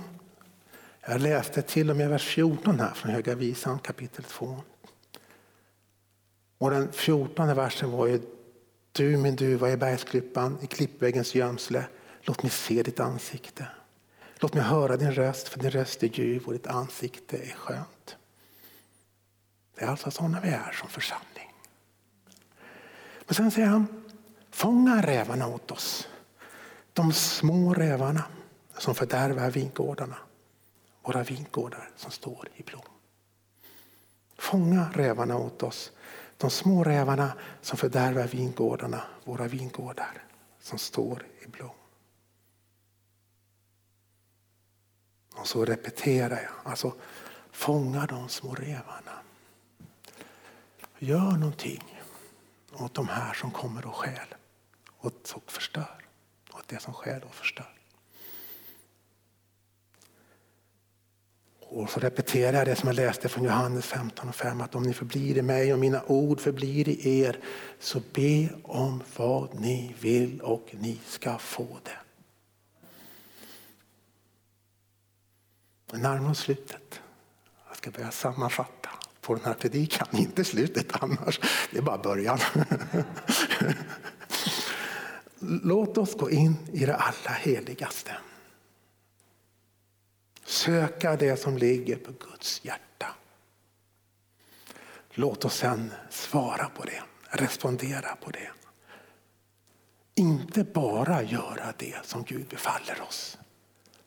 jag 1.06 1.22
läste 1.22 1.62
till 1.62 1.90
och 1.90 1.96
med 1.96 2.10
vers 2.10 2.26
14 2.28 2.80
här 2.80 2.94
från 2.94 3.12
Höga 3.12 3.36
Visan 3.36 3.80
kapitel 3.80 4.24
2. 4.24 4.62
Och 6.58 6.72
den 6.72 6.92
14 6.92 7.56
versen 7.56 7.92
var 7.92 8.08
ju 8.08 8.22
Du 8.92 9.18
min 9.18 9.36
duva 9.36 9.72
i 9.72 9.78
bergsklippan, 9.78 10.58
i 10.62 10.68
klippväggens 10.68 11.36
gömsle, 11.36 11.86
låt 12.22 12.44
mig 12.44 12.50
se 12.50 12.84
ditt 12.84 13.00
ansikte. 13.00 13.68
Låt 14.40 14.54
mig 14.54 14.64
höra 14.64 14.98
din 14.98 15.12
röst, 15.12 15.48
för 15.48 15.60
din 15.60 15.72
röst 15.72 16.04
är 16.04 16.08
ljuv 16.08 16.46
och 16.46 16.54
ditt 16.54 16.68
ansikte 16.68 17.38
är 17.38 17.54
skönt. 17.54 18.18
Det 19.76 19.84
är 19.86 19.88
alltså 19.88 20.12
sådana 20.12 20.40
vi 20.40 20.50
är 20.50 20.72
som 20.72 20.90
församling. 20.90 21.54
Men 23.26 23.36
sen 23.36 23.52
säger 23.52 23.68
han, 23.68 24.04
fånga 24.52 25.02
rävarna 25.02 25.48
åt 25.48 25.72
oss. 25.72 26.08
De 26.94 27.14
små 27.14 27.74
rävarna 27.74 28.24
som 28.78 28.96
fördärvar 28.96 29.50
vingårdarna. 29.52 30.18
Våra 31.04 31.24
vingårdar 31.24 31.90
som 31.96 32.12
står 32.12 32.48
i 32.56 32.64
blom. 32.64 32.82
Fånga 34.38 34.90
rävarna 34.94 35.38
åt 35.38 35.64
oss. 35.64 35.92
De 36.38 36.50
små 36.50 36.84
rävarna 36.84 37.34
som 37.62 37.78
fördärvar 37.78 38.28
vingårdarna, 38.28 39.04
våra 39.24 39.48
vingårdar 39.48 40.24
som 40.60 40.78
står 40.78 41.26
i 41.42 41.48
blom. 41.48 41.76
Och 45.36 45.48
så 45.48 45.66
repeterar 45.66 46.42
jag. 46.42 46.72
Alltså, 46.72 46.94
fånga 47.52 48.06
de 48.06 48.30
små 48.30 48.54
rävarna. 48.54 49.22
Gör 51.00 51.32
någonting 51.32 52.02
åt 52.74 52.94
de 52.94 53.08
här 53.08 53.34
som 53.34 53.52
kommer 53.52 53.86
och 53.86 53.96
stjäl 53.96 54.36
och 54.98 55.14
förstör. 55.48 56.06
Åt 56.54 56.68
det 56.68 56.82
som 56.82 56.94
stjäl 56.94 57.24
och 57.24 57.36
förstör. 57.36 57.83
Och 61.70 61.90
så 61.90 62.00
repeterar 62.00 62.58
jag 62.58 62.68
det 62.68 62.76
som 62.76 62.88
jag 62.88 62.96
läste 62.96 63.30
från 63.30 63.44
Johannes 63.44 63.86
15 63.86 64.30
och 64.30 64.36
5. 64.36 64.62
Att 64.62 64.76
om 64.76 64.84
ni 64.84 64.94
förblir 64.94 65.38
i 65.38 65.42
mig 65.42 65.74
och 65.74 65.80
mina 65.80 66.04
ord 66.08 66.40
förblir 66.40 66.90
i 66.90 67.20
er 67.20 67.40
så 67.80 68.02
be 68.14 68.50
om 68.64 69.04
vad 69.16 69.60
ni 69.60 69.96
vill 70.00 70.42
och 70.42 70.70
ni 70.72 71.00
ska 71.08 71.38
få 71.38 71.68
det. 71.84 71.98
Vi 75.92 76.00
närmar 76.00 76.32
oss 76.32 76.40
slutet. 76.40 77.02
Jag 77.68 77.78
ska 77.78 77.92
börja 77.92 78.12
sammanfatta 78.12 78.90
på 79.22 79.36
den 79.36 79.44
här 79.46 79.54
predikan. 79.54 80.08
Inte 80.18 80.44
slutet 80.44 80.88
annars, 81.04 81.40
det 81.72 81.78
är 81.78 81.82
bara 81.82 81.98
början. 81.98 82.40
Låt 85.40 85.98
oss 85.98 86.18
gå 86.18 86.30
in 86.30 86.58
i 86.74 86.86
det 86.86 86.96
allra 86.96 87.32
heligaste. 87.32 88.12
Söka 90.46 91.16
det 91.16 91.38
som 91.38 91.58
ligger 91.58 91.96
på 91.96 92.12
Guds 92.12 92.66
hjärta. 92.66 93.08
Låt 95.10 95.46
oss 95.46 95.56
sen 95.56 95.92
svara 96.10 96.70
på 96.70 96.84
det, 96.84 97.04
respondera 97.30 98.16
på 98.16 98.32
det. 98.32 98.52
Inte 100.16 100.64
bara 100.64 101.24
göra 101.24 101.74
det 101.78 102.06
som 102.06 102.24
Gud 102.24 102.48
befaller 102.48 103.02
oss 103.02 103.38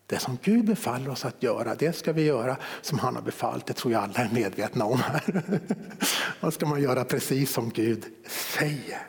Det 0.05 0.19
som 0.19 0.37
Gud 0.41 0.65
befaller 0.65 1.09
oss 1.09 1.25
att 1.25 1.43
göra, 1.43 1.75
det 1.75 1.93
ska 1.93 2.13
vi 2.13 2.23
göra 2.23 2.57
som 2.81 2.99
han 2.99 3.15
har 3.15 3.21
befallt. 3.21 3.65
Det 3.65 3.73
tror 3.73 3.93
jag 3.93 4.03
alla 4.03 4.19
är 4.19 4.29
medvetna 4.33 4.85
om 4.85 4.99
här. 4.99 5.43
Då 6.41 6.51
ska 6.51 6.65
man 6.65 6.81
göra 6.81 7.05
precis 7.05 7.51
som 7.51 7.69
Gud 7.69 8.05
säger. 8.27 9.07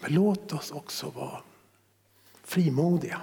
Men 0.00 0.14
låt 0.14 0.52
oss 0.52 0.70
också 0.70 1.10
vara 1.10 1.42
frimodiga. 2.44 3.20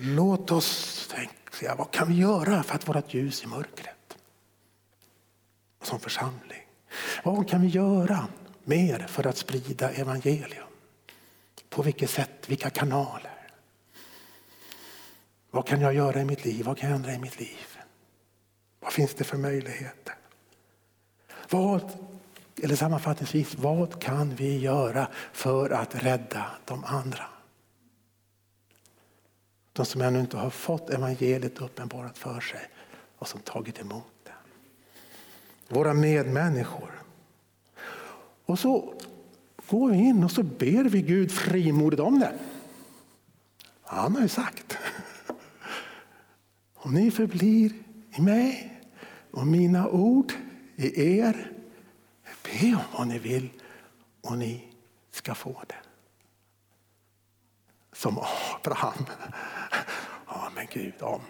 Låt 0.00 0.50
oss 0.50 1.08
tänka, 1.14 1.74
vad 1.74 1.90
kan 1.90 2.08
vi 2.08 2.14
göra 2.14 2.62
för 2.62 2.74
att 2.74 2.88
vara 2.88 2.98
ett 2.98 3.14
ljus 3.14 3.44
i 3.44 3.46
mörkret? 3.46 4.18
Som 5.82 6.00
församling. 6.00 6.62
Vad 7.24 7.48
kan 7.48 7.62
vi 7.62 7.68
göra 7.68 8.26
mer 8.64 8.98
för 8.98 9.26
att 9.26 9.36
sprida 9.36 9.90
evangelium? 9.90 10.66
På 11.68 11.82
vilket 11.82 12.10
sätt, 12.10 12.30
vilka 12.46 12.70
kanaler? 12.70 13.48
Vad 15.50 15.66
kan 15.66 15.80
jag 15.80 15.94
göra 15.94 16.20
i 16.20 16.24
mitt 16.24 16.44
liv? 16.44 16.64
Vad 16.64 16.78
kan 16.78 16.90
jag 16.90 16.96
ändra 16.96 17.12
i 17.12 17.18
mitt 17.18 17.40
liv? 17.40 17.78
Vad 18.80 18.92
finns 18.92 19.14
det 19.14 19.24
för 19.24 19.36
möjligheter? 19.36 20.14
Vad, 21.50 21.92
eller 22.62 22.76
sammanfattningsvis, 22.76 23.54
vad 23.54 24.02
kan 24.02 24.34
vi 24.34 24.58
göra 24.58 25.08
för 25.32 25.70
att 25.70 25.94
rädda 25.94 26.46
de 26.64 26.84
andra? 26.84 27.26
De 29.78 29.86
som 29.86 30.00
ännu 30.00 30.20
inte 30.20 30.36
har 30.36 30.50
fått 30.50 30.90
evangeliet 30.90 31.60
uppenbarat 31.60 32.18
för 32.18 32.40
sig 32.40 32.60
och 33.18 33.28
som 33.28 33.40
tagit 33.40 33.80
emot 33.80 34.12
det. 34.24 34.32
Våra 35.68 35.94
medmänniskor. 35.94 37.02
Och 38.44 38.58
så 38.58 38.94
går 39.66 39.90
vi 39.90 39.96
in 39.96 40.24
och 40.24 40.30
så 40.30 40.42
ber 40.42 40.84
vi 40.84 41.02
Gud 41.02 41.32
frimodigt 41.32 42.00
om 42.00 42.18
det. 42.18 42.38
Han 43.82 44.14
har 44.14 44.22
ju 44.22 44.28
sagt. 44.28 44.78
Om 46.74 46.94
ni 46.94 47.10
förblir 47.10 47.72
i 48.16 48.20
mig 48.20 48.80
och 49.30 49.46
mina 49.46 49.88
ord 49.88 50.32
i 50.76 51.18
er, 51.18 51.52
be 52.42 52.74
om 52.74 52.98
vad 52.98 53.08
ni 53.08 53.18
vill 53.18 53.48
och 54.20 54.38
ni 54.38 54.64
ska 55.10 55.34
få 55.34 55.62
det. 55.66 55.74
Som 57.92 58.18
Abraham. 58.54 59.06
Gud, 60.72 61.02
om 61.02 61.20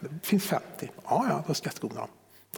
det 0.00 0.26
finns 0.26 0.44
50. 0.44 0.90
Ja, 1.04 1.26
ja, 1.28 1.44
då 1.46 1.54
ska 1.54 1.66
jag 1.66 1.74
skona 1.74 1.94
dem. 1.94 2.08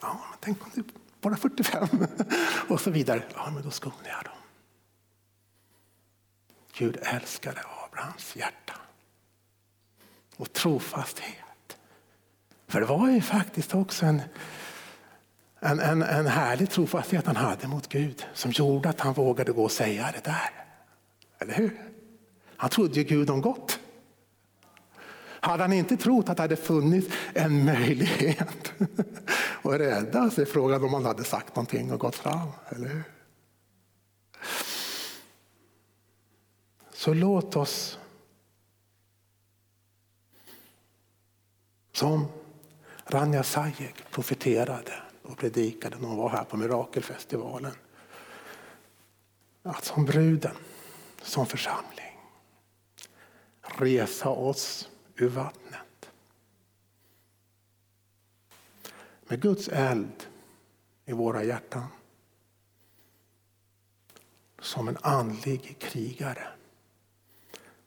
Ja, 0.00 0.20
men 0.30 0.38
tänk 0.40 0.64
om 0.64 0.70
det 0.74 0.82
bara 1.20 1.36
45 1.36 1.88
och 2.68 2.80
så 2.80 2.90
vidare. 2.90 3.22
Ja, 3.34 3.50
men 3.50 3.62
då 3.62 3.70
skonar 3.70 4.09
jag 4.09 4.24
dem. 4.24 4.34
Gud 6.74 6.98
älskade 7.03 7.61
Abrahams 7.84 8.36
hjärta 8.36 8.74
och 10.36 10.53
trofasthet. 10.53 11.78
För 12.66 12.80
det 12.80 12.86
var 12.86 13.11
ju 13.11 13.20
faktiskt 13.20 13.74
också 13.74 14.07
en, 14.07 14.22
en, 15.61 15.80
en, 15.80 16.03
en 16.03 16.26
härlig 16.26 16.70
trofasthet 16.70 17.26
han 17.26 17.36
hade 17.36 17.68
mot 17.68 17.88
Gud 17.88 18.26
som 18.34 18.50
gjorde 18.50 18.88
att 18.88 19.00
han 19.00 19.12
vågade 19.12 19.53
gå 19.53 19.64
och 19.64 19.72
säga 19.72 20.11
det 20.12 20.24
där. 20.24 20.50
Eller 21.38 21.55
hur? 21.55 21.92
Han 22.57 22.70
trodde 22.70 22.94
ju 22.94 23.05
Gud 23.05 23.30
om 23.30 23.40
gott. 23.40 23.78
Hade 25.45 25.62
han 25.62 25.72
inte 25.72 25.97
trott 25.97 26.28
att 26.28 26.36
det 26.36 26.43
hade 26.43 26.57
funnits 26.57 27.09
en 27.34 27.64
möjlighet 27.64 28.72
att 29.62 29.80
rädda 29.80 30.30
sig 30.30 30.47
frågan 30.47 30.84
om 30.84 30.95
han 30.95 31.05
hade 31.05 31.24
sagt 31.24 31.57
någonting 31.57 31.93
och 31.93 32.01
gått 32.01 32.16
fram. 32.16 32.49
Eller 32.68 32.88
hur? 32.88 33.03
Så 36.93 37.14
låt 37.14 37.57
oss 37.57 37.99
som 41.93 42.26
Rania 43.07 43.43
Sajek 43.43 44.11
profeterade 44.11 45.03
och 45.22 45.38
predikade 45.38 45.97
när 45.97 46.09
hon 46.09 46.16
var 46.16 46.28
här 46.28 46.45
på 46.45 46.57
Mirakelfestivalen. 46.57 47.72
Att 49.62 49.84
som 49.84 50.05
bruden, 50.05 50.55
som 51.22 51.47
församling 51.47 52.12
resa 53.78 54.28
oss 54.28 54.88
ur 55.23 55.29
vattnet. 55.29 56.12
Med 59.25 59.41
Guds 59.41 59.68
eld 59.68 60.27
i 61.05 61.12
våra 61.12 61.45
hjärtan. 61.45 61.87
Som 64.61 64.89
en 64.89 64.97
andlig 65.01 65.77
krigare 65.79 66.49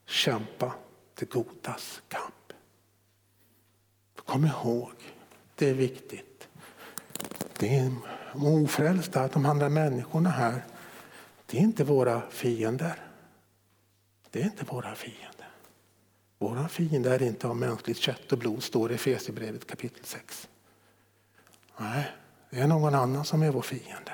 kämpa 0.05 0.73
det 1.13 1.29
godas 1.29 2.01
kamp. 2.07 2.53
Kom 4.15 4.45
ihåg, 4.45 4.93
det 5.55 5.69
är 5.69 5.73
viktigt. 5.73 6.47
Det 7.59 7.77
är 7.77 7.91
de 8.33 8.45
ofrälsta, 8.45 9.27
de 9.27 9.45
andra 9.45 9.69
människorna 9.69 10.29
här, 10.29 10.65
det 11.45 11.57
är 11.57 11.61
inte 11.61 11.83
våra 11.83 12.21
fiender. 12.29 13.07
Det 14.31 14.41
är 14.41 14.45
inte 14.45 14.65
våra 14.65 14.95
fiender. 14.95 15.34
Vår 16.37 16.67
fiende 16.67 17.15
är 17.15 17.21
inte 17.21 17.47
av 17.47 17.55
mänskligt 17.55 17.97
kött 17.97 18.31
och 18.31 18.37
blod, 18.37 18.63
står 18.63 18.87
det 18.87 18.93
i 18.93 18.95
Efesierbrevet 18.95 19.67
kapitel 19.67 20.05
6. 20.05 20.49
Nej, 21.77 22.11
det 22.49 22.59
är 22.59 22.67
någon 22.67 22.95
annan 22.95 23.25
som 23.25 23.43
är 23.43 23.51
vår 23.51 23.61
fiende. 23.61 24.13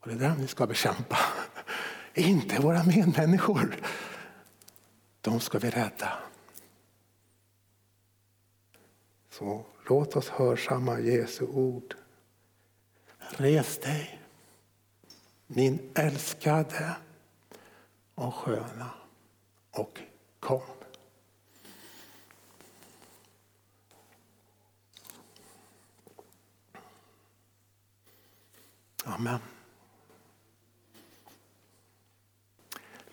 Och 0.00 0.08
det 0.08 0.14
är 0.14 0.18
den 0.18 0.40
vi 0.40 0.46
ska 0.46 0.66
bekämpa. 0.66 1.18
Inte 2.14 2.60
våra 2.60 2.84
medmänniskor. 2.84 3.76
De 5.20 5.40
ska 5.40 5.58
vi 5.58 5.70
rädda. 5.70 6.18
Så 9.30 9.64
låt 9.88 10.16
oss 10.16 10.28
hörsamma 10.28 11.00
Jesu 11.00 11.46
ord. 11.46 11.94
Res 13.18 13.78
dig, 13.78 14.20
min 15.46 15.90
älskade 15.94 16.96
och 18.14 18.34
sköna, 18.34 18.90
och 19.70 20.00
kom. 20.40 20.81
Amen. 29.04 29.38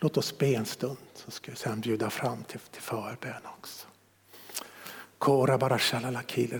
Låt 0.02 0.18
oss 0.18 0.38
be 0.38 0.48
en 0.48 0.66
stund 0.66 0.98
så 1.14 1.32
ska 1.32 1.52
vi 1.52 1.58
sen 1.58 1.82
bjuda 1.82 2.10
fram 2.10 2.44
till, 2.44 2.60
till 2.60 2.82
förbön 2.82 3.46
också. 3.58 3.88
Kora 5.18 5.58
bara 5.58 5.80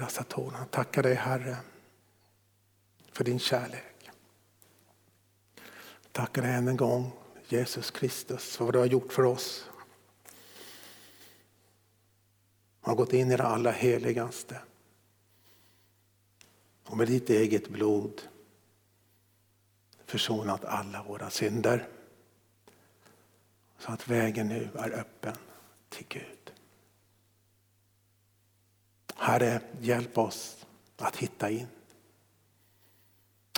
satona. 0.10 0.66
Tackar 0.66 1.04
dig 1.04 1.14
Herre 1.14 1.58
för 3.12 3.24
din 3.24 3.40
kärlek. 3.40 4.10
Tackar 6.12 6.42
dig 6.42 6.52
än 6.52 6.68
en 6.68 6.78
gång 6.78 7.12
Jesus 7.48 7.92
Kristus 7.92 8.58
för 8.58 8.66
vad 8.66 8.74
du 8.74 8.80
har 8.80 8.86
gjort 8.86 9.14
för 9.14 9.24
oss. 9.24 9.70
Du 12.84 12.90
har 12.90 12.96
gått 12.96 13.14
in 13.14 13.32
i 13.32 13.38
det 13.38 13.44
allra 13.44 13.72
heligaste. 13.72 14.62
Och 16.86 16.98
med 16.98 17.08
ditt 17.08 17.30
eget 17.30 17.70
blod 17.70 18.22
försonat 20.10 20.66
alla 20.66 21.04
våra 21.04 21.30
synder. 21.30 21.88
Så 23.78 23.92
att 23.92 24.08
vägen 24.08 24.48
nu 24.48 24.70
är 24.76 24.92
öppen 24.92 25.36
till 25.90 26.06
Gud. 26.10 26.54
Herre, 29.16 29.62
hjälp 29.80 30.18
oss 30.18 30.66
att 30.98 31.16
hitta 31.16 31.50
in. 31.50 31.68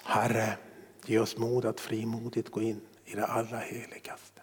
Herre, 0.04 0.58
ge 1.06 1.20
oss 1.20 1.38
mod 1.38 1.66
att 1.66 1.80
frimodigt 1.80 2.52
gå 2.52 2.62
in 2.62 2.82
i 3.06 3.16
det 3.16 3.26
allra 3.26 3.58
heligaste. 3.58 4.42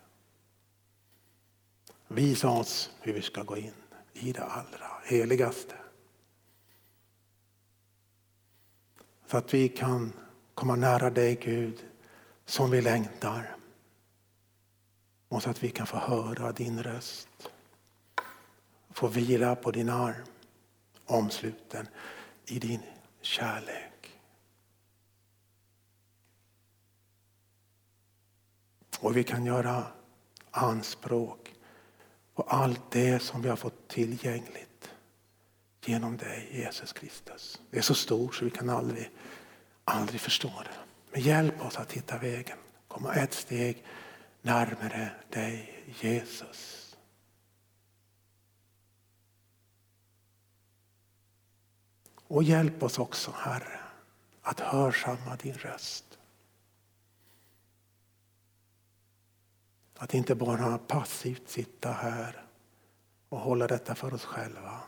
Visa 2.09 2.49
oss 2.49 2.93
hur 3.01 3.13
vi 3.13 3.23
ska 3.23 3.43
gå 3.43 3.57
in 3.57 3.75
i 4.13 4.33
det 4.33 4.45
allra 4.45 4.91
heligaste. 5.05 5.75
Så 9.27 9.37
att 9.37 9.55
vi 9.55 9.69
kan 9.69 10.13
komma 10.55 10.77
nära 10.77 11.11
dig 11.11 11.35
Gud 11.35 11.88
som 12.49 12.71
vi 12.71 12.81
längtar. 12.81 13.57
Och 15.29 15.43
så 15.43 15.51
att 15.51 15.65
vi 15.65 15.71
kan 15.71 15.87
få 15.87 15.97
höra 15.97 16.53
din 16.53 16.83
röst. 16.83 17.29
Få 18.91 19.07
vila 19.07 19.57
på 19.57 19.71
din 19.71 19.89
arm, 19.89 20.25
omsluten 21.05 21.89
i 22.47 22.59
din 22.59 22.83
kärlek. 23.21 24.19
Och 29.01 29.17
vi 29.17 29.25
kan 29.25 29.45
göra 29.45 29.87
anspråk 30.51 31.55
på 32.35 32.43
allt 32.43 32.91
det 32.91 33.23
som 33.23 33.43
vi 33.43 33.49
har 33.49 33.57
fått 33.57 33.89
tillgängligt 33.89 34.91
genom 35.85 36.17
dig 36.17 36.49
Jesus 36.53 36.93
Kristus. 36.93 37.61
Det 37.71 37.79
är 37.79 37.83
så 37.83 37.95
stort 37.95 38.35
så 38.35 38.45
vi 38.45 38.51
kan 38.51 38.71
aldrig, 38.71 39.11
aldrig 39.85 40.21
förstå 40.21 40.53
det. 40.65 40.88
Men 41.13 41.21
hjälp 41.21 41.61
oss 41.63 41.77
att 41.77 41.93
hitta 41.93 42.19
vägen. 42.19 42.59
komma 42.89 43.15
ett 43.15 43.33
steg 43.33 43.85
närmare 44.43 45.11
dig 45.31 45.85
Jesus. 46.01 46.97
Och 52.15 52.43
hjälp 52.43 52.83
oss 52.83 52.99
också 52.99 53.31
Herre 53.37 53.81
att 54.43 54.61
hörsamma 54.61 55.37
din 55.37 55.55
röst. 55.55 56.19
Att 59.97 60.15
inte 60.15 60.35
bara 60.35 60.79
passivt 60.79 61.49
sitta 61.49 61.93
här 61.93 62.45
och 63.29 63.39
hålla 63.39 63.67
detta 63.67 63.95
för 63.95 64.15
oss 64.15 64.25
själva. 64.25 64.81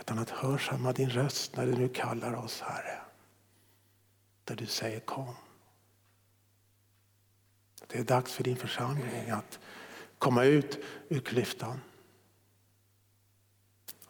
Utan 0.00 0.18
att 0.18 0.30
hörsamma 0.30 0.92
din 0.92 1.10
röst 1.10 1.56
när 1.56 1.66
du 1.66 1.72
nu 1.72 1.88
kallar 1.88 2.34
oss 2.34 2.60
Herre. 2.60 3.07
Där 4.48 4.56
du 4.56 4.66
säger 4.66 5.00
kom. 5.00 5.34
Det 7.86 7.98
är 7.98 8.04
dags 8.04 8.32
för 8.32 8.44
din 8.44 8.56
församling 8.56 9.30
att 9.30 9.58
komma 10.18 10.44
ut 10.44 10.78
ur 11.08 11.20
klyftan. 11.20 11.80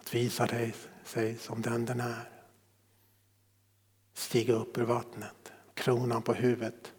Att 0.00 0.14
visa 0.14 0.46
dig, 0.46 0.74
sig 1.04 1.38
som 1.38 1.62
den 1.62 1.84
den 1.84 2.00
är. 2.00 2.30
Stiga 4.14 4.54
upp 4.54 4.78
ur 4.78 4.84
vattnet, 4.84 5.52
kronan 5.74 6.22
på 6.22 6.34
huvudet. 6.34 6.92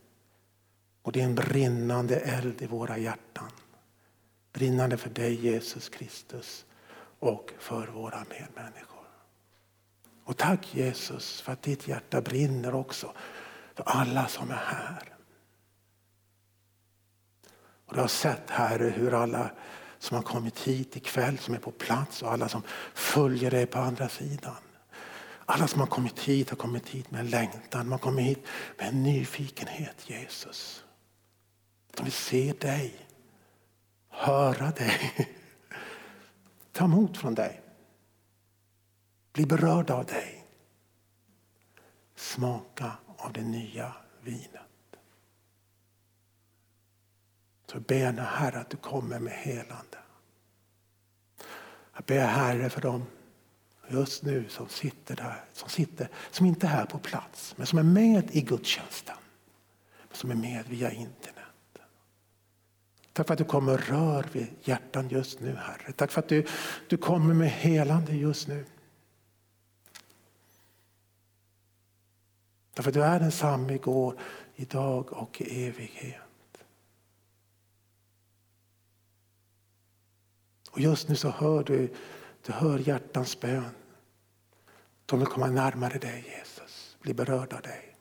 Och 1.01 1.11
det 1.11 1.21
är 1.21 1.25
en 1.25 1.35
brinnande 1.35 2.19
eld 2.19 2.61
i 2.61 2.67
våra 2.67 2.97
hjärtan. 2.97 3.51
Brinnande 4.53 4.97
för 4.97 5.09
dig 5.09 5.45
Jesus 5.45 5.89
Kristus 5.89 6.65
och 7.19 7.51
för 7.59 7.87
våra 7.87 8.25
medmänniskor. 8.29 8.88
Och 10.29 10.37
tack 10.37 10.75
Jesus 10.75 11.41
för 11.41 11.51
att 11.51 11.61
ditt 11.61 11.87
hjärta 11.87 12.21
brinner 12.21 12.75
också 12.75 13.13
för 13.75 13.83
alla 13.83 14.27
som 14.27 14.51
är 14.51 14.55
här. 14.65 15.15
Och 17.85 17.95
du 17.95 18.01
har 18.01 18.07
sett 18.07 18.49
Herre 18.49 18.89
hur 18.89 19.13
alla 19.13 19.51
som 19.99 20.15
har 20.15 20.23
kommit 20.23 20.59
hit 20.59 20.95
ikväll, 20.95 21.37
som 21.37 21.53
är 21.53 21.59
på 21.59 21.71
plats 21.71 22.21
och 22.21 22.31
alla 22.31 22.49
som 22.49 22.61
följer 22.93 23.51
dig 23.51 23.65
på 23.65 23.79
andra 23.79 24.09
sidan. 24.09 24.55
Alla 25.45 25.67
som 25.67 25.79
har 25.79 25.87
kommit 25.87 26.19
hit 26.19 26.49
har 26.49 26.57
kommit 26.57 26.89
hit 26.89 27.11
med 27.11 27.19
en 27.19 27.29
längtan, 27.29 27.89
man 27.89 27.99
kommer 27.99 28.21
hit 28.21 28.45
med 28.77 28.87
en 28.87 29.03
nyfikenhet 29.03 30.09
Jesus. 30.09 30.83
De 31.95 32.03
vill 32.03 32.13
se 32.13 32.53
dig, 32.59 33.07
höra 34.09 34.71
dig, 34.71 35.27
ta 36.71 36.85
emot 36.85 37.17
från 37.17 37.35
dig. 37.35 37.61
Bli 39.33 39.45
berörda 39.45 39.93
av 39.93 40.05
dig. 40.05 40.45
Smaka 42.15 42.91
av 43.17 43.33
det 43.33 43.43
nya 43.43 43.93
vinet. 44.21 44.61
Så 47.71 47.79
ber 47.79 47.95
jag 47.95 48.13
Herre 48.13 48.59
att 48.59 48.69
du 48.69 48.77
kommer 48.77 49.19
med 49.19 49.33
helande. 49.33 49.97
Jag 51.95 52.03
ber 52.05 52.25
Herre 52.25 52.69
för 52.69 52.81
dem 52.81 53.05
just 53.87 54.23
nu 54.23 54.49
som 54.49 54.69
sitter 54.69 55.15
där, 55.15 55.43
som, 55.53 55.69
sitter, 55.69 56.09
som 56.31 56.45
inte 56.45 56.67
är 56.67 56.71
här 56.71 56.85
på 56.85 56.99
plats, 56.99 57.53
men 57.57 57.67
som 57.67 57.79
är 57.79 57.83
med 57.83 58.35
i 58.35 58.41
gudstjänsten. 58.41 59.15
Som 60.11 60.31
är 60.31 60.35
med 60.35 60.67
via 60.67 60.91
internet. 60.91 61.35
Tack 63.13 63.27
för 63.27 63.33
att 63.33 63.37
du 63.37 63.45
kommer 63.45 63.73
och 63.73 63.87
rör 63.87 64.25
vid 64.31 64.47
hjärtan 64.63 65.09
just 65.09 65.39
nu 65.39 65.55
Herre. 65.55 65.91
Tack 65.91 66.11
för 66.11 66.19
att 66.19 66.29
du, 66.29 66.47
du 66.87 66.97
kommer 66.97 67.33
med 67.33 67.49
helande 67.49 68.13
just 68.13 68.47
nu. 68.47 68.65
Därför 72.79 72.91
du 72.91 73.03
är 73.03 73.19
densamme 73.19 73.73
igår, 73.73 74.19
idag 74.55 75.13
och 75.13 75.41
i 75.41 75.67
evighet. 75.67 76.63
Och 80.71 80.79
just 80.79 81.09
nu 81.09 81.15
så 81.15 81.29
hör 81.29 81.63
du, 81.63 81.93
du 82.45 82.51
hör 82.51 82.79
hjärtans 82.79 83.39
bön. 83.39 83.69
De 85.05 85.19
vill 85.19 85.27
komma 85.27 85.47
närmare 85.47 85.97
dig 85.97 86.35
Jesus, 86.37 86.97
bli 87.01 87.13
berörda 87.13 87.55
av 87.55 87.61
dig. 87.61 87.95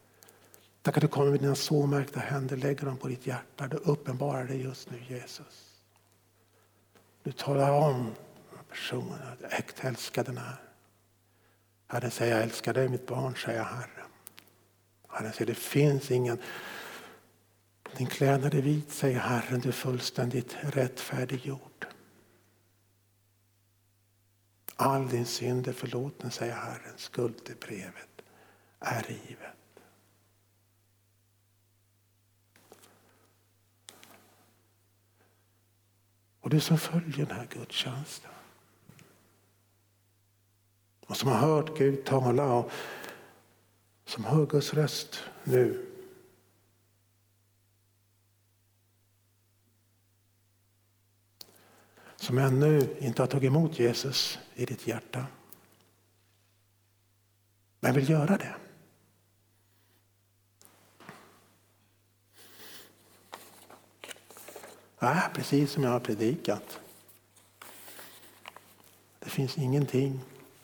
Tack 0.82 0.96
att 0.96 1.00
du 1.00 1.08
kommer 1.08 1.30
med 1.30 1.40
dina 1.40 1.54
såmärkta 1.54 2.20
händer, 2.20 2.56
lägger 2.56 2.86
dem 2.86 2.96
på 2.96 3.08
ditt 3.08 3.26
hjärta. 3.26 3.68
Du 3.68 3.76
uppenbarar 3.76 4.44
dig 4.44 4.62
just 4.62 4.90
nu 4.90 4.98
Jesus. 5.08 5.82
Du 7.22 7.32
talar 7.32 7.70
om 7.70 8.14
personen 8.68 9.18
att 9.32 9.52
äkt 9.52 9.84
älskar 9.84 10.24
den 10.24 10.38
här. 10.38 10.56
Herren 11.86 12.10
säger 12.10 12.34
jag 12.34 12.42
älskar 12.42 12.74
dig 12.74 12.88
mitt 12.88 13.06
barn, 13.06 13.34
säger 13.36 13.62
Herren. 13.62 13.97
Herren 15.18 15.32
säger 15.32 15.46
det 15.46 15.54
finns 15.54 16.10
ingen 16.10 16.38
din 17.96 18.06
klädnad 18.06 18.54
är 18.54 18.62
vit, 18.62 18.92
säger 18.92 19.18
Herren, 19.18 19.60
du 19.60 19.68
är 19.68 19.72
fullständigt 19.72 20.56
rättfärdiggjord. 20.60 21.86
All 24.76 25.08
din 25.08 25.26
synd 25.26 25.68
är 25.68 25.72
förlåten, 25.72 26.30
säger 26.30 26.54
Herren. 26.54 26.94
Skuldebrevet 26.96 28.22
är 28.80 29.02
rivet. 29.02 29.54
Och 36.40 36.50
du 36.50 36.60
som 36.60 36.78
följer 36.78 37.26
den 37.26 37.36
här 37.36 37.46
gudstjänsten 37.50 38.30
och 41.06 41.16
som 41.16 41.28
har 41.28 41.38
hört 41.38 41.78
Gud 41.78 42.04
tala 42.04 42.52
och 42.52 42.72
som 44.08 44.24
hör 44.24 44.46
Guds 44.46 44.74
röst 44.74 45.20
nu. 45.44 45.86
Som 52.16 52.38
ännu 52.38 52.96
inte 52.98 53.22
har 53.22 53.26
tagit 53.26 53.46
emot 53.46 53.78
Jesus 53.78 54.38
i 54.54 54.64
ditt 54.64 54.86
hjärta. 54.86 55.26
Men 57.80 57.94
vill 57.94 58.10
göra 58.10 58.36
det. 58.36 58.56
Ja, 64.98 65.30
precis 65.34 65.72
som 65.72 65.84
jag 65.84 65.90
har 65.90 66.00
predikat. 66.00 66.80
Det 69.18 69.30
finns 69.30 69.58
ingenting 69.58 70.20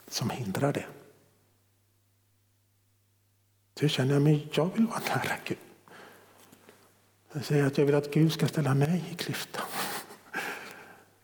som 0.08 0.30
hindrar 0.30 0.72
det. 0.72 0.86
Så 3.80 3.88
känner 3.88 4.14
jag 4.14 4.48
jag 4.52 4.70
vill 4.74 4.86
vara 4.86 4.98
nära 4.98 5.36
Gud. 5.44 5.58
Jag 7.32 7.44
säger 7.44 7.66
att 7.66 7.78
jag 7.78 7.86
vill 7.86 7.94
att 7.94 8.10
Gud 8.10 8.32
ska 8.32 8.48
ställa 8.48 8.74
mig 8.74 9.04
i 9.10 9.14
klyftan. 9.14 9.66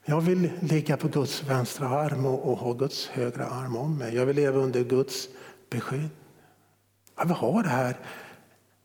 Jag 0.04 0.20
vill 0.20 0.50
ligga 0.60 0.96
på 0.96 1.08
Guds 1.08 1.42
vänstra 1.42 1.88
arm 1.88 2.26
och, 2.26 2.50
och 2.50 2.58
ha 2.58 2.72
Guds 2.72 3.08
högra 3.08 3.46
arm 3.46 3.76
om 3.76 3.98
mig. 3.98 4.14
Jag 4.14 4.26
vill 4.26 4.36
leva 4.36 4.58
under 4.58 4.84
Guds 4.84 5.28
beskydd. 5.70 6.10
Jag 7.16 7.24
vill 7.24 7.36
ha 7.36 7.62
det 7.62 7.68
här 7.68 7.98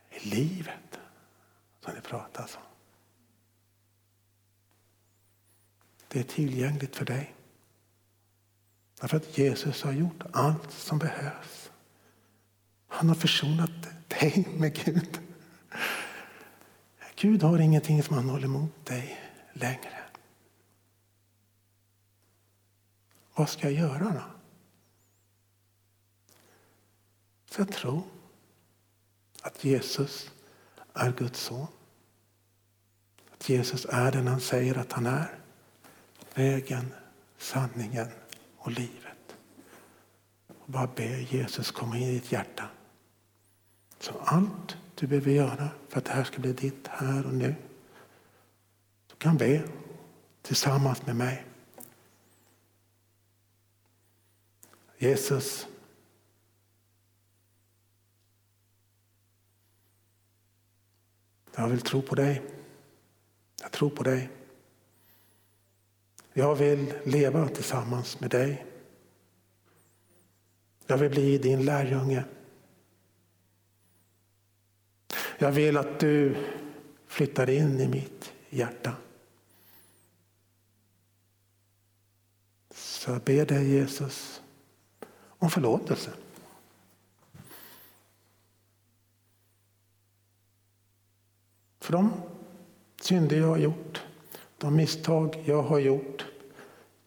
i 0.10 0.30
livet 0.30 1.00
som 1.86 1.94
det 1.96 2.02
pratas 2.02 2.56
om. 2.56 2.62
Det 6.08 6.20
är 6.20 6.24
tillgängligt 6.24 6.96
för 6.96 7.06
dig. 7.06 7.36
Därför 9.02 9.18
att 9.18 9.38
Jesus 9.38 9.84
har 9.84 9.92
gjort 9.92 10.24
allt 10.32 10.72
som 10.72 11.00
behövs. 11.00 11.55
Han 12.96 13.08
har 13.08 13.16
försonat 13.16 13.72
dig 14.08 14.48
med 14.58 14.76
Gud. 14.86 15.20
Gud 17.16 17.44
har 17.44 17.60
ingenting 17.60 18.04
som 18.04 18.16
han 18.16 18.30
håller 18.30 18.46
emot 18.46 18.86
dig 18.86 19.20
längre. 19.54 20.00
Vad 23.36 23.50
ska 23.50 23.70
jag 23.70 23.80
göra 23.80 24.14
då? 24.14 24.24
Ska 27.50 27.62
jag 27.62 27.72
tro 27.72 28.04
att 29.42 29.64
Jesus 29.64 30.32
är 30.94 31.12
Guds 31.12 31.40
son. 31.40 31.68
Att 33.34 33.50
Jesus 33.50 33.86
är 33.86 34.12
den 34.12 34.28
han 34.28 34.42
säger 34.42 34.78
att 34.78 34.92
han 34.92 35.06
är. 35.06 35.40
Vägen, 36.34 36.94
sanningen 37.38 38.08
och 38.58 38.72
livet. 38.72 39.36
Och 40.48 40.72
bara 40.72 40.88
be 40.88 41.22
Jesus 41.22 41.72
komma 41.72 41.98
in 41.98 42.04
i 42.04 42.14
ditt 42.14 42.32
hjärta. 42.32 42.70
Så 44.06 44.14
allt 44.20 44.78
du 44.96 45.08
behöver 45.08 45.32
göra 45.32 45.70
för 45.90 45.98
att 45.98 46.06
det 46.06 46.12
här 46.12 46.24
ska 46.24 46.40
bli 46.40 46.54
ditt 46.54 46.88
här 46.88 47.26
och 47.26 47.34
nu. 47.34 47.56
Du 49.08 49.16
kan 49.16 49.38
be 49.38 49.64
tillsammans 50.42 51.06
med 51.06 51.16
mig. 51.16 51.46
Jesus, 54.98 55.68
jag 61.56 61.68
vill 61.70 61.82
tro 61.82 62.02
på 62.02 62.16
dig. 62.16 62.42
Jag 63.62 63.72
tror 63.72 63.90
på 63.90 64.04
dig. 64.04 64.30
Jag 66.34 66.56
vill 66.56 66.94
leva 67.06 67.48
tillsammans 67.48 68.20
med 68.20 68.30
dig. 68.30 68.66
Jag 70.88 70.98
vill 70.98 71.10
bli 71.10 71.38
din 71.38 71.66
lärjunge. 71.66 72.26
Jag 75.38 75.52
vill 75.52 75.78
att 75.78 76.00
du 76.00 76.36
flyttar 77.08 77.50
in 77.50 77.80
i 77.80 77.88
mitt 77.88 78.34
hjärta. 78.50 78.94
Så 82.72 83.12
jag 83.12 83.22
ber 83.22 83.46
dig 83.46 83.70
Jesus 83.70 84.42
om 85.18 85.50
förlåtelse. 85.50 86.12
För 91.80 91.94
de 91.94 92.14
synder 93.02 93.38
jag 93.38 93.48
har 93.48 93.58
gjort, 93.58 94.04
de 94.58 94.76
misstag 94.76 95.44
jag 95.46 95.64
har 95.64 95.80
gjort, 95.80 96.26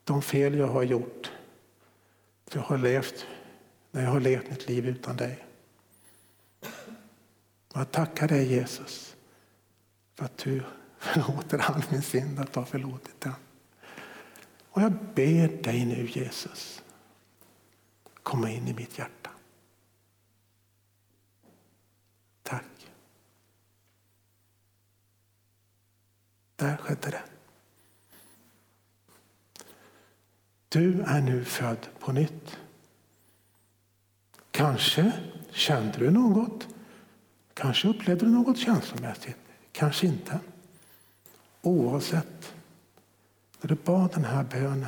de 0.05 0.23
fel 0.23 0.59
jag 0.59 0.67
har 0.67 0.83
gjort. 0.83 1.33
För 2.47 2.59
jag 2.59 2.65
har 2.65 2.79
levt 2.79 3.27
när 3.91 4.03
jag 4.03 4.11
har 4.11 4.21
levt 4.21 4.51
mitt 4.51 4.69
liv 4.69 4.87
utan 4.87 5.17
dig. 5.17 5.48
Jag 7.79 7.91
tackar 7.91 8.29
dig 8.29 8.53
Jesus 8.53 9.17
för 10.15 10.25
att 10.25 10.39
du 10.39 10.63
förlåter 10.99 11.59
all 11.59 11.83
min 11.91 12.03
synd, 12.03 12.39
att 12.39 12.53
du 12.53 12.61
har 12.61 12.67
förlåtit 12.67 13.21
den. 13.21 13.35
Och 14.69 14.83
jag 14.83 14.93
ber 15.15 15.63
dig 15.63 15.85
nu 15.85 16.07
Jesus, 16.07 16.83
komma 18.23 18.51
in 18.51 18.69
i 18.69 18.75
mitt 18.75 18.99
hjärta. 18.99 19.31
Tack. 22.43 22.91
Där 26.57 26.77
skedde 26.77 27.11
det. 27.11 27.23
Du 30.69 31.03
är 31.03 31.21
nu 31.21 31.45
född 31.45 31.89
på 31.99 32.13
nytt. 32.13 32.59
Kanske 34.51 35.13
kände 35.51 35.99
du 35.99 36.11
något. 36.11 36.69
Kanske 37.59 37.89
upplevde 37.89 38.27
du 38.27 38.31
något 38.31 38.59
känslomässigt. 38.59 39.37
Kanske 39.73 40.07
inte. 40.07 40.41
Oavsett, 41.63 42.55
när 43.61 43.69
du 43.69 43.75
bad 43.75 44.11
den 44.15 44.25
här 44.25 44.45
bönen 44.45 44.87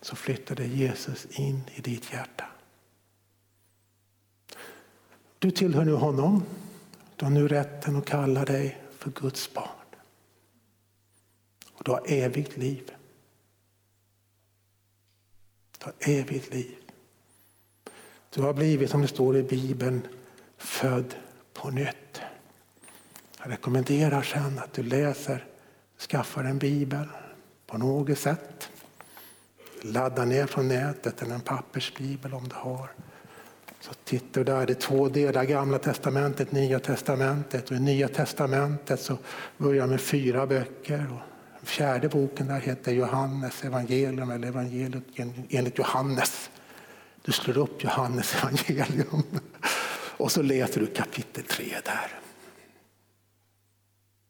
så 0.00 0.16
flyttade 0.16 0.66
Jesus 0.66 1.26
in 1.26 1.62
i 1.74 1.80
ditt 1.80 2.12
hjärta. 2.12 2.44
Du 5.38 5.50
tillhör 5.50 5.84
nu 5.84 5.92
honom. 5.92 6.42
Du 7.16 7.24
har 7.24 7.32
nu 7.32 7.48
rätten 7.48 7.96
att 7.96 8.06
kalla 8.06 8.44
dig 8.44 8.82
för 8.98 9.10
Guds 9.10 9.54
barn. 9.54 9.86
Och 11.72 11.84
du 11.84 11.90
har 11.90 12.02
evigt 12.06 12.56
liv. 12.56 12.90
Du 15.78 15.84
har 15.84 15.94
evigt 16.00 16.54
liv. 16.54 16.76
Du 18.30 18.42
har 18.42 18.52
blivit, 18.52 18.90
som 18.90 19.02
det 19.02 19.08
står 19.08 19.36
i 19.36 19.42
Bibeln, 19.42 20.06
född 20.60 21.14
på 21.54 21.70
nytt. 21.70 22.20
Jag 23.42 23.52
rekommenderar 23.52 24.22
sen 24.22 24.58
att 24.58 24.72
du 24.72 24.82
läser, 24.82 25.44
skaffar 26.08 26.44
en 26.44 26.58
bibel 26.58 27.08
på 27.66 27.78
något 27.78 28.18
sätt. 28.18 28.68
Ladda 29.82 30.24
ner 30.24 30.46
från 30.46 30.68
nätet 30.68 31.22
eller 31.22 31.34
en 31.34 31.40
pappersbibel 31.40 32.34
om 32.34 32.48
du 32.48 32.54
har. 32.54 32.90
Så 33.80 33.94
tittar 34.04 34.40
du 34.40 34.44
där, 34.44 34.66
det 34.66 34.72
är 34.72 34.74
två 34.74 35.08
delar, 35.08 35.44
gamla 35.44 35.78
testamentet, 35.78 36.52
nya 36.52 36.78
testamentet. 36.78 37.70
Och 37.70 37.76
I 37.76 37.80
nya 37.80 38.08
testamentet 38.08 39.00
så 39.00 39.18
börjar 39.56 39.86
med 39.86 40.00
fyra 40.00 40.46
böcker. 40.46 41.06
Och 41.12 41.20
den 41.58 41.66
fjärde 41.66 42.08
boken 42.08 42.46
där 42.46 42.60
heter 42.60 42.92
Johannes 42.92 43.64
evangelium 43.64 44.30
eller 44.30 44.48
evangeliet 44.48 45.04
enligt 45.48 45.78
Johannes. 45.78 46.50
Du 47.22 47.32
slår 47.32 47.58
upp 47.58 47.84
Johannes 47.84 48.34
evangelium 48.34 49.22
och 50.20 50.32
så 50.32 50.42
läser 50.42 50.80
du 50.80 50.86
kapitel 50.86 51.44
3 51.44 51.64
där. 51.84 52.20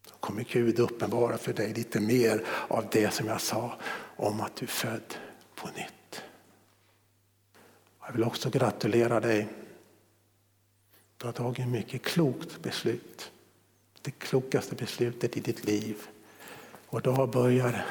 Då 0.05 0.15
kommer 0.21 0.45
Gud 0.45 0.79
uppenbara 0.79 1.39
för 1.39 1.53
dig 1.53 1.75
lite 1.75 2.01
mer 2.01 2.45
av 2.69 2.87
det 2.93 3.11
som 3.11 3.27
jag 3.27 3.41
sa 3.41 3.79
om 4.17 4.41
att 4.41 4.57
du 4.57 4.65
är 4.67 4.71
född 4.71 5.15
på 5.55 5.69
nytt. 5.69 6.23
Jag 8.07 8.13
vill 8.13 8.25
också 8.25 8.51
gratulera 8.51 9.21
dig. 9.21 9.49
Du 11.17 11.27
har 11.27 11.33
tagit 11.33 11.59
ett 11.59 11.69
mycket 11.69 12.03
klokt 12.03 12.63
beslut. 12.63 13.33
Det 14.03 14.11
klokaste 14.11 14.75
beslutet 14.75 15.37
i 15.37 15.41
ditt 15.41 15.65
liv. 15.65 15.97
Och 16.87 17.03
då 17.03 17.27
börjar 17.27 17.87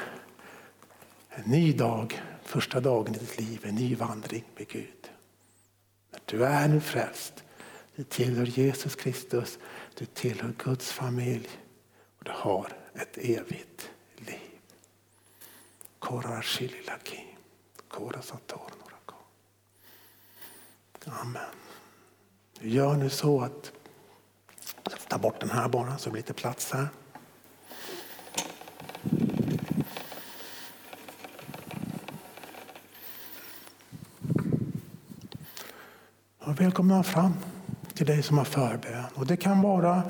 en 1.28 1.50
ny 1.50 1.72
dag, 1.72 2.22
första 2.42 2.80
dagen 2.80 3.14
i 3.14 3.18
ditt 3.18 3.40
liv, 3.40 3.60
en 3.62 3.74
ny 3.74 3.94
vandring 3.94 4.44
med 4.56 4.68
Gud. 4.68 5.10
Du 6.24 6.44
är 6.44 6.68
nu 6.68 6.80
frälst. 6.80 7.44
Du 8.00 8.04
tillhör 8.04 8.46
Jesus 8.46 8.96
Kristus. 8.96 9.58
Du 9.94 10.06
tillhör 10.06 10.52
Guds 10.58 10.92
familj. 10.92 11.48
Och 12.18 12.24
du 12.24 12.30
har 12.34 12.72
ett 12.94 13.18
evigt 13.18 13.90
liv. 14.16 14.60
Amen. 21.06 21.42
Gör 22.60 22.94
nu 22.94 23.10
så 23.10 23.40
att 23.40 23.72
ta 25.08 25.18
bort 25.18 25.40
den 25.40 25.50
här 25.50 25.68
bara 25.68 25.98
så 25.98 26.04
det 26.04 26.12
blir 26.12 26.22
lite 26.22 26.34
plats 26.34 26.72
här. 26.72 26.88
Och 36.38 36.60
välkomna 36.60 37.02
fram 37.02 37.49
till 38.00 38.06
dig 38.06 38.22
som 38.22 38.38
har 38.38 38.44
förbön. 38.44 39.04
Och 39.14 39.26
det 39.26 39.36
kan 39.36 39.62
vara, 39.62 40.02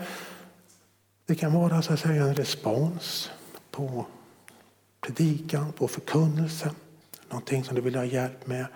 det 1.27 1.35
kan 1.35 1.53
vara 1.53 1.83
så 1.83 1.93
att 1.93 2.01
säga, 2.01 2.25
en 2.25 2.35
respons 2.35 3.31
på 3.71 4.07
predikan, 5.01 5.73
på 5.73 5.89
förkunnelsen. 5.89 6.75
Någonting 7.29 7.65
som 7.65 7.75
du 7.75 7.81
vill 7.81 7.95
ha 7.95 8.05
hjälp 8.05 8.47
med 8.47 8.67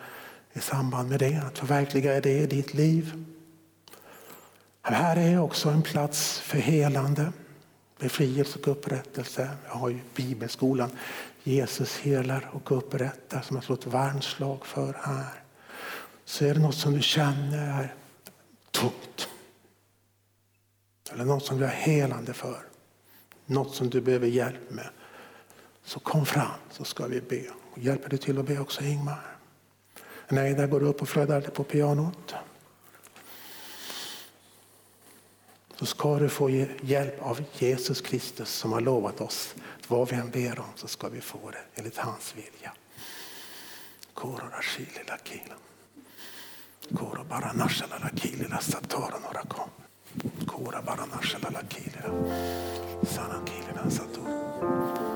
i 0.52 0.60
samband 0.60 1.08
med 1.08 1.18
det, 1.18 1.42
att 1.46 1.58
förverkliga 1.58 2.20
det 2.20 2.38
i 2.38 2.46
ditt 2.46 2.74
liv. 2.74 3.24
Här 4.82 5.16
är 5.16 5.40
också 5.40 5.68
en 5.68 5.82
plats 5.82 6.40
för 6.40 6.58
helande, 6.58 7.32
befrielse 7.98 8.58
och 8.58 8.68
upprättelse. 8.68 9.50
Jag 9.66 9.74
har 9.74 9.88
ju 9.88 9.98
bibelskolan 10.14 10.90
Jesus 11.42 11.96
helar 11.96 12.50
och 12.52 12.72
upprättar 12.72 13.40
som 13.40 13.56
jag 13.56 13.64
slår 13.64 13.76
ett 13.76 13.86
varmt 13.86 14.24
slag 14.24 14.66
för 14.66 14.96
här 15.02 15.44
så 16.24 16.44
är 16.44 16.54
det 16.54 16.60
något 16.60 16.74
som 16.74 16.92
du 16.92 17.02
känner 17.02 17.94
tungt. 18.74 19.28
Eller 21.12 21.24
något 21.24 21.44
som 21.44 21.58
du 21.58 21.64
är 21.64 21.68
helande 21.68 22.32
för. 22.32 22.62
Något 23.46 23.74
som 23.74 23.90
du 23.90 24.00
behöver 24.00 24.26
hjälp 24.26 24.70
med. 24.70 24.88
Så 25.84 26.00
kom 26.00 26.26
fram 26.26 26.58
så 26.70 26.84
ska 26.84 27.06
vi 27.06 27.20
be. 27.20 27.44
Och 27.72 27.78
hjälper 27.78 28.08
du 28.08 28.16
till 28.16 28.38
att 28.38 28.46
be 28.46 28.58
också 28.58 28.84
Ingmar? 28.84 29.36
Nej, 30.28 30.54
där 30.54 30.66
går 30.66 30.80
du 30.80 30.86
upp 30.86 31.02
och 31.02 31.08
flödar 31.08 31.40
på 31.40 31.64
pianot. 31.64 32.34
Så 35.76 35.86
ska 35.86 36.18
du 36.18 36.28
få 36.28 36.50
hjälp 36.82 37.22
av 37.22 37.44
Jesus 37.58 38.00
Kristus 38.00 38.48
som 38.48 38.72
har 38.72 38.80
lovat 38.80 39.20
oss 39.20 39.54
vad 39.88 40.08
vi 40.08 40.16
än 40.16 40.30
ber 40.30 40.58
om 40.58 40.72
så 40.74 40.88
ska 40.88 41.08
vi 41.08 41.20
få 41.20 41.50
det 41.50 41.64
enligt 41.74 41.96
hans 41.96 42.34
vilja. 42.36 42.72
Korora 44.14 44.62
shilila 44.62 45.18
kilan. 45.24 45.58
Kora 46.92 47.24
bara 47.24 47.52
nashala 47.52 47.98
la 48.02 48.10
kili 48.10 48.46
la 48.48 48.60
satora. 48.60 49.18
Kora 50.46 50.82
bara 50.82 51.06
nashala 51.06 51.50
la 51.50 51.62
kili 51.62 51.98
la 52.02 52.10
sana 53.06 53.40
kili 53.44 53.72
la 53.74 53.90
satora. 53.90 55.13